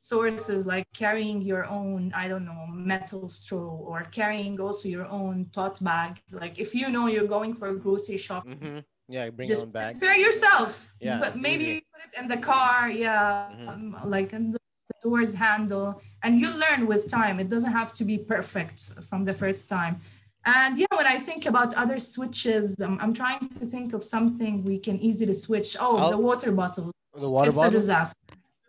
sources 0.00 0.66
like 0.66 0.86
carrying 1.02 1.38
your 1.42 1.64
own 1.78 2.10
I 2.22 2.26
don't 2.30 2.44
know 2.50 2.64
metal 2.92 3.28
straw 3.28 3.70
or 3.90 3.98
carrying 4.10 4.60
also 4.60 4.88
your 4.88 5.06
own 5.20 5.36
tote 5.52 5.78
bag. 5.90 6.12
Like 6.42 6.58
if 6.58 6.74
you 6.74 6.90
know 6.90 7.06
you're 7.06 7.32
going 7.36 7.54
for 7.54 7.68
a 7.68 7.76
grocery 7.84 8.16
shop, 8.26 8.44
mm-hmm. 8.46 8.78
Yeah, 9.08 9.30
bring 9.30 9.48
your 9.48 9.54
just 9.56 9.66
own 9.66 9.72
bag. 9.72 9.92
prepare 10.00 10.16
yourself. 10.16 10.72
Yeah, 11.00 11.20
but 11.20 11.36
maybe 11.36 11.64
easy. 11.64 11.84
put 11.92 12.00
it 12.06 12.12
in 12.20 12.26
the 12.28 12.38
car. 12.38 12.90
Yeah, 12.90 13.50
Mhm. 13.54 13.68
um, 13.68 14.10
like 14.10 14.32
in 14.32 14.52
the 14.54 14.59
doors 15.02 15.34
handle, 15.34 16.00
and 16.22 16.38
you 16.40 16.48
learn 16.64 16.86
with 16.86 17.08
time. 17.10 17.40
It 17.40 17.48
doesn't 17.48 17.72
have 17.72 17.92
to 17.94 18.04
be 18.04 18.18
perfect 18.18 18.92
from 19.08 19.24
the 19.24 19.32
first 19.34 19.68
time. 19.68 20.00
And 20.46 20.78
yeah, 20.78 20.86
when 20.96 21.06
I 21.06 21.18
think 21.18 21.46
about 21.46 21.74
other 21.74 21.98
switches, 21.98 22.74
um, 22.82 22.98
I'm 23.02 23.12
trying 23.12 23.48
to 23.60 23.66
think 23.66 23.92
of 23.92 24.02
something 24.02 24.64
we 24.64 24.78
can 24.78 24.98
easily 25.00 25.32
switch. 25.34 25.76
Oh, 25.78 25.96
I'll- 25.96 26.10
the 26.12 26.18
water 26.18 26.52
bottle. 26.52 26.90
The 27.14 27.28
water 27.28 27.48
it's 27.48 27.58
a 27.58 27.60
bottle. 27.60 27.78
disaster. 27.80 28.16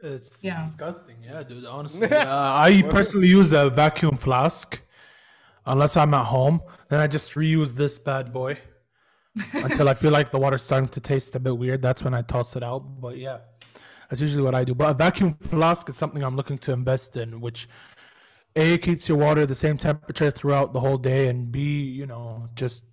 It's 0.03 0.43
Yeah. 0.43 0.63
disgusting. 0.63 1.17
Yeah, 1.23 1.43
dude. 1.43 1.65
Honestly, 1.65 2.11
uh, 2.11 2.53
I 2.67 2.81
personally 2.89 3.27
use 3.27 3.53
a 3.53 3.69
vacuum 3.69 4.15
flask 4.17 4.81
unless 5.65 5.95
I'm 5.95 6.13
at 6.13 6.25
home. 6.25 6.61
Then 6.89 6.99
I 6.99 7.07
just 7.07 7.33
reuse 7.35 7.73
this 7.75 7.99
bad 7.99 8.33
boy 8.33 8.57
until 9.53 9.87
I 9.87 9.93
feel 9.93 10.11
like 10.11 10.31
the 10.31 10.39
water's 10.39 10.63
starting 10.63 10.89
to 10.89 10.99
taste 10.99 11.35
a 11.35 11.39
bit 11.39 11.55
weird. 11.57 11.81
That's 11.81 12.03
when 12.03 12.13
I 12.13 12.21
toss 12.23 12.55
it 12.55 12.63
out. 12.63 12.79
But 12.99 13.17
yeah, 13.17 13.37
that's 14.11 14.21
usually 14.21 14.43
what 14.43 14.53
I 14.53 14.63
do. 14.65 14.75
But 14.75 14.91
a 14.91 14.93
vacuum 14.93 15.33
flask 15.35 15.89
is 15.89 15.95
something 15.97 16.21
I'm 16.21 16.35
looking 16.35 16.59
to 16.59 16.73
invest 16.73 17.17
in, 17.17 17.41
which 17.41 17.67
a 18.55 18.77
keeps 18.77 19.07
your 19.09 19.17
water 19.17 19.45
the 19.47 19.55
same 19.55 19.77
temperature 19.79 20.29
throughout 20.29 20.73
the 20.73 20.81
whole 20.81 20.97
day, 20.99 21.27
and 21.29 21.51
b 21.51 21.81
you 21.99 22.05
know 22.05 22.49
just 22.53 22.83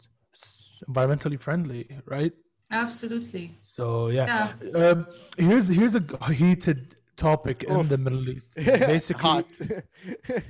environmentally 0.88 1.38
friendly, 1.38 1.86
right? 2.06 2.32
Absolutely. 2.70 3.58
So 3.62 4.08
yeah, 4.08 4.52
Um, 4.74 5.06
here's 5.36 5.68
here's 5.68 5.94
a 5.96 6.04
heated 6.32 6.96
topic 7.16 7.64
in 7.64 7.80
Oof. 7.80 7.88
the 7.88 7.98
Middle 7.98 8.28
East. 8.28 8.54
It's 8.56 8.86
basically, 8.86 9.22
hot. 9.22 9.46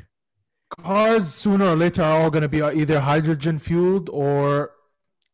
cars 0.82 1.32
sooner 1.32 1.66
or 1.66 1.76
later 1.76 2.02
are 2.02 2.20
all 2.22 2.30
going 2.30 2.42
to 2.42 2.48
be 2.48 2.62
either 2.62 3.00
hydrogen 3.00 3.58
fueled 3.58 4.08
or 4.10 4.72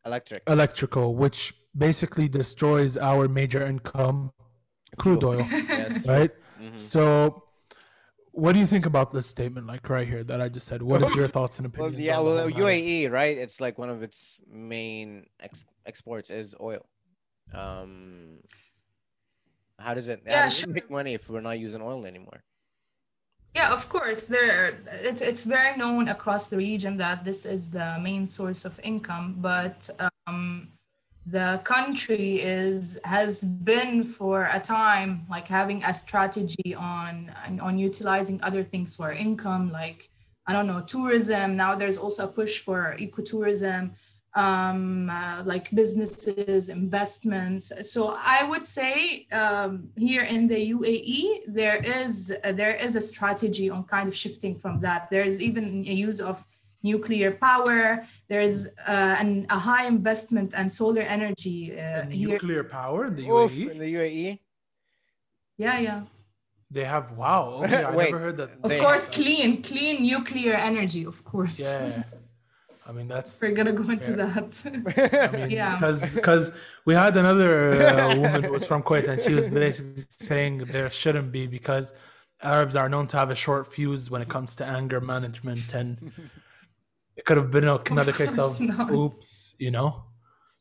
Electric. 0.07 0.43
electrical, 0.47 1.15
which 1.17 1.55
basically 1.77 2.29
destroys 2.29 2.97
our 2.97 3.27
major 3.27 3.65
income, 3.67 4.33
crude 4.97 5.25
oil, 5.25 5.39
yes. 5.51 6.05
right? 6.15 6.31
Mhm. 6.61 6.81
So, 6.81 7.45
what 8.33 8.53
do 8.53 8.59
you 8.59 8.67
think 8.67 8.87
about 8.87 9.13
this 9.13 9.27
statement, 9.27 9.67
like 9.67 9.89
right 9.89 10.07
here 10.09 10.25
that 10.25 10.41
I 10.41 10.49
just 10.49 10.67
said? 10.67 10.83
What 10.83 11.03
is 11.03 11.15
your 11.15 11.29
thoughts 11.37 11.59
and 11.59 11.67
Well, 11.77 11.87
opinions? 11.89 12.07
yeah, 12.07 12.19
on 12.19 12.25
the 12.25 12.31
well, 12.31 12.49
matter? 12.49 12.63
UAE, 12.63 13.11
right? 13.11 13.37
It's 13.37 13.61
like 13.61 13.79
one 13.79 13.91
of 13.91 14.03
its 14.03 14.41
main 14.51 15.27
ex- 15.41 15.65
exports 15.87 16.31
is 16.31 16.55
oil. 16.61 16.85
Um, 17.53 18.39
how 19.79 19.95
does 19.95 20.09
it? 20.09 20.23
Yeah, 20.27 20.43
how 20.45 20.49
does 20.49 20.63
it 20.63 20.69
make 20.69 20.91
money 20.91 21.15
if 21.15 21.29
we're 21.29 21.41
not 21.41 21.59
using 21.59 21.83
oil 21.83 22.07
anymore? 22.07 22.43
Yeah, 23.55 23.73
of 23.73 23.89
course. 23.89 24.27
There, 24.27 24.81
it's 25.03 25.21
it's 25.21 25.45
very 25.45 25.77
known 25.77 26.09
across 26.09 26.49
the 26.49 26.57
region 26.57 26.97
that 26.97 27.25
this 27.25 27.47
is 27.47 27.71
the 27.71 27.97
main 28.03 28.27
source 28.27 28.65
of 28.65 28.81
income. 28.83 29.37
But 29.39 29.89
um, 30.27 30.73
the 31.27 31.61
country 31.65 32.37
is 32.43 33.01
has 33.05 33.43
been 33.43 34.05
for 34.05 34.49
a 34.53 34.61
time 34.61 35.27
like 35.31 35.49
having 35.49 35.83
a 35.85 35.95
strategy 35.95 36.75
on 36.75 37.33
on 37.61 37.79
utilizing 37.79 38.41
other 38.43 38.63
things 38.63 38.95
for 38.95 39.13
income, 39.13 39.71
like 39.71 40.11
I 40.47 40.53
don't 40.53 40.67
know 40.67 40.83
tourism. 40.83 41.57
Now 41.57 41.75
there's 41.75 41.97
also 41.97 42.25
a 42.25 42.29
push 42.29 42.59
for 42.59 42.95
ecotourism, 43.01 43.93
um, 44.35 45.09
uh, 45.09 45.43
like 45.47 45.71
businesses, 45.71 46.69
investments. 46.69 47.73
So 47.91 48.19
I 48.19 48.47
would 48.47 48.67
say 48.67 49.27
um, 49.33 49.89
here 49.97 50.25
in 50.25 50.47
the 50.47 50.73
UAE 50.73 51.45
there 51.47 51.83
is 51.83 52.35
there 52.53 52.75
is 52.75 52.97
a 52.97 53.01
strategy 53.01 53.71
on 53.71 53.85
kind 53.85 54.09
of 54.09 54.15
shifting 54.15 54.59
from 54.59 54.81
that. 54.81 55.09
There 55.11 55.25
is 55.25 55.41
even 55.41 55.85
a 55.89 55.93
use 55.93 56.21
of 56.21 56.45
nuclear 56.85 57.31
power. 57.33 58.05
There 58.29 58.43
is 58.43 58.71
uh, 58.87 59.17
an, 59.23 59.47
a 59.51 59.59
high 59.59 59.87
investment 59.87 60.55
and 60.59 60.73
solar 60.73 61.03
energy 61.03 61.73
uh, 61.73 62.03
And 62.03 62.13
here. 62.13 62.29
nuclear 62.29 62.63
power 62.63 63.07
in 63.07 63.17
the 63.17 63.27
Oof, 63.29 63.51
UAE. 63.51 63.71
in 63.73 63.79
the? 63.83 63.95
UAE. 63.95 64.39
Yeah, 65.57 65.79
yeah. 65.89 66.01
They 66.71 66.85
have 66.85 67.13
wow. 67.13 67.63
Okay, 67.65 67.83
I 67.85 67.95
Wait. 67.99 68.11
never 68.11 68.19
heard 68.27 68.37
that. 68.37 68.51
Of 68.63 68.69
They 68.71 68.81
course, 68.81 69.09
clean, 69.09 69.63
clean 69.63 70.03
nuclear 70.03 70.55
energy. 70.55 71.05
Of 71.07 71.19
course. 71.25 71.59
Yeah, 71.59 72.03
I 72.89 72.91
mean 72.97 73.09
that's 73.09 73.41
We're 73.41 73.53
gonna 73.59 73.73
go 73.73 73.87
into 73.95 74.13
Fair. 74.13 74.17
that. 74.17 75.29
I 75.33 75.37
mean, 75.37 75.51
Yeah. 75.51 75.77
because 75.77 76.15
because 76.15 76.45
we 76.85 76.93
had 76.95 77.17
another 77.17 77.53
uh, 77.87 78.17
woman 78.23 78.43
who 78.45 78.53
was 78.59 78.65
from 78.71 78.83
Kuwait, 78.83 79.07
and 79.09 79.21
she 79.27 79.35
was 79.35 79.47
basically 79.49 80.03
saying 80.19 80.53
there 80.77 80.91
shouldn't 80.91 81.31
be 81.39 81.47
because 81.47 81.87
Arabs 82.43 82.75
are 82.77 82.89
known 82.89 83.07
to 83.13 83.17
have 83.17 83.31
a 83.31 83.35
short 83.47 83.73
fuse 83.73 84.11
when 84.13 84.21
it 84.21 84.29
comes 84.29 84.51
to 84.57 84.65
anger 84.79 85.01
management, 85.01 85.73
and 85.81 85.91
it 87.17 87.25
could 87.27 87.37
have 87.37 87.51
been 87.51 87.69
a- 87.69 87.83
another 87.91 88.13
case 88.13 88.37
of 88.39 88.61
not. 88.61 88.91
oops, 88.93 89.55
you 89.59 89.71
know. 89.71 90.05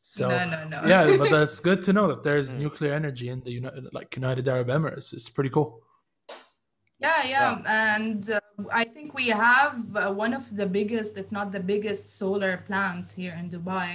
So 0.01 0.27
no, 0.29 0.45
no, 0.45 0.59
no. 0.69 0.79
yeah, 0.87 1.17
but 1.17 1.29
that's 1.31 1.59
good 1.59 1.81
to 1.85 1.93
know 1.93 2.07
that 2.07 2.19
Mm. 2.23 2.27
there's 2.27 2.53
nuclear 2.53 2.93
energy 2.93 3.27
in 3.29 3.39
the 3.41 3.51
United, 3.51 3.83
like 3.93 4.15
United 4.15 4.47
Arab 4.47 4.67
Emirates. 4.67 5.13
It's 5.13 5.29
pretty 5.29 5.49
cool. 5.49 5.69
Yeah, 6.99 7.21
yeah, 7.35 7.61
and 7.67 8.29
uh, 8.29 8.39
I 8.71 8.85
think 8.85 9.13
we 9.13 9.27
have 9.27 9.75
uh, 9.95 10.13
one 10.13 10.33
of 10.33 10.43
the 10.55 10.65
biggest, 10.65 11.17
if 11.17 11.31
not 11.31 11.51
the 11.51 11.59
biggest, 11.59 12.09
solar 12.21 12.57
plant 12.67 13.11
here 13.11 13.35
in 13.39 13.49
Dubai. 13.49 13.89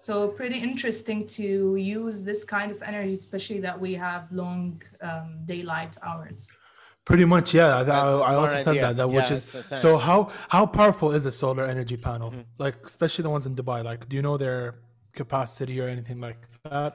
So 0.00 0.28
pretty 0.28 0.58
interesting 0.58 1.26
to 1.38 1.76
use 1.76 2.22
this 2.22 2.42
kind 2.44 2.70
of 2.72 2.82
energy, 2.82 3.14
especially 3.14 3.60
that 3.60 3.78
we 3.78 3.94
have 3.94 4.22
long 4.32 4.80
um, 5.02 5.28
daylight 5.46 5.96
hours. 6.02 6.50
Pretty 7.08 7.24
much, 7.24 7.54
yeah. 7.54 7.78
I, 7.78 7.82
That's 7.84 8.06
a 8.06 8.16
I 8.28 8.30
smart 8.30 8.34
also 8.34 8.58
said 8.58 8.68
idea. 8.68 8.82
that. 8.82 8.96
That 8.98 9.08
which 9.16 9.30
is 9.30 9.42
it's 9.42 9.54
a 9.54 9.62
sense. 9.62 9.80
so. 9.80 9.90
How 10.08 10.18
how 10.56 10.64
powerful 10.66 11.08
is 11.18 11.24
a 11.32 11.34
solar 11.42 11.64
energy 11.74 11.96
panel? 11.96 12.30
Mm-hmm. 12.30 12.64
Like 12.64 12.76
especially 12.84 13.22
the 13.22 13.30
ones 13.36 13.46
in 13.48 13.52
Dubai. 13.60 13.78
Like, 13.90 14.00
do 14.08 14.14
you 14.18 14.24
know 14.28 14.36
their 14.36 14.62
capacity 15.20 15.76
or 15.80 15.88
anything 15.88 16.20
like 16.26 16.40
that? 16.64 16.92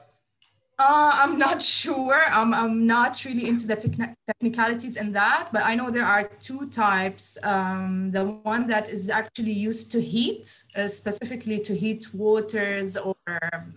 Uh, 0.78 1.12
I'm 1.22 1.38
not 1.38 1.62
sure. 1.62 2.20
I'm, 2.38 2.52
I'm 2.52 2.84
not 2.84 3.24
really 3.24 3.46
into 3.48 3.66
the 3.66 3.76
techni- 3.76 4.14
technicalities 4.26 4.96
in 4.96 5.12
that, 5.12 5.50
but 5.52 5.62
I 5.64 5.76
know 5.76 5.88
there 5.90 6.04
are 6.04 6.24
two 6.40 6.68
types. 6.68 7.38
Um, 7.44 8.10
the 8.10 8.24
one 8.42 8.66
that 8.66 8.88
is 8.88 9.08
actually 9.08 9.52
used 9.52 9.92
to 9.92 10.00
heat, 10.00 10.64
uh, 10.76 10.88
specifically 10.88 11.60
to 11.60 11.76
heat 11.76 12.12
waters, 12.12 12.96
or 12.96 13.14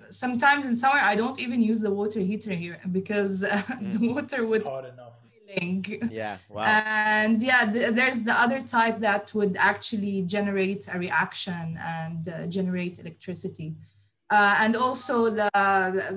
sometimes 0.09 0.65
in 0.65 0.75
summer, 0.75 0.99
I 0.99 1.15
don't 1.15 1.39
even 1.39 1.61
use 1.61 1.81
the 1.81 1.91
water 1.91 2.19
heater 2.19 2.53
here 2.53 2.79
because 2.91 3.43
uh, 3.43 3.61
the 3.93 4.11
water 4.13 4.45
would 4.47 4.63
hot 5.47 6.11
Yeah. 6.11 6.37
Wow. 6.49 6.65
And 6.65 7.41
yeah, 7.41 7.71
th- 7.71 7.93
there's 7.93 8.23
the 8.23 8.33
other 8.33 8.61
type 8.61 8.99
that 8.99 9.33
would 9.33 9.55
actually 9.57 10.23
generate 10.23 10.87
a 10.93 10.97
reaction 10.99 11.79
and 11.81 12.27
uh, 12.29 12.47
generate 12.47 12.99
electricity. 12.99 13.75
Uh, 14.29 14.57
and 14.59 14.75
also 14.75 15.29
the 15.29 15.49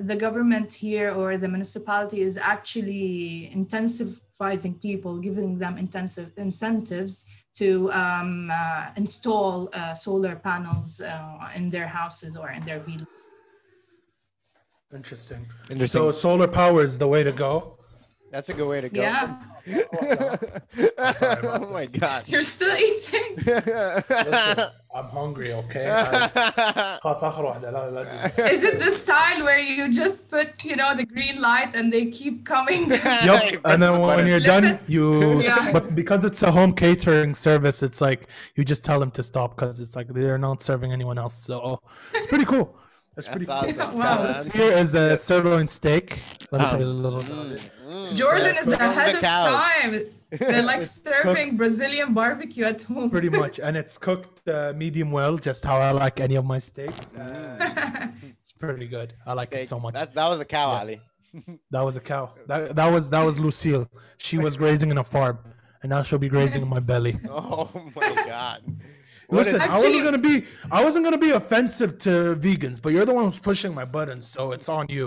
the 0.03 0.15
government 0.17 0.73
here 0.73 1.11
or 1.11 1.37
the 1.37 1.47
municipality 1.47 2.19
is 2.21 2.35
actually 2.35 3.49
intensifying 3.53 4.73
people, 4.79 5.17
giving 5.17 5.57
them 5.57 5.77
intensive 5.77 6.31
incentives 6.35 7.25
to 7.53 7.89
um, 7.93 8.49
uh, 8.51 8.89
install 8.97 9.69
uh, 9.71 9.93
solar 9.93 10.35
panels 10.35 10.99
uh, 10.99 11.49
in 11.55 11.69
their 11.69 11.87
houses 11.87 12.35
or 12.35 12.49
in 12.49 12.65
their 12.65 12.79
villas. 12.79 13.07
Interesting. 14.93 15.47
Interesting. 15.69 15.87
So 15.87 16.11
solar 16.11 16.49
power 16.49 16.83
is 16.83 16.97
the 16.97 17.07
way 17.07 17.23
to 17.23 17.31
go. 17.31 17.77
That's 18.31 18.47
a 18.47 18.53
good 18.53 18.67
way 18.67 18.79
to 18.79 18.89
go. 18.89 19.01
Yeah. 19.01 19.37
oh 21.43 21.67
my 21.69 21.85
god. 21.85 22.23
You're 22.27 22.41
still 22.41 22.75
eating. 22.75 23.35
Listen, 23.45 24.67
I'm 24.95 25.05
hungry, 25.05 25.51
okay? 25.53 25.85
Is 28.49 28.63
it 28.63 28.79
the 28.79 28.91
style 28.91 29.43
where 29.43 29.59
you 29.59 29.91
just 29.91 30.29
put, 30.29 30.63
you 30.63 30.77
know, 30.77 30.95
the 30.95 31.05
green 31.05 31.41
light 31.41 31.75
and 31.75 31.91
they 31.91 32.09
keep 32.09 32.45
coming? 32.45 32.89
yep. 32.89 33.59
And 33.65 33.81
then 33.81 33.99
when 33.99 34.25
you're 34.25 34.39
done, 34.39 34.79
you 34.87 35.41
yeah. 35.41 35.71
but 35.73 35.93
because 35.93 36.23
it's 36.23 36.41
a 36.41 36.51
home 36.51 36.71
catering 36.73 37.35
service, 37.35 37.83
it's 37.83 37.99
like 37.99 38.27
you 38.55 38.63
just 38.63 38.83
tell 38.83 38.99
them 38.99 39.11
to 39.11 39.23
stop 39.23 39.57
because 39.57 39.81
it's 39.81 39.95
like 39.95 40.07
they're 40.07 40.37
not 40.37 40.61
serving 40.61 40.93
anyone 40.93 41.17
else. 41.17 41.33
So 41.33 41.81
it's 42.13 42.27
pretty 42.27 42.45
cool. 42.45 42.77
It's 43.17 43.27
pretty 43.27 43.45
That's 43.45 43.73
cool. 43.73 43.83
awesome. 43.83 43.99
Wow. 43.99 44.27
This 44.27 44.45
here 44.47 44.77
is 44.77 44.93
a 44.93 45.17
sirloin 45.17 45.67
steak. 45.67 46.19
Let 46.51 46.61
me 46.61 46.67
Oh. 46.67 46.69
tell 46.71 46.79
you 46.79 46.85
a 46.85 46.87
little 46.87 47.19
about. 47.19 47.45
Mm. 47.85 48.15
Jordan 48.15 48.45
Yeah, 48.45 48.51
is 48.51 48.57
from 48.59 48.69
the 48.71 48.85
ahead 48.89 49.15
of 49.15 49.21
cows. 49.21 49.43
time. 49.53 49.93
They're 50.39 50.61
like 50.63 50.79
It's 50.81 51.03
serving 51.03 51.57
Brazilian 51.57 52.13
barbecue 52.13 52.63
at 52.63 52.81
home. 52.83 53.09
Pretty 53.09 53.27
much, 53.29 53.59
and 53.59 53.75
it's 53.75 53.97
cooked 53.97 54.47
uh, 54.47 54.71
medium 54.75 55.11
well, 55.11 55.35
just 55.35 55.65
how 55.65 55.77
I 55.77 55.91
like 55.91 56.21
any 56.21 56.35
of 56.35 56.45
my 56.45 56.59
steaks. 56.59 57.13
Uh, 57.13 58.07
it's 58.39 58.53
pretty 58.53 58.87
good. 58.87 59.13
I 59.25 59.33
like 59.33 59.53
it 59.53 59.67
so 59.67 59.77
much. 59.77 59.93
That, 59.95 60.13
that 60.13 60.29
was 60.29 60.39
a 60.39 60.45
cow, 60.45 60.69
Ali. 60.69 61.01
That 61.71 61.81
was 61.81 61.95
a 61.97 62.01
cow. 62.01 62.33
That 62.47 62.75
that 62.77 62.89
was 62.91 63.09
that 63.09 63.23
was 63.25 63.39
Lucille. 63.39 63.89
She 64.17 64.37
was 64.37 64.55
grazing 64.57 64.89
in 64.89 64.97
a 64.97 65.03
farm, 65.03 65.39
and 65.81 65.89
now 65.89 66.01
she'll 66.03 66.17
be 66.19 66.29
grazing 66.29 66.61
in 66.61 66.67
my 66.69 66.79
belly. 66.79 67.19
Oh 67.29 67.69
my 67.95 68.09
god. 68.25 68.61
What 69.31 69.37
Listen, 69.39 69.61
is- 69.61 69.69
I 69.75 69.77
wasn't 69.85 70.03
gonna 70.07 70.25
be 70.31 70.35
I 70.77 70.79
wasn't 70.85 71.03
gonna 71.05 71.23
be 71.29 71.31
offensive 71.41 71.91
to 72.05 72.11
vegans, 72.45 72.77
but 72.83 72.89
you're 72.93 73.05
the 73.11 73.13
one 73.19 73.25
who's 73.27 73.39
pushing 73.51 73.71
my 73.81 73.85
buttons, 73.95 74.25
so 74.35 74.41
it's 74.55 74.67
on 74.77 74.85
you. 74.97 75.05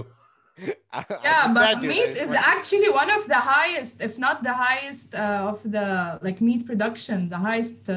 I- 0.58 0.74
I 0.98 1.04
Yeah, 1.28 1.42
just 1.44 1.54
but 1.60 1.82
meat 1.92 2.12
is 2.24 2.30
fine. 2.32 2.52
actually 2.56 2.90
one 3.02 3.10
of 3.18 3.22
the 3.34 3.40
highest, 3.54 3.94
if 4.08 4.14
not 4.24 4.36
the 4.48 4.54
highest, 4.66 5.08
uh, 5.14 5.50
of 5.52 5.58
the 5.76 5.86
like 6.26 6.38
meat 6.48 6.62
production. 6.70 7.18
The 7.34 7.40
highest 7.48 7.80
uh, 7.90 7.94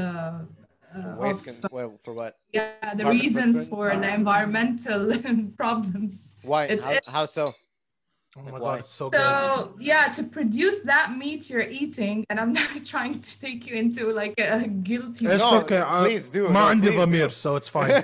uh, 0.96 1.30
of 1.30 1.38
con- 1.46 1.62
well, 1.78 1.92
for 2.04 2.14
what? 2.20 2.32
yeah, 2.58 2.72
the 3.00 3.04
carbon 3.04 3.22
reasons 3.22 3.56
footprint? 3.70 3.70
for 3.70 3.86
the 4.04 4.12
environmental 4.22 5.02
problems. 5.62 6.14
Why? 6.52 6.62
It- 6.74 6.84
how, 6.84 6.92
it- 6.98 7.08
how 7.16 7.26
so? 7.38 7.54
Oh 8.38 8.52
my 8.52 8.60
god, 8.60 8.80
it's 8.82 8.92
so, 8.92 9.10
so 9.12 9.72
good. 9.76 9.82
yeah, 9.84 10.10
to 10.10 10.24
produce 10.24 10.80
that 10.82 11.16
meat 11.18 11.50
you're 11.50 11.62
eating, 11.62 12.26
and 12.30 12.40
I'm 12.40 12.54
not 12.62 12.86
trying 12.86 13.20
to 13.20 13.40
take 13.40 13.66
you 13.66 13.76
into 13.76 14.06
like 14.12 14.36
a 14.38 14.68
guilty. 14.68 15.26
It's 15.26 15.42
no, 15.42 15.62
okay. 15.62 15.80
I, 15.82 16.06
please 16.06 16.30
do. 16.30 16.50
No, 16.50 16.76
please 16.76 17.10
do. 17.10 17.30
so 17.30 17.56
it's 17.56 17.70
fine. 17.70 17.90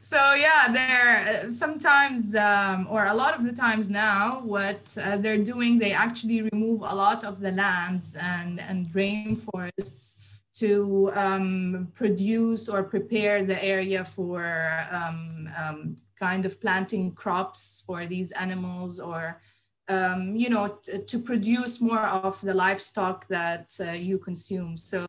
so 0.00 0.34
yeah, 0.34 0.72
they're 0.72 1.50
sometimes 1.50 2.34
um, 2.34 2.86
or 2.90 3.06
a 3.06 3.14
lot 3.14 3.38
of 3.38 3.44
the 3.44 3.52
times 3.52 3.90
now, 3.90 4.40
what 4.44 4.96
uh, 5.02 5.18
they're 5.18 5.44
doing, 5.44 5.78
they 5.78 5.92
actually 5.92 6.48
remove 6.52 6.80
a 6.80 6.94
lot 6.94 7.24
of 7.24 7.40
the 7.40 7.52
lands 7.52 8.16
and 8.18 8.60
and 8.60 8.86
rainforests 8.88 10.18
to 10.54 11.10
um, 11.14 11.88
produce 11.94 12.68
or 12.68 12.84
prepare 12.84 13.44
the 13.44 13.62
area 13.62 14.04
for 14.04 14.86
um, 14.90 15.48
um, 15.58 15.96
kind 16.18 16.46
of 16.46 16.60
planting 16.60 17.12
crops 17.14 17.82
for 17.86 18.06
these 18.06 18.30
animals 18.32 19.00
or 19.00 19.40
um, 19.88 20.34
you 20.36 20.48
know 20.48 20.78
t- 20.82 20.98
to 20.98 21.18
produce 21.18 21.80
more 21.80 22.06
of 22.26 22.40
the 22.40 22.54
livestock 22.54 23.28
that 23.28 23.74
uh, 23.80 23.92
you 23.92 24.18
consume. 24.18 24.76
So 24.76 25.04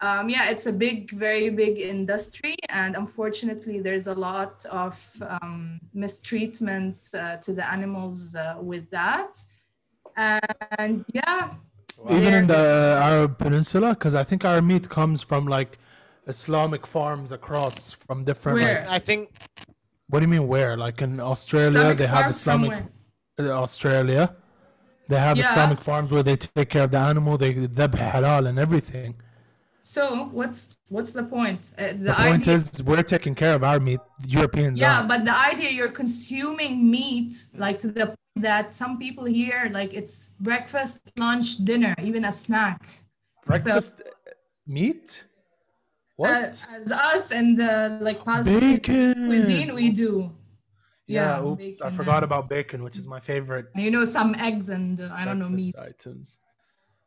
um, 0.00 0.28
yeah, 0.28 0.50
it's 0.50 0.66
a 0.66 0.72
big, 0.72 1.10
very 1.12 1.48
big 1.48 1.78
industry, 1.78 2.56
and 2.68 2.94
unfortunately, 2.96 3.80
there's 3.80 4.06
a 4.06 4.12
lot 4.14 4.64
of 4.66 4.96
um, 5.40 5.80
mistreatment 5.94 7.08
uh, 7.14 7.36
to 7.36 7.54
the 7.54 7.66
animals 7.72 8.34
uh, 8.34 8.56
with 8.60 8.90
that. 8.90 9.38
And 10.16 11.04
yeah, 11.14 11.54
Even 12.10 12.34
in 12.34 12.46
the 12.46 12.98
Arab 13.02 13.38
Peninsula, 13.38 13.90
because 13.90 14.14
I 14.14 14.24
think 14.24 14.44
our 14.44 14.60
meat 14.60 14.88
comes 14.88 15.22
from 15.22 15.46
like 15.46 15.78
Islamic 16.26 16.86
farms 16.86 17.32
across 17.32 17.92
from 17.92 18.24
different. 18.24 18.58
like- 18.58 18.66
Where? 18.66 18.86
I 18.88 18.98
think 18.98 19.30
what 20.08 20.18
do 20.20 20.24
you 20.26 20.32
mean 20.36 20.46
where? 20.54 20.76
Like 20.76 20.98
in 21.06 21.12
Australia, 21.20 21.78
Islamic 21.80 21.98
they 21.98 22.06
have 22.06 22.26
Islamic. 22.36 22.72
uh, 23.40 23.62
Australia, 23.66 24.24
they 25.10 25.18
have 25.26 25.36
Yeah. 25.36 25.46
Islamic 25.50 25.78
farms 25.78 26.08
where 26.14 26.22
they 26.28 26.36
take 26.36 26.68
care 26.74 26.84
of 26.88 26.90
the 26.96 27.02
animal, 27.12 27.32
they 27.44 27.52
dhabh 27.54 27.94
halal 28.12 28.42
and 28.50 28.58
everything. 28.66 29.12
so 29.96 30.02
what's 30.38 30.60
what's 30.94 31.12
the 31.18 31.26
point? 31.36 31.62
Uh, 31.76 31.82
the, 32.06 32.10
The 32.10 32.14
point 32.28 32.42
idea, 32.48 32.54
is, 32.54 32.82
we're 32.90 33.02
taking 33.14 33.34
care 33.42 33.54
of 33.58 33.62
our 33.70 33.78
meat. 33.88 34.00
Europeans 34.38 34.76
yeah, 34.80 34.86
aren't. 34.94 35.08
but 35.12 35.20
the 35.30 35.36
idea 35.52 35.68
you're 35.78 35.96
consuming 36.04 36.72
meat 36.96 37.32
like 37.64 37.78
to 37.84 37.88
the 37.98 38.06
point 38.12 38.40
that 38.50 38.66
some 38.80 38.92
people 39.04 39.24
here 39.40 39.62
like 39.78 39.90
it's 40.00 40.14
breakfast, 40.48 41.00
lunch, 41.24 41.48
dinner, 41.70 41.94
even 42.08 42.22
a 42.32 42.34
snack. 42.44 42.78
Breakfast 43.50 43.94
meat? 44.76 45.06
What? 46.16 46.30
Uh, 46.70 46.76
as 46.80 46.92
us 46.92 47.32
and 47.32 47.58
the 47.58 47.98
like 48.00 48.24
Palestinian 48.24 48.74
bacon. 48.76 49.14
cuisine, 49.26 49.74
we 49.74 49.88
Oops. 49.88 49.98
do. 49.98 50.36
Yeah, 51.06 51.38
yeah, 51.40 51.44
oops. 51.46 51.80
I 51.82 51.90
forgot 51.90 52.24
about 52.24 52.48
bacon, 52.48 52.82
which 52.82 52.96
is 52.96 53.06
my 53.06 53.20
favorite. 53.20 53.66
You 53.74 53.90
know, 53.90 54.04
some 54.04 54.34
eggs 54.36 54.68
and 54.70 55.00
uh, 55.00 55.10
I 55.12 55.24
don't 55.26 55.38
know 55.38 55.48
meat. 55.50 55.74
items. 55.78 56.38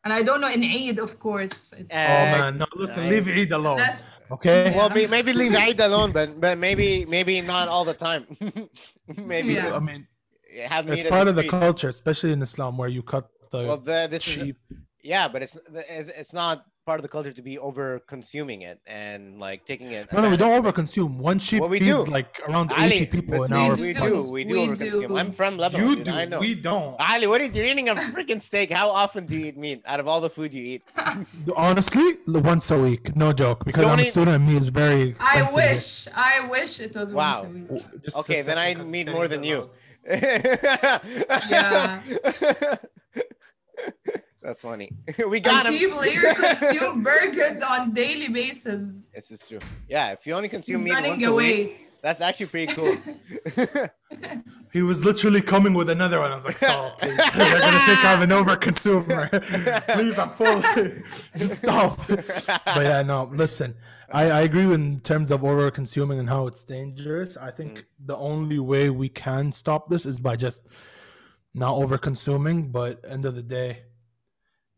And 0.03 0.13
I 0.13 0.21
don't 0.23 0.39
know 0.39 0.49
in 0.49 0.63
Eid, 0.63 0.99
of 0.99 1.17
course. 1.19 1.73
It's, 1.73 1.89
Oh 1.91 1.95
man, 2.35 2.57
no, 2.59 2.65
listen, 2.75 3.05
I- 3.05 3.09
leave 3.09 3.27
Eid 3.27 3.51
alone. 3.51 3.77
that- 3.77 4.01
Okay? 4.29 4.73
Well, 4.75 4.89
may- 4.89 5.07
maybe 5.07 5.31
leave 5.33 5.55
Eid 5.67 5.79
alone, 5.79 6.11
but 6.11 6.39
but 6.39 6.57
maybe 6.57 7.05
maybe 7.05 7.39
not 7.41 7.69
all 7.69 7.85
the 7.85 7.93
time. 7.93 8.23
maybe 9.33 9.53
Yeah. 9.53 9.75
I 9.75 9.79
mean, 9.79 10.05
have 10.65 10.87
it's 10.89 11.09
part 11.09 11.27
of 11.27 11.35
the 11.35 11.47
culture, 11.47 11.87
especially 11.89 12.33
in 12.33 12.41
Islam, 12.41 12.77
where 12.77 12.89
you 12.89 13.01
cut 13.03 13.29
the 13.51 13.59
Well, 13.67 13.77
the, 13.77 14.07
this 14.11 14.27
is 14.27 14.53
yeah, 15.01 15.27
but 15.31 15.41
it's 15.43 15.57
it's 15.73 16.09
it's 16.21 16.33
not 16.33 16.65
part 16.87 16.99
of 16.99 17.03
the 17.07 17.13
culture 17.17 17.33
to 17.39 17.45
be 17.51 17.55
over 17.69 17.85
consuming 18.13 18.59
it 18.69 18.77
and 18.87 19.21
like 19.45 19.59
taking 19.71 19.91
it. 19.91 20.03
No, 20.13 20.21
no, 20.23 20.29
we 20.33 20.37
don't 20.43 20.55
over 20.59 20.71
consume. 20.71 21.11
One 21.29 21.37
sheep 21.47 21.59
Well, 21.61 21.69
we 21.69 21.79
feeds 21.79 22.03
do. 22.05 22.11
like 22.17 22.31
around 22.47 22.71
Ali, 22.71 22.93
80 22.93 23.05
people 23.15 23.33
in 23.35 23.51
listen, 23.51 23.57
our 23.57 23.75
we 23.87 23.93
do. 23.93 23.99
do, 24.09 24.31
we 24.37 24.43
do 24.45 24.53
We 24.53 24.67
overconsume. 24.67 25.07
do. 25.09 25.17
I'm 25.21 25.31
from 25.39 25.57
Lebanon. 25.63 25.81
You 25.89 25.95
dude, 25.97 26.05
do. 26.05 26.11
I 26.21 26.25
know. 26.31 26.39
We 26.39 26.51
don't. 26.55 26.95
Ali, 27.09 27.27
what 27.27 27.41
are 27.41 27.45
you 27.45 27.51
you're 27.57 27.65
eating 27.71 27.89
a 27.89 27.95
freaking 28.15 28.41
steak? 28.41 28.71
How 28.71 28.87
often 28.89 29.25
do 29.29 29.37
you 29.37 29.45
eat 29.47 29.57
meat 29.65 29.81
out 29.85 29.99
of 29.99 30.07
all 30.07 30.21
the 30.21 30.29
food 30.37 30.53
you 30.53 30.63
eat? 30.73 30.83
Honestly, 31.65 32.07
once 32.25 32.71
a 32.71 32.79
week. 32.87 33.15
No 33.23 33.29
joke. 33.43 33.59
Because 33.65 33.83
Don't 33.83 33.99
I'm 33.99 33.99
a 33.99 34.05
student 34.15 34.35
and 34.37 34.45
meat 34.47 34.59
is 34.65 34.69
very 34.69 35.01
I 35.03 35.43
expensive. 35.43 35.59
here. 35.59 35.69
wish, 35.71 36.07
I 36.15 36.33
wish 36.55 36.79
it 36.79 36.93
was 36.95 37.09
Wow. 37.13 37.43
once 37.43 37.83
a 37.85 37.89
week. 37.97 38.15
Okay, 38.21 38.41
then 38.47 38.57
I 38.57 38.67
second, 38.69 38.83
'cause 38.83 38.91
need 38.97 39.07
more 39.17 39.27
than 39.27 39.43
you. 39.51 39.59
Yeah. 41.53 42.01
That's 44.57 44.63
funny. 44.63 44.89
we 45.29 45.39
got 45.39 45.67
And 45.67 45.75
him. 45.75 45.79
people 45.79 46.01
here 46.01 46.33
consume 46.33 47.03
burgers 47.03 47.61
on 47.61 47.93
daily 47.93 48.29
basis. 48.29 49.01
This 49.13 49.29
is 49.29 49.45
true. 49.47 49.59
Yeah, 49.87 50.13
if 50.13 50.25
you 50.25 50.33
only 50.33 50.49
consume 50.49 50.77
He's 50.77 50.85
meat 50.85 50.93
running 50.93 51.11
once 51.11 51.23
a 51.25 51.33
week, 51.33 51.89
that's 52.01 52.21
actually 52.21 52.47
pretty 52.47 52.73
cool. 52.73 52.97
He 54.73 54.81
was 54.81 55.05
literally 55.05 55.41
coming 55.41 55.73
with 55.73 55.89
another 55.89 56.19
one. 56.19 56.31
I 56.31 56.35
was 56.35 56.43
like, 56.43 56.57
stop, 56.57 56.99
please. 56.99 57.15
They're 57.15 57.59
gonna 57.59 57.79
think 57.79 58.03
I'm 58.03 58.21
an 58.21 58.31
over 58.33 58.55
consumer. 58.57 59.29
please, 59.29 60.19
I'm 60.19 60.29
full. 60.31 60.61
Just 61.35 61.55
stop. 61.55 62.05
But 62.07 62.83
yeah, 62.83 63.01
no, 63.01 63.29
listen. 63.31 63.75
I, 64.11 64.29
I 64.29 64.41
agree 64.41 64.71
in 64.71 64.99
terms 64.99 65.31
of 65.31 65.43
over 65.43 65.71
consuming 65.71 66.19
and 66.19 66.29
how 66.29 66.47
it's 66.47 66.63
dangerous. 66.63 67.37
I 67.37 67.49
think 67.51 67.79
mm. 67.79 67.83
the 68.05 68.17
only 68.17 68.59
way 68.59 68.89
we 68.89 69.07
can 69.07 69.51
stop 69.53 69.89
this 69.89 70.05
is 70.05 70.19
by 70.19 70.35
just 70.35 70.67
not 71.53 71.75
over 71.75 71.97
consuming. 71.97 72.69
But 72.69 73.03
end 73.07 73.25
of 73.25 73.35
the 73.35 73.43
day, 73.43 73.83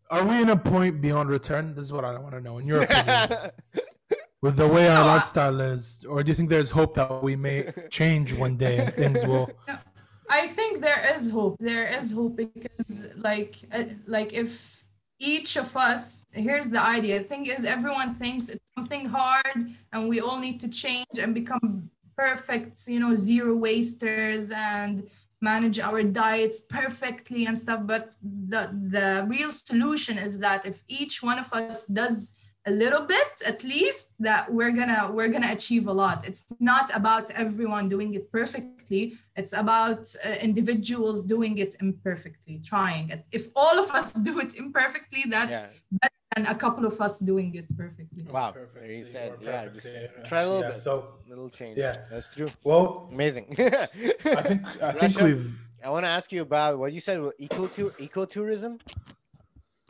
are 0.10 0.26
we 0.26 0.42
in 0.42 0.50
a 0.50 0.58
point 0.58 1.02
beyond 1.02 1.30
return? 1.30 1.76
This 1.76 1.86
is 1.86 1.94
what 1.94 2.04
I 2.04 2.18
want 2.18 2.34
to 2.34 2.42
know. 2.42 2.58
In 2.58 2.68
your 2.68 2.84
opinion, 2.84 3.52
with 4.42 4.56
the 4.56 4.68
way 4.68 4.88
our 4.88 5.06
lifestyle 5.06 5.60
is, 5.60 6.04
or 6.08 6.24
do 6.24 6.30
you 6.30 6.36
think 6.36 6.50
there's 6.50 6.72
hope 6.72 6.96
that 6.96 7.22
we 7.22 7.36
may 7.36 7.72
change 7.90 8.34
one 8.34 8.58
day 8.58 8.80
and 8.80 8.94
things 8.96 9.26
will? 9.26 9.50
I 10.30 10.48
think 10.48 10.82
there 10.82 11.04
is 11.16 11.30
hope. 11.30 11.58
There 11.60 11.88
is 11.88 12.12
hope 12.12 12.36
because, 12.38 13.08
like, 13.18 13.58
uh, 13.72 13.84
like 14.06 14.34
if 14.34 14.84
each 15.20 15.58
of 15.58 15.76
us, 15.76 16.26
here's 16.32 16.70
the 16.70 16.82
idea. 16.82 17.20
The 17.20 17.26
thing 17.26 17.48
is, 17.48 17.66
everyone 17.66 18.14
thinks 18.14 18.50
it's 18.50 18.72
something 18.76 19.06
hard, 19.06 19.74
and 19.92 20.08
we 20.08 20.20
all 20.22 20.40
need 20.40 20.60
to 20.62 20.68
change 20.68 21.18
and 21.20 21.34
become 21.34 21.90
perfect. 22.16 22.88
You 22.88 23.00
know, 23.00 23.16
zero 23.16 23.56
wasters 23.56 24.52
and 24.52 25.10
manage 25.42 25.80
our 25.80 26.04
diets 26.04 26.62
perfectly 26.62 27.46
and 27.46 27.58
stuff. 27.58 27.82
But 27.86 28.14
the 28.22 28.72
the 28.96 29.26
real 29.28 29.52
solution 29.52 30.18
is 30.18 30.38
that 30.40 30.66
if 30.66 30.84
each 30.88 31.24
one 31.24 31.40
of 31.40 31.52
us 31.54 31.86
does 31.86 32.34
a 32.66 32.72
little 32.72 33.06
bit 33.06 33.32
at 33.48 33.64
least 33.64 34.10
that 34.20 34.52
we're 34.52 34.72
gonna 34.72 35.10
we're 35.14 35.30
gonna 35.30 35.52
achieve 35.52 35.88
a 35.88 35.94
lot 35.94 36.28
it's 36.28 36.46
not 36.60 36.92
about 36.94 37.32
everyone 37.32 37.88
doing 37.88 38.14
it 38.14 38.30
perfectly 38.32 39.16
it's 39.38 39.54
about 39.54 40.14
uh, 40.26 40.30
individuals 40.42 41.24
doing 41.24 41.58
it 41.60 41.76
imperfectly 41.80 42.60
trying 42.64 43.10
it 43.10 43.26
if 43.32 43.48
all 43.56 43.80
of 43.80 43.90
us 43.92 44.12
do 44.30 44.40
it 44.40 44.56
imperfectly 44.56 45.24
that's 45.30 45.52
Yeah. 45.52 45.68
better 46.02 46.14
than 46.36 46.46
a 46.48 46.56
couple 46.56 46.86
of 46.86 47.00
us 47.00 47.20
doing 47.20 47.56
it 47.56 47.68
perfectly 47.78 48.24
Wow. 48.30 48.52
Perfectly 48.52 48.98
You 48.98 49.04
said, 49.06 49.34
yeah, 49.42 49.68
just 49.74 49.88
try 50.28 50.42
a 50.42 50.48
little 50.48 50.62
yeah, 50.62 50.68
bit. 50.68 50.76
So 50.76 50.94
Little 51.28 51.50
change. 51.50 51.78
Yeah. 51.80 51.96
That's 52.12 52.30
true. 52.30 52.48
well, 52.64 53.10
Amazing. 53.12 53.46
I 53.58 54.42
think 54.44 54.62
I 54.84 54.92
think 54.92 55.14
Rasha? 55.14 55.24
we've 55.24 55.58
I 55.84 55.90
want 55.90 56.04
to 56.06 56.10
ask 56.10 56.32
you 56.32 56.42
about 56.42 56.78
what 56.78 56.92
you 56.94 57.00
said. 57.00 57.18
Eco 57.40 57.66
tour, 57.68 57.92
ecotourism. 57.92 58.80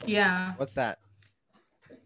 yeah 0.05 0.53
What's 0.57 0.73
that? 0.73 0.99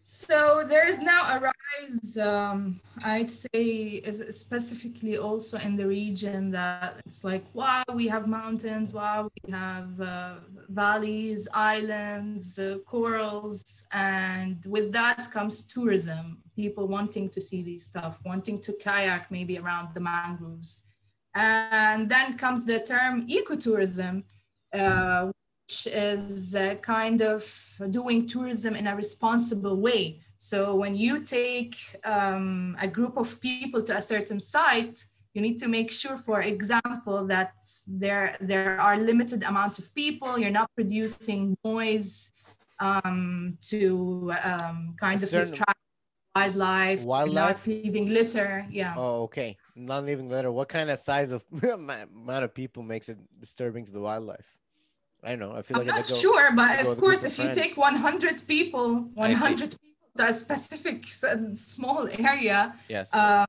So 0.06 0.66
there 0.68 0.86
is 0.86 1.00
now 1.02 1.38
a 1.38 1.40
rise, 1.40 2.18
um, 2.18 2.82
I'd 3.06 3.32
say, 3.32 4.02
specifically 4.32 5.18
also 5.18 5.58
in 5.60 5.78
the 5.78 5.88
region 5.88 6.52
that 6.52 7.02
it's 7.06 7.24
like, 7.24 7.46
wow, 7.54 7.84
we 7.94 8.08
have 8.10 8.28
mountains, 8.28 8.92
wow, 8.92 9.30
we 9.34 9.52
have 9.54 10.02
uh, 10.02 10.36
valleys, 10.68 11.48
islands, 11.54 12.60
uh, 12.60 12.80
corals, 12.86 13.64
and 13.94 14.66
with 14.66 14.92
that 14.92 15.32
comes 15.32 15.62
tourism. 15.62 16.40
People 16.54 16.90
wanting 16.90 17.30
to 17.30 17.40
see 17.40 17.64
these 17.64 17.86
stuff, 17.86 18.20
wanting 18.26 18.60
to 18.62 18.74
kayak 18.74 19.32
maybe 19.32 19.58
around 19.58 19.94
the 19.94 20.02
mangroves, 20.02 20.84
and 21.34 22.12
then 22.12 22.38
comes 22.38 22.66
the 22.66 22.82
term 22.82 23.26
ecotourism. 23.28 24.24
Uh, 24.74 25.32
which 25.74 25.94
is 25.94 26.56
uh, 26.56 26.76
kind 26.82 27.22
of 27.22 27.44
doing 27.90 28.28
tourism 28.28 28.76
in 28.76 28.88
a 28.88 28.96
responsible 28.96 29.78
way. 29.82 30.20
So 30.38 30.76
when 30.76 30.96
you 30.96 31.24
take 31.24 31.76
um, 32.04 32.76
a 32.80 32.88
group 32.88 33.18
of 33.18 33.40
people 33.42 33.82
to 33.84 33.98
a 33.98 34.02
certain 34.02 34.40
site, 34.40 35.04
you 35.34 35.42
need 35.42 35.58
to 35.60 35.68
make 35.68 35.90
sure, 35.90 36.16
for 36.16 36.42
example, 36.42 37.26
that 37.28 37.54
there 37.88 38.38
there 38.40 38.80
are 38.80 38.98
limited 38.98 39.44
amount 39.44 39.80
of 39.80 39.86
people. 39.96 40.38
You're 40.38 40.58
not 40.62 40.70
producing 40.76 41.58
noise 41.66 42.32
um, 42.80 43.58
to 43.70 44.32
um, 44.44 44.96
kind 45.00 45.24
of 45.24 45.30
distract 45.30 45.80
wildlife. 46.36 47.04
Wildlife? 47.04 47.58
not 47.58 47.68
leaving 47.68 48.10
litter. 48.10 48.68
Yeah. 48.70 48.94
Oh, 48.96 49.24
okay. 49.24 49.58
Not 49.76 50.06
leaving 50.06 50.30
litter. 50.30 50.52
What 50.52 50.70
kind 50.70 50.92
of 50.92 51.00
size 51.00 51.32
of 51.32 51.42
amount 51.64 52.44
of 52.44 52.54
people 52.54 52.84
makes 52.84 53.10
it 53.10 53.18
disturbing 53.40 53.86
to 53.86 53.92
the 53.92 54.02
wildlife? 54.02 54.46
I 55.24 55.30
don't 55.36 55.40
know. 55.40 55.54
I 55.56 55.62
feel 55.62 55.78
I'm 55.78 55.88
like 55.88 55.96
not 55.96 56.00
if 56.02 56.08
I 56.08 56.16
go, 56.16 56.22
sure, 56.22 56.52
but 56.56 56.80
of 56.82 56.98
course, 56.98 57.22
group 57.22 57.34
of 57.34 57.40
if 57.40 57.40
you 57.40 57.54
take 57.64 57.78
100 57.78 58.48
people, 58.48 58.88
100 59.14 59.60
people 59.60 59.78
to 60.18 60.24
a 60.30 60.34
specific 60.34 61.06
small 61.56 62.08
area, 62.32 62.74
yes. 62.90 63.10
uh, 63.14 63.46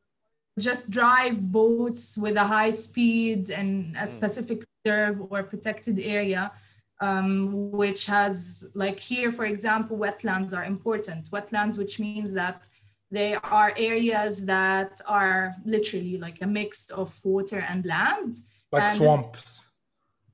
just 0.59 0.89
drive 0.91 1.41
boats 1.51 2.17
with 2.17 2.37
a 2.37 2.45
high 2.45 2.71
speed 2.71 3.51
and 3.51 3.95
a 3.97 4.07
Mm. 4.07 4.07
specific 4.19 4.59
reserve 4.85 5.17
or 5.31 5.43
protected 5.43 5.99
area, 5.99 6.53
um, 7.01 7.71
which 7.73 8.07
has, 8.07 8.67
like 8.75 8.99
here, 9.01 9.33
for 9.33 9.47
example, 9.47 9.97
wetlands 9.99 10.53
are 10.57 10.65
important. 10.65 11.31
Wetlands, 11.31 11.77
which 11.77 11.99
means 11.99 12.33
that 12.35 12.69
they 13.11 13.35
are 13.35 13.73
areas 13.77 14.45
that 14.47 15.01
are 15.07 15.55
literally 15.65 16.17
like 16.19 16.39
a 16.41 16.47
mix 16.47 16.89
of 16.91 17.09
water 17.25 17.61
and 17.69 17.85
land. 17.85 18.33
like 18.73 18.83
And 18.83 18.91
this- 18.93 18.99
swamps. 18.99 19.65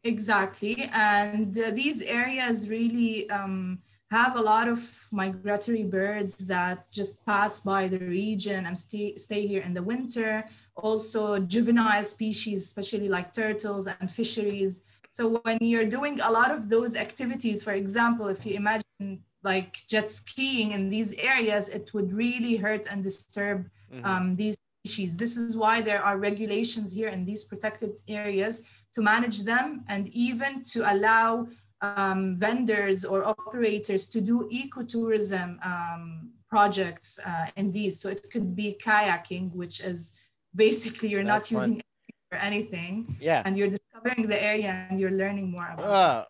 Exactly. 0.05 0.89
And 0.93 1.57
uh, 1.59 1.71
these 1.73 2.01
areas 2.03 2.69
really 2.71 3.29
um, 3.31 3.81
have 4.11 4.37
a 4.37 4.41
lot 4.41 4.67
of 4.69 4.81
migratory 5.13 5.85
birds 5.85 6.37
that 6.47 6.91
just 6.91 7.25
pass 7.27 7.61
by 7.61 7.87
the 7.89 7.99
region 7.99 8.67
and 8.67 8.77
stay, 8.77 9.17
stay 9.17 9.47
here 9.47 9.61
in 9.61 9.75
the 9.75 9.83
winter. 9.83 10.45
Also, 10.77 11.39
juvenile 11.41 12.05
species, 12.05 12.63
especially 12.65 13.09
like 13.09 13.35
turtles 13.35 13.87
and 13.87 14.11
fisheries. 14.11 14.81
So, 15.11 15.41
when 15.45 15.59
you're 15.61 15.87
doing 15.87 16.21
a 16.21 16.31
lot 16.31 16.51
of 16.51 16.71
those 16.71 16.97
activities, 16.97 17.63
for 17.63 17.73
example, 17.73 18.29
if 18.29 18.47
you 18.47 18.55
imagine 18.55 19.23
like 19.43 19.79
jet 19.89 20.09
skiing 20.09 20.73
in 20.73 20.89
these 20.89 21.13
areas, 21.15 21.69
it 21.69 21.93
would 21.93 22.13
really 22.13 22.57
hurt 22.57 22.87
and 22.91 23.03
disturb 23.03 23.69
Mhm. 23.93 24.05
um, 24.07 24.37
these 24.37 24.57
species. 24.85 25.17
This 25.17 25.37
is 25.37 25.57
why 25.57 25.83
there 25.83 26.03
are 26.03 26.17
regulations 26.19 26.93
here 26.93 27.09
in 27.09 27.25
these 27.25 27.45
protected 27.45 28.01
areas 28.09 28.63
to 28.95 29.03
manage 29.03 29.43
them 29.43 29.85
and 29.89 30.09
even 30.09 30.65
to 30.73 30.81
allow 30.93 31.47
um, 31.83 32.37
vendors 32.37 33.05
or 33.05 33.25
operators 33.25 34.07
to 34.09 34.21
do 34.21 34.49
ecotourism 34.53 35.49
um, 35.65 36.31
projects 36.49 37.19
uh, 37.27 37.47
in 37.57 37.71
these. 37.73 38.01
So 38.01 38.09
it 38.09 38.27
could 38.33 38.55
be 38.57 38.79
kayaking, 38.83 39.53
which 39.55 39.81
is 39.81 40.13
basically 40.55 41.09
you're 41.11 41.25
That's 41.25 41.51
not 41.51 41.61
fun. 41.61 41.69
using 41.71 41.83
for 42.31 42.39
anything 42.39 43.17
yeah. 43.21 43.43
and 43.45 43.59
you're 43.59 43.69
discovering 43.69 44.29
the 44.29 44.41
area 44.43 44.87
and 44.89 45.01
you're 45.01 45.11
learning 45.11 45.51
more 45.51 45.69
about 45.75 45.85
Uh, 45.85 46.25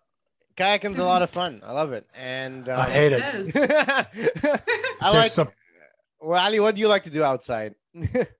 kayaking's 0.56 0.98
a 0.98 1.04
lot 1.04 1.22
of 1.22 1.30
fun. 1.30 1.60
I 1.64 1.72
love 1.72 1.92
it. 1.92 2.06
And 2.14 2.68
I 2.68 2.86
um, 2.86 2.90
hate 2.90 3.12
it. 3.12 3.20
it. 3.22 3.56
It 3.56 4.44
is. 4.44 4.60
I 5.02 5.10
like. 5.10 5.30
some- 5.30 5.52
Well, 6.20 6.42
Ali, 6.44 6.60
what 6.60 6.74
do 6.74 6.80
you 6.82 6.88
like 6.88 7.04
to 7.04 7.10
do 7.10 7.22
outside? 7.24 7.74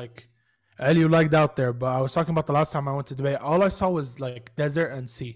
like 0.00 0.16
Ali, 0.78 1.00
you 1.04 1.08
liked 1.18 1.34
out 1.42 1.52
there, 1.58 1.72
but 1.82 1.90
I 1.98 2.00
was 2.06 2.12
talking 2.16 2.32
about 2.36 2.46
the 2.50 2.56
last 2.60 2.70
time 2.74 2.84
I 2.90 2.94
went 2.98 3.06
to 3.12 3.14
Dubai. 3.18 3.34
All 3.48 3.60
I 3.68 3.70
saw 3.78 3.86
was 4.00 4.08
like 4.26 4.44
desert 4.62 4.88
and 4.96 5.04
sea. 5.16 5.32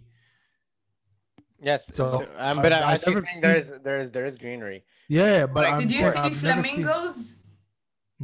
yes. 1.71 1.81
So, 1.99 2.05
So, 2.13 2.17
um, 2.45 2.57
but 2.65 2.73
I've- 2.73 2.85
I, 2.91 2.93
I 2.95 2.99
think 2.99 3.17
never 3.17 3.27
there 3.45 3.57
is 3.63 3.67
there 3.87 3.99
is 4.05 4.09
there 4.17 4.27
is 4.31 4.35
greenery. 4.45 4.81
Yeah, 5.19 5.47
but 5.55 5.63
Like, 5.65 5.73
I'm 5.75 5.81
Did 5.83 5.93
you 5.93 6.01
saying 6.03 6.13
see 6.13 6.19
I've 6.27 6.43
never 6.43 6.63
seen- 6.65 6.85
flamingos? 6.85 7.15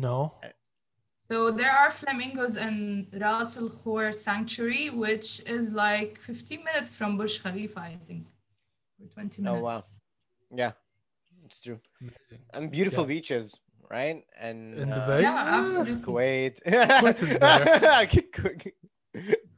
No. 0.07 0.17
So 1.29 1.37
there 1.61 1.71
are 1.81 1.91
flamingos 2.01 2.55
in 2.67 2.75
Ras 3.23 3.51
Al 3.61 3.69
Khor 3.79 4.05
Sanctuary, 4.27 4.87
which 5.05 5.29
is 5.57 5.65
like 5.87 6.13
15 6.19 6.65
minutes 6.69 6.91
from 6.99 7.11
Burj 7.19 7.35
Khalifa, 7.45 7.81
I 7.93 7.97
think, 8.07 8.23
or 9.01 9.07
20 9.15 9.43
minutes. 9.43 9.61
Oh 9.61 9.63
wow. 9.69 9.81
Yeah, 10.63 10.73
it's 11.47 11.61
true. 11.65 11.79
Amazing. 12.01 12.41
And 12.55 12.63
beautiful 12.79 13.05
Yeah. 13.05 13.15
beaches, 13.15 13.47
right? 13.91 14.23
And 14.41 14.75
In 14.75 14.93
uh, 14.93 14.97
Dubai? 14.97 15.23
Yeah, 15.23 15.59
absolutely. 15.61 16.03
Kuwait. 16.05 16.55
Kuwait 16.67 17.23
is 17.23 17.37
better. 17.39 18.71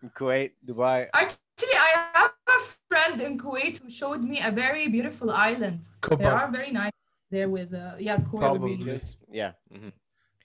Kuwait, 0.18 0.50
Dubai. 0.66 1.08
Actually, 1.14 1.76
I 1.88 2.10
have 2.14 2.32
a 2.48 2.60
friend 2.90 3.20
in 3.20 3.38
Kuwait 3.38 3.78
who 3.80 3.90
showed 3.90 4.22
me 4.22 4.40
a 4.44 4.50
very 4.50 4.88
beautiful 4.88 5.30
island. 5.30 5.88
They 6.18 6.24
are 6.24 6.50
very 6.50 6.70
nice 6.72 6.92
there 7.30 7.48
with, 7.48 7.72
uh, 7.74 7.94
yeah, 7.98 8.18
coral 8.18 8.50
Probably. 8.50 8.76
reefs. 8.76 8.84
Beaches. 8.84 9.16
Yeah. 9.30 9.52
mhm. 9.72 9.92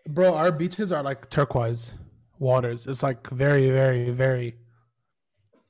Bro, 0.08 0.36
our 0.36 0.52
beaches 0.52 0.92
are 0.92 1.04
like 1.04 1.30
turquoise 1.30 1.94
waters. 2.40 2.88
It's 2.88 3.04
like 3.04 3.30
very, 3.30 3.70
very, 3.70 4.10
very 4.12 4.56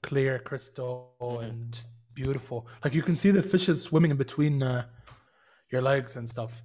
clear 0.03 0.37
crystal 0.39 1.15
Mhm. 1.21 1.43
and 1.43 1.71
just 1.73 1.89
beautiful. 2.13 2.67
Like 2.83 2.93
you 2.93 3.01
can 3.01 3.15
see 3.15 3.31
the 3.31 3.41
fishes 3.41 3.81
swimming 3.83 4.11
in 4.11 4.17
between 4.17 4.61
uh, 4.61 4.85
your 5.71 5.81
legs 5.81 6.15
and 6.17 6.27
stuff. 6.29 6.61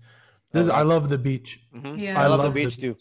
This 0.53 0.68
I 0.68 0.82
love 0.82 1.09
the 1.09 1.18
beach. 1.18 1.61
Mhm. 1.74 1.98
Yeah. 1.98 2.18
I, 2.20 2.24
I 2.24 2.26
love, 2.26 2.40
love 2.40 2.55
the 2.55 2.61
the 2.61 2.66
beach 2.66 2.78
too. 2.78 2.96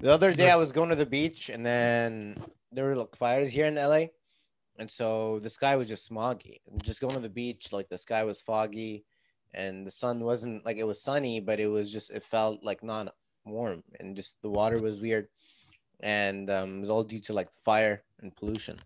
The 0.00 0.12
other 0.12 0.32
day 0.32 0.50
I 0.50 0.56
was 0.56 0.72
going 0.72 0.88
to 0.90 0.96
the 0.96 1.06
beach 1.06 1.48
and 1.50 1.64
then 1.64 2.42
there 2.72 2.84
were 2.84 2.96
like 2.96 3.16
fires 3.16 3.50
here 3.50 3.66
in 3.66 3.74
LA. 3.74 4.04
And 4.78 4.90
so 4.90 5.40
the 5.40 5.50
sky 5.50 5.76
was 5.76 5.88
just 5.88 6.08
smoggy. 6.10 6.60
And 6.70 6.82
Just 6.82 7.00
going 7.00 7.14
to 7.14 7.20
the 7.20 7.28
beach, 7.28 7.72
like 7.72 7.88
the 7.88 7.98
sky 7.98 8.24
was 8.24 8.40
foggy 8.40 9.04
and 9.52 9.86
the 9.86 9.90
sun 9.90 10.20
wasn't 10.20 10.64
like 10.64 10.78
it 10.78 10.84
was 10.84 11.02
sunny, 11.02 11.40
but 11.40 11.60
it 11.60 11.66
was 11.66 11.92
just 11.92 12.10
it 12.10 12.24
felt 12.24 12.62
like 12.62 12.82
not 12.82 13.14
warm 13.44 13.82
and 13.98 14.16
just 14.16 14.36
the 14.42 14.50
water 14.50 14.78
was 14.78 15.00
weird. 15.00 15.28
And 16.00 16.48
um, 16.50 16.78
it 16.78 16.80
was 16.80 16.90
all 16.90 17.04
due 17.04 17.20
to 17.20 17.32
like 17.32 17.48
fire 17.64 18.02
and 18.22 18.34
pollution. 18.34 18.78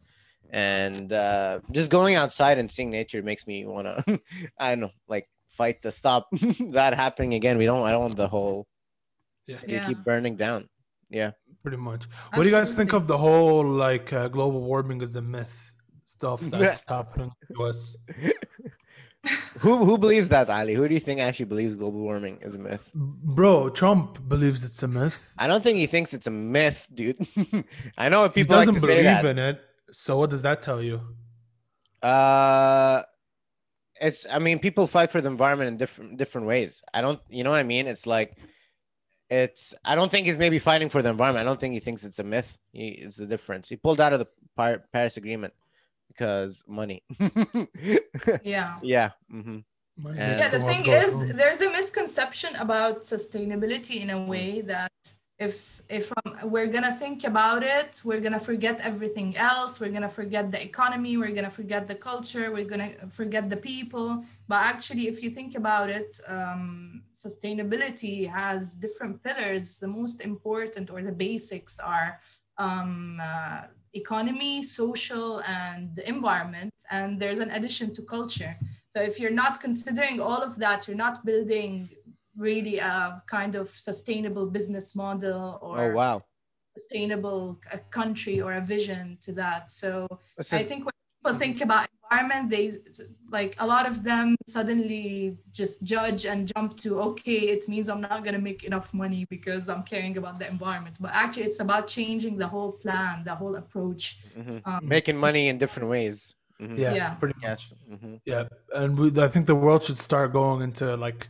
And 0.50 1.12
uh, 1.12 1.60
just 1.70 1.90
going 1.90 2.16
outside 2.16 2.58
and 2.58 2.70
seeing 2.70 2.90
nature 2.90 3.22
makes 3.22 3.46
me 3.46 3.66
wanna 3.66 4.04
I 4.58 4.70
don't 4.70 4.80
know, 4.80 4.90
like 5.08 5.28
fight 5.54 5.82
to 5.82 5.90
stop 5.92 6.28
that 6.78 6.92
happening 6.94 7.34
again. 7.34 7.56
We 7.58 7.66
don't 7.70 7.82
I 7.88 7.90
don't 7.92 8.02
want 8.08 8.16
the 8.16 8.28
whole 8.36 8.66
Yeah. 9.46 9.56
city 9.60 9.72
Yeah. 9.74 9.86
keep 9.88 9.98
burning 10.04 10.36
down. 10.36 10.68
Yeah. 11.10 11.30
Pretty 11.62 11.76
much. 11.90 12.02
What 12.34 12.42
do 12.44 12.48
you 12.50 12.54
guys 12.58 12.74
think 12.74 12.92
of 12.92 13.06
the 13.06 13.18
whole 13.18 13.64
like 13.86 14.12
uh, 14.12 14.28
global 14.28 14.60
warming 14.70 15.00
is 15.06 15.14
a 15.16 15.22
myth 15.22 15.56
stuff 16.04 16.40
that's 16.52 16.82
happening 16.88 17.30
to 17.54 17.62
us? 17.70 17.96
Who 19.60 19.72
who 19.86 19.96
believes 19.96 20.28
that, 20.34 20.50
Ali? 20.50 20.74
Who 20.74 20.86
do 20.86 20.92
you 20.92 21.00
think 21.00 21.18
actually 21.18 21.46
believes 21.46 21.76
global 21.76 22.00
warming 22.00 22.36
is 22.42 22.54
a 22.56 22.58
myth? 22.58 22.90
Bro, 22.94 23.70
Trump 23.70 24.08
believes 24.28 24.64
it's 24.68 24.82
a 24.82 24.88
myth. 24.88 25.32
I 25.38 25.46
don't 25.46 25.62
think 25.64 25.78
he 25.78 25.86
thinks 25.86 26.12
it's 26.12 26.26
a 26.26 26.30
myth, 26.30 26.86
dude. 26.92 27.16
I 27.96 28.10
know 28.10 28.24
He 28.24 28.30
people 28.44 28.56
like 28.58 28.66
doesn't 28.66 28.74
to 28.74 28.80
say 28.80 28.86
believe 28.86 29.04
that. 29.04 29.24
in 29.24 29.38
it. 29.38 29.56
So 29.92 30.18
what 30.18 30.28
does 30.28 30.42
that 30.42 30.60
tell 30.60 30.82
you? 30.82 31.00
Uh, 32.02 33.02
it's. 34.00 34.26
I 34.30 34.38
mean, 34.38 34.58
people 34.58 34.86
fight 34.86 35.10
for 35.10 35.20
the 35.20 35.28
environment 35.28 35.68
in 35.68 35.76
different 35.76 36.16
different 36.18 36.46
ways. 36.46 36.82
I 36.92 37.00
don't. 37.00 37.20
You 37.28 37.44
know 37.44 37.50
what 37.50 37.58
I 37.58 37.62
mean? 37.64 37.86
It's 37.86 38.06
like, 38.06 38.36
it's. 39.30 39.74
I 39.84 39.94
don't 39.94 40.10
think 40.10 40.26
he's 40.26 40.38
maybe 40.38 40.58
fighting 40.58 40.88
for 40.88 41.02
the 41.02 41.10
environment. 41.10 41.46
I 41.46 41.48
don't 41.48 41.60
think 41.60 41.74
he 41.74 41.80
thinks 41.80 42.04
it's 42.04 42.18
a 42.18 42.24
myth. 42.24 42.56
He, 42.72 42.88
it's 42.88 43.16
the 43.16 43.26
difference. 43.26 43.68
He 43.68 43.76
pulled 43.76 44.00
out 44.00 44.12
of 44.12 44.20
the 44.20 44.78
Paris 44.92 45.16
Agreement 45.16 45.52
because 46.08 46.62
money. 46.66 47.02
Yeah. 48.42 48.78
yeah. 48.82 49.10
hmm 49.30 49.58
Money 49.96 50.18
Yeah, 50.18 50.48
the 50.48 50.60
thing 50.60 50.86
is 50.86 51.32
there's 51.34 51.60
a 51.60 51.70
misconception 51.70 52.56
about 52.56 53.02
sustainability 53.02 54.00
in 54.00 54.10
a 54.10 54.24
way 54.26 54.60
that 54.62 54.90
if 55.38 55.82
if 55.88 56.12
um, 56.24 56.36
we're 56.44 56.68
gonna 56.68 56.94
think 56.94 57.24
about 57.24 57.64
it 57.64 58.00
we're 58.04 58.20
gonna 58.20 58.38
forget 58.38 58.80
everything 58.82 59.36
else 59.36 59.80
we're 59.80 59.90
gonna 59.90 60.08
forget 60.08 60.52
the 60.52 60.62
economy 60.62 61.16
we're 61.16 61.34
gonna 61.34 61.50
forget 61.50 61.88
the 61.88 61.94
culture 61.94 62.52
we're 62.52 62.64
gonna 62.64 62.92
forget 63.10 63.50
the 63.50 63.56
people. 63.56 64.24
But 64.46 64.62
actually 64.62 65.08
if 65.08 65.22
you 65.24 65.30
think 65.30 65.56
about 65.56 65.90
it 65.90 66.20
um, 66.28 67.02
sustainability 67.14 68.30
has 68.30 68.74
different 68.74 69.22
pillars. 69.24 69.78
The 69.78 69.88
most 69.88 70.20
important 70.20 70.90
or 70.90 71.02
the 71.02 71.12
basics 71.12 71.80
are 71.80 72.20
um, 72.58 73.18
uh, 73.20 73.62
economy 73.92 74.62
social 74.62 75.40
and 75.40 75.98
environment 76.00 76.74
and 76.90 77.20
there's 77.20 77.40
an 77.40 77.50
addition 77.50 77.92
to 77.94 78.02
culture. 78.02 78.56
So 78.96 79.02
if 79.02 79.18
you're 79.18 79.30
not 79.30 79.60
considering 79.60 80.20
all 80.20 80.40
of 80.40 80.56
that, 80.58 80.86
you're 80.86 80.96
not 80.96 81.24
building 81.24 81.90
really 82.36 82.78
a 82.78 83.22
kind 83.26 83.54
of 83.54 83.68
sustainable 83.68 84.46
business 84.50 84.94
model 84.96 85.58
or 85.62 85.78
Oh 85.80 85.94
wow. 85.94 86.22
sustainable 86.76 87.60
a 87.72 87.78
country 87.78 88.40
or 88.40 88.54
a 88.54 88.60
vision 88.60 89.18
to 89.22 89.32
that. 89.32 89.70
So 89.70 90.06
This 90.36 90.52
I 90.52 90.62
think 90.62 90.84
when 90.86 90.92
people 91.22 91.38
think 91.38 91.60
about 91.60 91.88
environment, 92.10 92.50
they 92.50 92.72
like 93.30 93.54
a 93.58 93.66
lot 93.66 93.86
of 93.86 94.02
them 94.02 94.36
suddenly 94.46 95.38
just 95.52 95.82
judge 95.82 96.26
and 96.26 96.50
jump 96.54 96.76
to 96.80 96.98
okay, 97.00 97.48
it 97.54 97.68
means 97.68 97.88
I'm 97.88 98.00
not 98.00 98.24
gonna 98.24 98.38
make 98.38 98.64
enough 98.64 98.92
money 98.92 99.24
because 99.30 99.68
I'm 99.68 99.82
caring 99.84 100.16
about 100.16 100.38
the 100.38 100.48
environment. 100.48 100.96
But 101.00 101.12
actually, 101.14 101.44
it's 101.44 101.60
about 101.60 101.86
changing 101.86 102.36
the 102.36 102.46
whole 102.48 102.72
plan, 102.72 103.24
the 103.24 103.34
whole 103.34 103.54
approach. 103.56 104.18
Mhm. 104.36 104.60
Um, 104.66 104.80
making 104.82 105.16
money 105.16 105.48
in 105.48 105.58
different 105.58 105.88
ways. 105.88 106.34
Mhm. 106.60 106.78
Yeah, 106.78 106.94
Yeah. 106.94 107.14
pretty 107.14 107.34
much. 107.40 107.70
Yes. 107.70 107.74
hmm 107.88 108.16
Yeah, 108.26 108.44
and 108.74 108.98
we, 108.98 109.06
I 109.22 109.28
think 109.28 109.46
the 109.46 109.54
world 109.54 109.84
should 109.84 109.96
start 109.98 110.32
going 110.32 110.60
into 110.62 110.96
like 110.96 111.28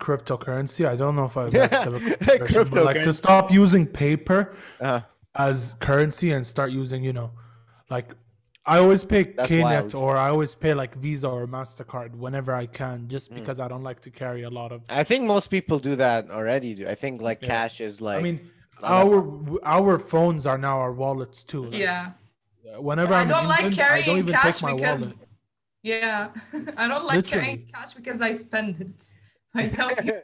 cryptocurrency. 0.00 0.82
I 0.92 0.96
don't 0.96 1.14
know 1.18 1.26
if 1.26 1.36
I 1.36 1.50
that's 1.50 1.84
a 1.84 1.90
conversion, 2.00 2.68
but 2.74 2.84
like 2.84 3.02
to 3.02 3.12
stop 3.12 3.44
using 3.62 3.84
paper 3.86 4.40
Uh, 4.80 5.00
as 5.34 5.74
currency 5.88 6.32
and 6.32 6.42
start 6.54 6.70
using, 6.82 7.00
you 7.04 7.12
know, 7.12 7.30
like 7.96 8.08
I 8.66 8.78
always 8.78 9.04
pay 9.04 9.22
That's 9.24 9.48
Knet 9.50 9.62
wild. 9.62 9.94
or 9.94 10.16
I 10.16 10.28
always 10.34 10.54
pay 10.54 10.74
like 10.74 10.92
Visa 11.04 11.28
or 11.28 11.46
Mastercard 11.46 12.10
whenever 12.24 12.52
I 12.54 12.66
can, 12.66 13.08
just 13.08 13.26
Mm. 13.30 13.36
because 13.38 13.58
I 13.64 13.68
don't 13.72 13.82
like 13.90 14.00
to 14.06 14.10
carry 14.10 14.42
a 14.50 14.50
lot 14.60 14.70
of. 14.72 14.78
I 15.02 15.04
think 15.10 15.24
most 15.34 15.46
people 15.56 15.78
do 15.90 15.94
that 15.96 16.30
already. 16.30 16.70
Do 16.74 16.82
I 16.94 16.96
think 17.02 17.14
like 17.28 17.38
Yeah. 17.42 17.48
cash 17.54 17.80
is 17.80 18.00
like 18.00 18.18
I 18.20 18.22
mean, 18.28 18.38
a 18.82 18.82
lot- 18.82 18.92
our 19.00 19.14
our 19.76 19.98
phones 20.12 20.42
are 20.50 20.58
now 20.68 20.76
our 20.84 20.92
wallets 21.02 21.38
too. 21.52 21.64
Like, 21.70 21.80
Yeah. 21.86 22.04
Whenever 22.88 23.14
I 23.14 23.22
I'm 23.22 23.28
don't 23.28 23.44
in 23.44 23.48
like 23.56 23.64
England, 23.64 23.80
I 23.80 23.86
don't 23.86 24.04
carrying 24.04 24.18
even 24.18 24.32
cash 24.34 24.56
take 24.58 24.62
my 24.68 24.72
because 24.74 25.00
wallet. 25.00 25.16
yeah, 25.82 26.28
I 26.82 26.84
don't 26.92 27.06
like 27.12 27.24
carrying 27.32 27.60
cash 27.74 27.90
because 27.98 28.18
I 28.28 28.32
spend 28.46 28.70
it. 28.86 29.00
So 29.52 29.60
I 29.60 29.68
tell 29.68 29.94
people 29.96 30.20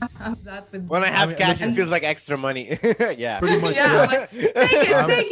have 0.18 0.42
that 0.44 0.72
with 0.72 0.86
when 0.88 1.02
I 1.04 1.10
me. 1.10 1.16
have 1.16 1.28
mean, 1.28 1.38
cash, 1.38 1.48
listen- 1.48 1.72
it 1.72 1.76
feels 1.76 1.90
like 1.90 2.02
extra 2.02 2.38
money. 2.38 2.78
yeah. 3.18 3.38
Pretty 3.40 3.60
much, 3.60 3.74
Yeah, 3.74 3.92
yeah. 3.92 4.06
like, 4.06 4.30
take 4.30 4.72
it, 4.88 4.92
Um, 4.92 5.06
take 5.10 5.30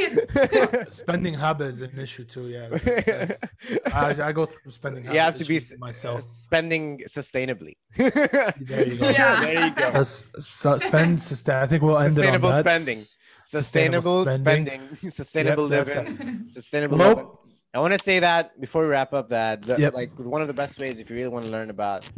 it. 0.52 0.92
Spending 1.02 1.34
habit 1.34 1.68
is 1.68 1.80
an 1.80 1.98
issue 1.98 2.24
too. 2.24 2.48
Yeah, 2.48 2.68
that's- 2.68 3.40
that's- 3.40 4.20
I, 4.20 4.28
I 4.28 4.32
go 4.32 4.44
through 4.46 4.70
spending. 4.70 5.04
you 5.06 5.18
have 5.18 5.36
to 5.36 5.44
be 5.44 5.60
myself. 5.78 6.22
spending 6.22 6.98
sustainably. 7.08 7.76
There 7.96 8.86
you 8.88 8.96
go. 8.96 9.08
Yeah. 9.10 9.40
There 9.42 9.66
you 9.66 9.70
go. 9.74 10.02
So, 10.02 10.02
so 10.40 10.78
spend 10.78 11.22
sustain. 11.22 11.56
I 11.56 11.66
think 11.66 11.82
we'll 11.82 11.98
end 11.98 12.18
it 12.18 12.26
on 12.26 12.40
that. 12.42 12.60
spending. 12.66 12.98
S- 12.98 13.16
Sustainable 13.46 14.24
spending, 14.26 14.80
sustainable 15.10 15.68
Yep, 15.72 15.86
living, 15.88 16.46
sustainable 16.46 16.98
living. 16.98 17.26
I 17.74 17.80
want 17.80 17.92
to 17.94 17.98
say 17.98 18.20
that 18.20 18.60
before 18.60 18.82
we 18.82 18.88
wrap 18.88 19.12
up, 19.12 19.28
that 19.30 19.62
the, 19.62 19.76
Yep. 19.76 19.92
like 19.94 20.10
one 20.18 20.40
of 20.40 20.46
the 20.46 20.54
best 20.54 20.78
ways, 20.78 21.00
if 21.00 21.10
you 21.10 21.16
really 21.16 21.30
want 21.30 21.46
to 21.46 21.50
learn 21.50 21.68
about 21.68 22.08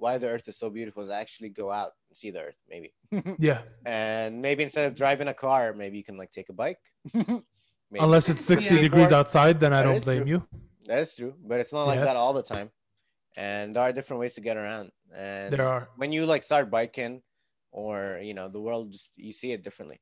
why 0.00 0.18
the 0.18 0.28
Earth 0.28 0.46
is 0.48 0.58
so 0.58 0.68
beautiful, 0.70 1.02
is 1.04 1.10
actually 1.10 1.50
go 1.50 1.70
out 1.70 1.92
and 2.08 2.16
see 2.16 2.30
the 2.30 2.40
Earth, 2.46 2.56
maybe. 2.68 2.92
yeah. 3.38 3.60
and 3.86 4.40
maybe 4.42 4.62
instead 4.62 4.86
of 4.86 4.94
driving 4.94 5.28
a 5.28 5.34
car, 5.34 5.72
maybe 5.74 5.96
you 5.98 6.04
can 6.04 6.16
like 6.16 6.32
take 6.32 6.48
a 6.48 6.52
bike. 6.52 6.78
Maybe. 7.92 8.04
Unless 8.04 8.28
it's 8.28 8.44
60 8.44 8.76
Yeah. 8.76 8.80
degrees 8.82 9.10
outside, 9.10 9.58
then 9.58 9.72
I 9.72 9.82
don't 9.82 10.04
blame 10.04 10.22
true. 10.22 10.30
you. 10.30 10.38
that 10.86 11.00
is 11.00 11.12
true, 11.12 11.34
but 11.44 11.58
it's 11.58 11.72
not 11.72 11.84
like 11.90 11.98
Yeah. 11.98 12.04
that 12.04 12.16
all 12.16 12.32
the 12.32 12.42
time. 12.54 12.70
And 13.36 13.74
there 13.74 13.82
are 13.82 13.92
different 13.92 14.20
ways 14.20 14.34
to 14.34 14.40
get 14.40 14.56
around. 14.56 14.92
And 15.12 15.52
There 15.52 15.66
are. 15.66 15.88
when 15.96 16.12
you 16.12 16.24
like 16.24 16.44
start 16.44 16.70
biking, 16.70 17.20
or 17.72 18.20
you 18.22 18.32
know, 18.34 18.48
the 18.48 18.60
world 18.60 18.92
just 18.92 19.10
you 19.16 19.32
see 19.32 19.50
it 19.50 19.64
differently. 19.64 19.98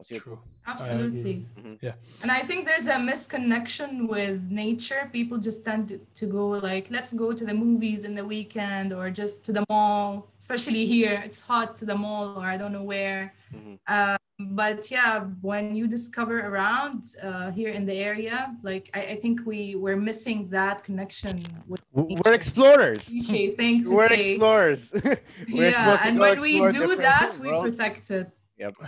What's 0.00 0.10
your- 0.10 0.20
True. 0.20 0.38
Absolutely. 0.66 1.44
Mhm. 1.58 1.76
Yeah. 1.82 1.92
And 2.22 2.30
I 2.30 2.40
think 2.48 2.66
there's 2.66 2.86
a 2.86 2.98
misconnection 3.10 4.08
with 4.08 4.40
nature. 4.50 5.10
People 5.12 5.36
just 5.48 5.62
tend 5.68 5.88
to, 5.90 5.98
to 6.20 6.24
go 6.26 6.44
like, 6.48 6.86
let's 6.90 7.12
go 7.12 7.32
to 7.34 7.44
the 7.44 7.52
movies 7.52 8.04
in 8.04 8.14
the 8.14 8.24
weekend 8.24 8.94
or 8.94 9.10
just 9.10 9.44
to 9.44 9.52
the 9.52 9.64
mall, 9.68 10.26
especially 10.38 10.86
here. 10.86 11.20
It's 11.26 11.40
hot 11.52 11.76
to 11.80 11.84
the 11.84 11.94
mall 12.04 12.38
or 12.38 12.46
I 12.46 12.56
don't 12.56 12.72
know 12.72 12.84
where. 12.94 13.34
Mhm. 13.54 13.78
Um, 13.96 14.16
but 14.60 14.90
yeah, 14.90 15.20
when 15.42 15.76
you 15.76 15.86
discover 15.86 16.36
around 16.50 17.00
uh, 17.22 17.50
here 17.50 17.68
in 17.78 17.84
the 17.84 17.96
area, 18.10 18.38
like 18.62 18.88
I, 18.94 19.00
I 19.14 19.16
think 19.22 19.44
we 19.44 19.74
we're 19.74 19.98
missing 20.10 20.48
that 20.48 20.82
connection 20.82 21.34
with 21.68 21.82
nature. 21.94 22.20
We're 22.24 22.32
explorers. 22.42 23.04
cliche 23.04 23.50
thing 23.60 23.84
to 23.84 23.90
We're 23.96 24.08
say. 24.08 24.30
explorers. 24.30 24.82
We're 25.52 25.68
yeah, 25.76 26.06
and 26.06 26.18
when 26.18 26.40
we 26.40 26.52
do 26.58 26.70
different 26.70 27.02
that, 27.02 27.36
we 27.42 27.48
worlds. 27.48 27.64
protect 27.76 28.10
it. 28.10 28.30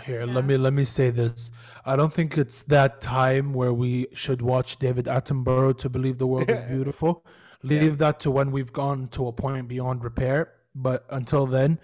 Here, 0.05 0.25
Yeah. 0.25 0.33
let 0.33 0.45
me 0.45 0.57
let 0.57 0.73
me 0.73 0.83
say 0.83 1.09
this. 1.09 1.51
I 1.85 1.95
don't 1.95 2.13
think 2.13 2.37
it's 2.37 2.61
that 2.63 3.01
time 3.01 3.53
where 3.53 3.73
we 3.73 4.07
should 4.13 4.41
watch 4.41 4.77
David 4.77 5.05
Attenborough 5.05 5.77
to 5.79 5.89
believe 5.89 6.17
the 6.17 6.27
world 6.27 6.49
is 6.49 6.61
beautiful. 6.75 7.25
Leave 7.63 7.97
that 7.97 8.19
to 8.21 8.31
when 8.31 8.51
we've 8.51 8.73
gone 8.73 9.07
to 9.09 9.27
a 9.27 9.31
point 9.33 9.67
beyond 9.67 10.03
repair. 10.03 10.51
But 10.75 11.05
until 11.09 11.45
then, 11.45 11.79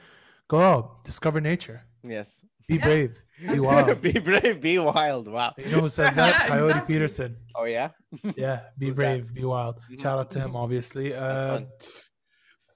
go 0.48 0.60
out, 0.60 1.04
discover 1.06 1.40
nature, 1.42 1.84
Yes. 2.04 2.44
be 2.68 2.76
Yeah. 2.76 2.86
brave, 2.86 3.24
be 3.54 3.60
wild. 3.60 4.02
be 4.08 4.12
brave, 4.14 4.62
be 4.62 4.78
wild. 4.80 5.28
Wow. 5.28 5.54
You 5.58 5.70
know 5.72 5.82
who 5.82 5.90
says 5.90 6.14
that? 6.16 6.34
Yeah, 6.40 6.48
Coyote 6.48 6.70
exactly. 6.70 6.94
Peterson. 6.96 7.38
Oh 7.56 7.66
yeah. 7.66 7.90
Yeah, 8.36 8.60
be 8.78 8.88
Who's 8.88 8.96
that? 8.96 8.96
brave, 8.96 9.34
be 9.34 9.46
wild. 9.46 9.76
Mhm. 9.92 10.02
Shout 10.02 10.18
out 10.20 10.30
to 10.32 10.40
him, 10.40 10.56
obviously. 10.56 11.14
Uh, 11.14 11.48
fun. 11.54 11.68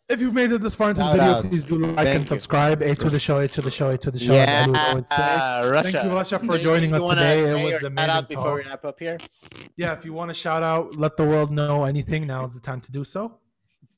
If 0.09 0.19
you've 0.19 0.33
made 0.33 0.51
it 0.51 0.59
this 0.61 0.75
far 0.75 0.89
into 0.89 1.01
the 1.01 1.11
video, 1.11 1.23
out. 1.23 1.45
please 1.45 1.63
do 1.65 1.77
like 1.77 1.95
Thank 1.95 2.09
and 2.09 2.19
you. 2.19 2.25
subscribe. 2.25 2.81
A 2.81 2.93
to 2.93 3.09
the 3.09 3.19
show, 3.19 3.39
A 3.39 3.47
to 3.47 3.61
the 3.61 3.71
show, 3.71 3.87
A 3.89 3.97
to 3.97 4.11
the 4.11 4.19
show. 4.19 4.33
as 4.35 4.69
I 4.75 4.93
would 4.93 5.05
say. 5.05 5.15
Rasha. 5.17 5.83
Thank 5.83 5.95
you, 5.95 6.09
Rasha, 6.09 6.45
for 6.45 6.57
You- 6.57 6.61
joining 6.61 6.89
you 6.89 6.95
us 6.97 7.03
wanna 7.03 7.21
today. 7.21 7.39
It 7.49 7.63
was 7.63 7.81
your 7.81 7.87
amazing 7.87 7.97
shout 7.97 8.09
out 8.09 8.29
before 8.29 8.55
we 8.55 8.63
talk. 8.63 8.69
wrap 8.71 8.85
up 8.85 8.99
here. 8.99 9.17
Yeah, 9.77 9.93
if 9.93 10.03
you 10.03 10.11
want 10.13 10.29
to 10.29 10.33
shout 10.33 10.61
out, 10.61 10.97
let 10.97 11.15
the 11.15 11.23
world 11.23 11.51
know 11.51 11.85
anything, 11.85 12.27
now 12.27 12.43
is 12.45 12.53
the 12.53 12.59
time 12.59 12.81
to 12.81 12.91
do 12.91 13.03
so. 13.05 13.39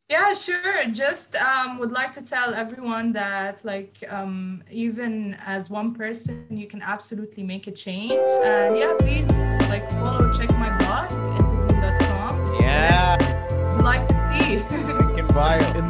Yeah, 0.08 0.32
sure. 0.34 0.86
Just 0.92 1.36
um, 1.38 1.80
would 1.80 1.92
like 1.92 2.12
to 2.14 2.22
tell 2.22 2.54
everyone 2.54 3.12
that, 3.14 3.66
like, 3.66 4.04
um, 4.08 4.64
even 4.70 5.36
as 5.44 5.72
one 5.72 5.96
person, 5.96 6.46
you 6.52 6.68
can 6.68 6.84
absolutely 6.84 7.42
make 7.42 7.66
a 7.66 7.72
change. 7.72 8.14
And 8.44 8.78
yeah, 8.78 8.94
please, 9.00 9.28
like, 9.68 9.90
follow, 9.90 10.32
check 10.34 10.52
my 10.52 10.78
blog, 10.78 11.12
interview.com. 11.42 12.58
Yeah. 12.62 13.18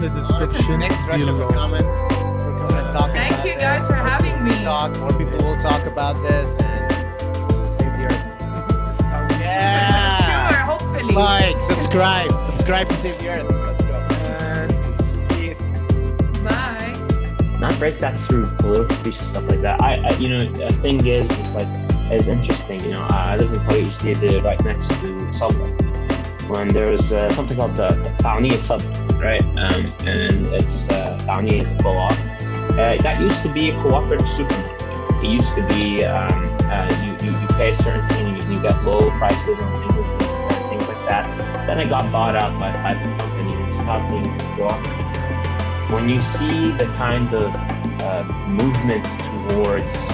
The 0.05 0.11
description 0.21 0.79
Thanks, 0.81 0.95
Rasha, 0.97 1.25
for 1.25 1.33
below. 1.33 1.49
coming. 1.49 1.79
For 1.81 2.67
coming 2.67 2.77
and 2.77 2.93
talking 2.95 3.13
Thank 3.15 3.31
about 3.33 3.45
you 3.47 3.53
it. 3.53 3.59
guys 3.59 3.87
for 3.87 3.95
having 3.95 4.43
me. 4.43 4.51
Talk. 4.63 4.95
More 4.99 5.09
people 5.09 5.39
will 5.39 5.59
talk 5.63 5.83
about 5.87 6.21
this 6.21 6.47
and 6.61 6.91
uh, 6.91 7.71
save 7.71 7.93
the 7.97 8.05
earth. 8.05 8.87
This 8.87 8.99
is 8.99 9.05
how 9.07 9.25
we 9.27 9.35
Yeah. 9.41 10.49
Sure, 10.49 10.57
hopefully. 10.59 11.15
Like, 11.15 11.59
subscribe, 11.63 12.29
subscribe 12.51 12.87
to 12.87 12.93
save 12.97 13.17
the 13.17 13.29
earth. 13.29 13.51
And 14.21 14.97
peace. 14.99 15.25
Peace. 15.29 15.63
Bye. 16.43 17.57
not 17.59 17.75
break 17.79 17.97
that 17.97 18.19
through 18.19 18.45
political 18.57 18.95
speech 18.97 19.17
and 19.17 19.25
stuff 19.25 19.49
like 19.49 19.61
that. 19.61 19.81
I, 19.81 19.95
I 20.07 20.13
you 20.17 20.29
know, 20.29 20.45
the 20.45 20.71
thing 20.83 21.03
is, 21.07 21.31
it's 21.31 21.55
like, 21.55 21.67
it's 22.11 22.27
interesting. 22.27 22.79
You 22.81 22.91
know, 22.91 23.01
I, 23.09 23.33
I 23.33 23.37
lived 23.37 23.53
in 23.53 23.59
Kuwait, 23.61 23.87
Jadid, 24.03 24.43
right 24.43 24.63
next 24.63 24.89
to 25.01 25.33
Subway, 25.33 25.71
when 26.47 26.67
there's 26.67 27.11
uh, 27.11 27.27
something 27.33 27.57
called 27.57 27.75
the 27.75 27.87
Tawniyat 28.19 28.61
Subway, 28.61 28.93
right? 29.25 29.41
Um, 29.57 29.91
and 30.05 30.45
it's 30.53 30.87
uh, 30.89 31.17
a 31.27 31.83
co-op. 31.83 32.11
Uh, 32.11 32.95
that 33.01 33.19
used 33.19 33.41
to 33.41 33.49
be 33.49 33.71
a 33.71 33.81
cooperative 33.81 34.27
supermarket. 34.29 35.23
It 35.23 35.29
used 35.29 35.55
to 35.55 35.65
be 35.67 36.05
um, 36.05 36.57
uh, 36.65 36.87
you, 37.03 37.11
you 37.25 37.39
you 37.39 37.47
pay 37.59 37.69
a 37.69 37.73
certain 37.73 38.07
thing, 38.09 38.37
you, 38.37 38.53
you 38.53 38.61
get 38.61 38.83
low 38.83 39.09
prices 39.17 39.59
on 39.59 39.71
things 39.81 39.97
and 39.97 40.07
things, 40.19 40.31
and 40.31 40.87
like 40.87 41.03
that. 41.07 41.25
Then 41.67 41.79
it 41.79 41.89
got 41.89 42.11
bought 42.11 42.35
out 42.35 42.59
by 42.59 42.71
private 42.71 43.19
company 43.19 43.53
and 43.53 43.73
stopped 43.73 44.09
being 44.11 44.37
cooperative 44.55 45.05
when 45.91 46.09
you 46.09 46.19
see 46.19 46.71
the 46.71 46.85
kind 46.97 47.33
of 47.33 47.55
uh, 48.01 48.23
movement 48.47 49.05
towards 49.49 50.09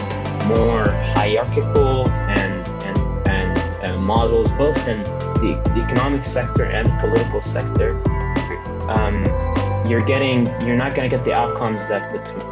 more 0.45 0.91
hierarchical 1.15 2.07
and 2.09 2.67
and 2.83 3.27
and 3.27 3.87
uh, 3.87 3.99
models, 3.99 4.51
both 4.51 4.77
in 4.87 5.03
the, 5.03 5.59
the 5.73 5.83
economic 5.83 6.23
sector 6.25 6.65
and 6.65 6.85
the 6.87 6.97
political 6.99 7.41
sector, 7.41 7.99
um, 8.89 9.23
you're 9.87 10.01
getting 10.01 10.45
you're 10.61 10.75
not 10.75 10.95
going 10.95 11.09
to 11.09 11.15
get 11.15 11.25
the 11.25 11.33
outcomes 11.33 11.87
that 11.87 12.11
the 12.11 12.50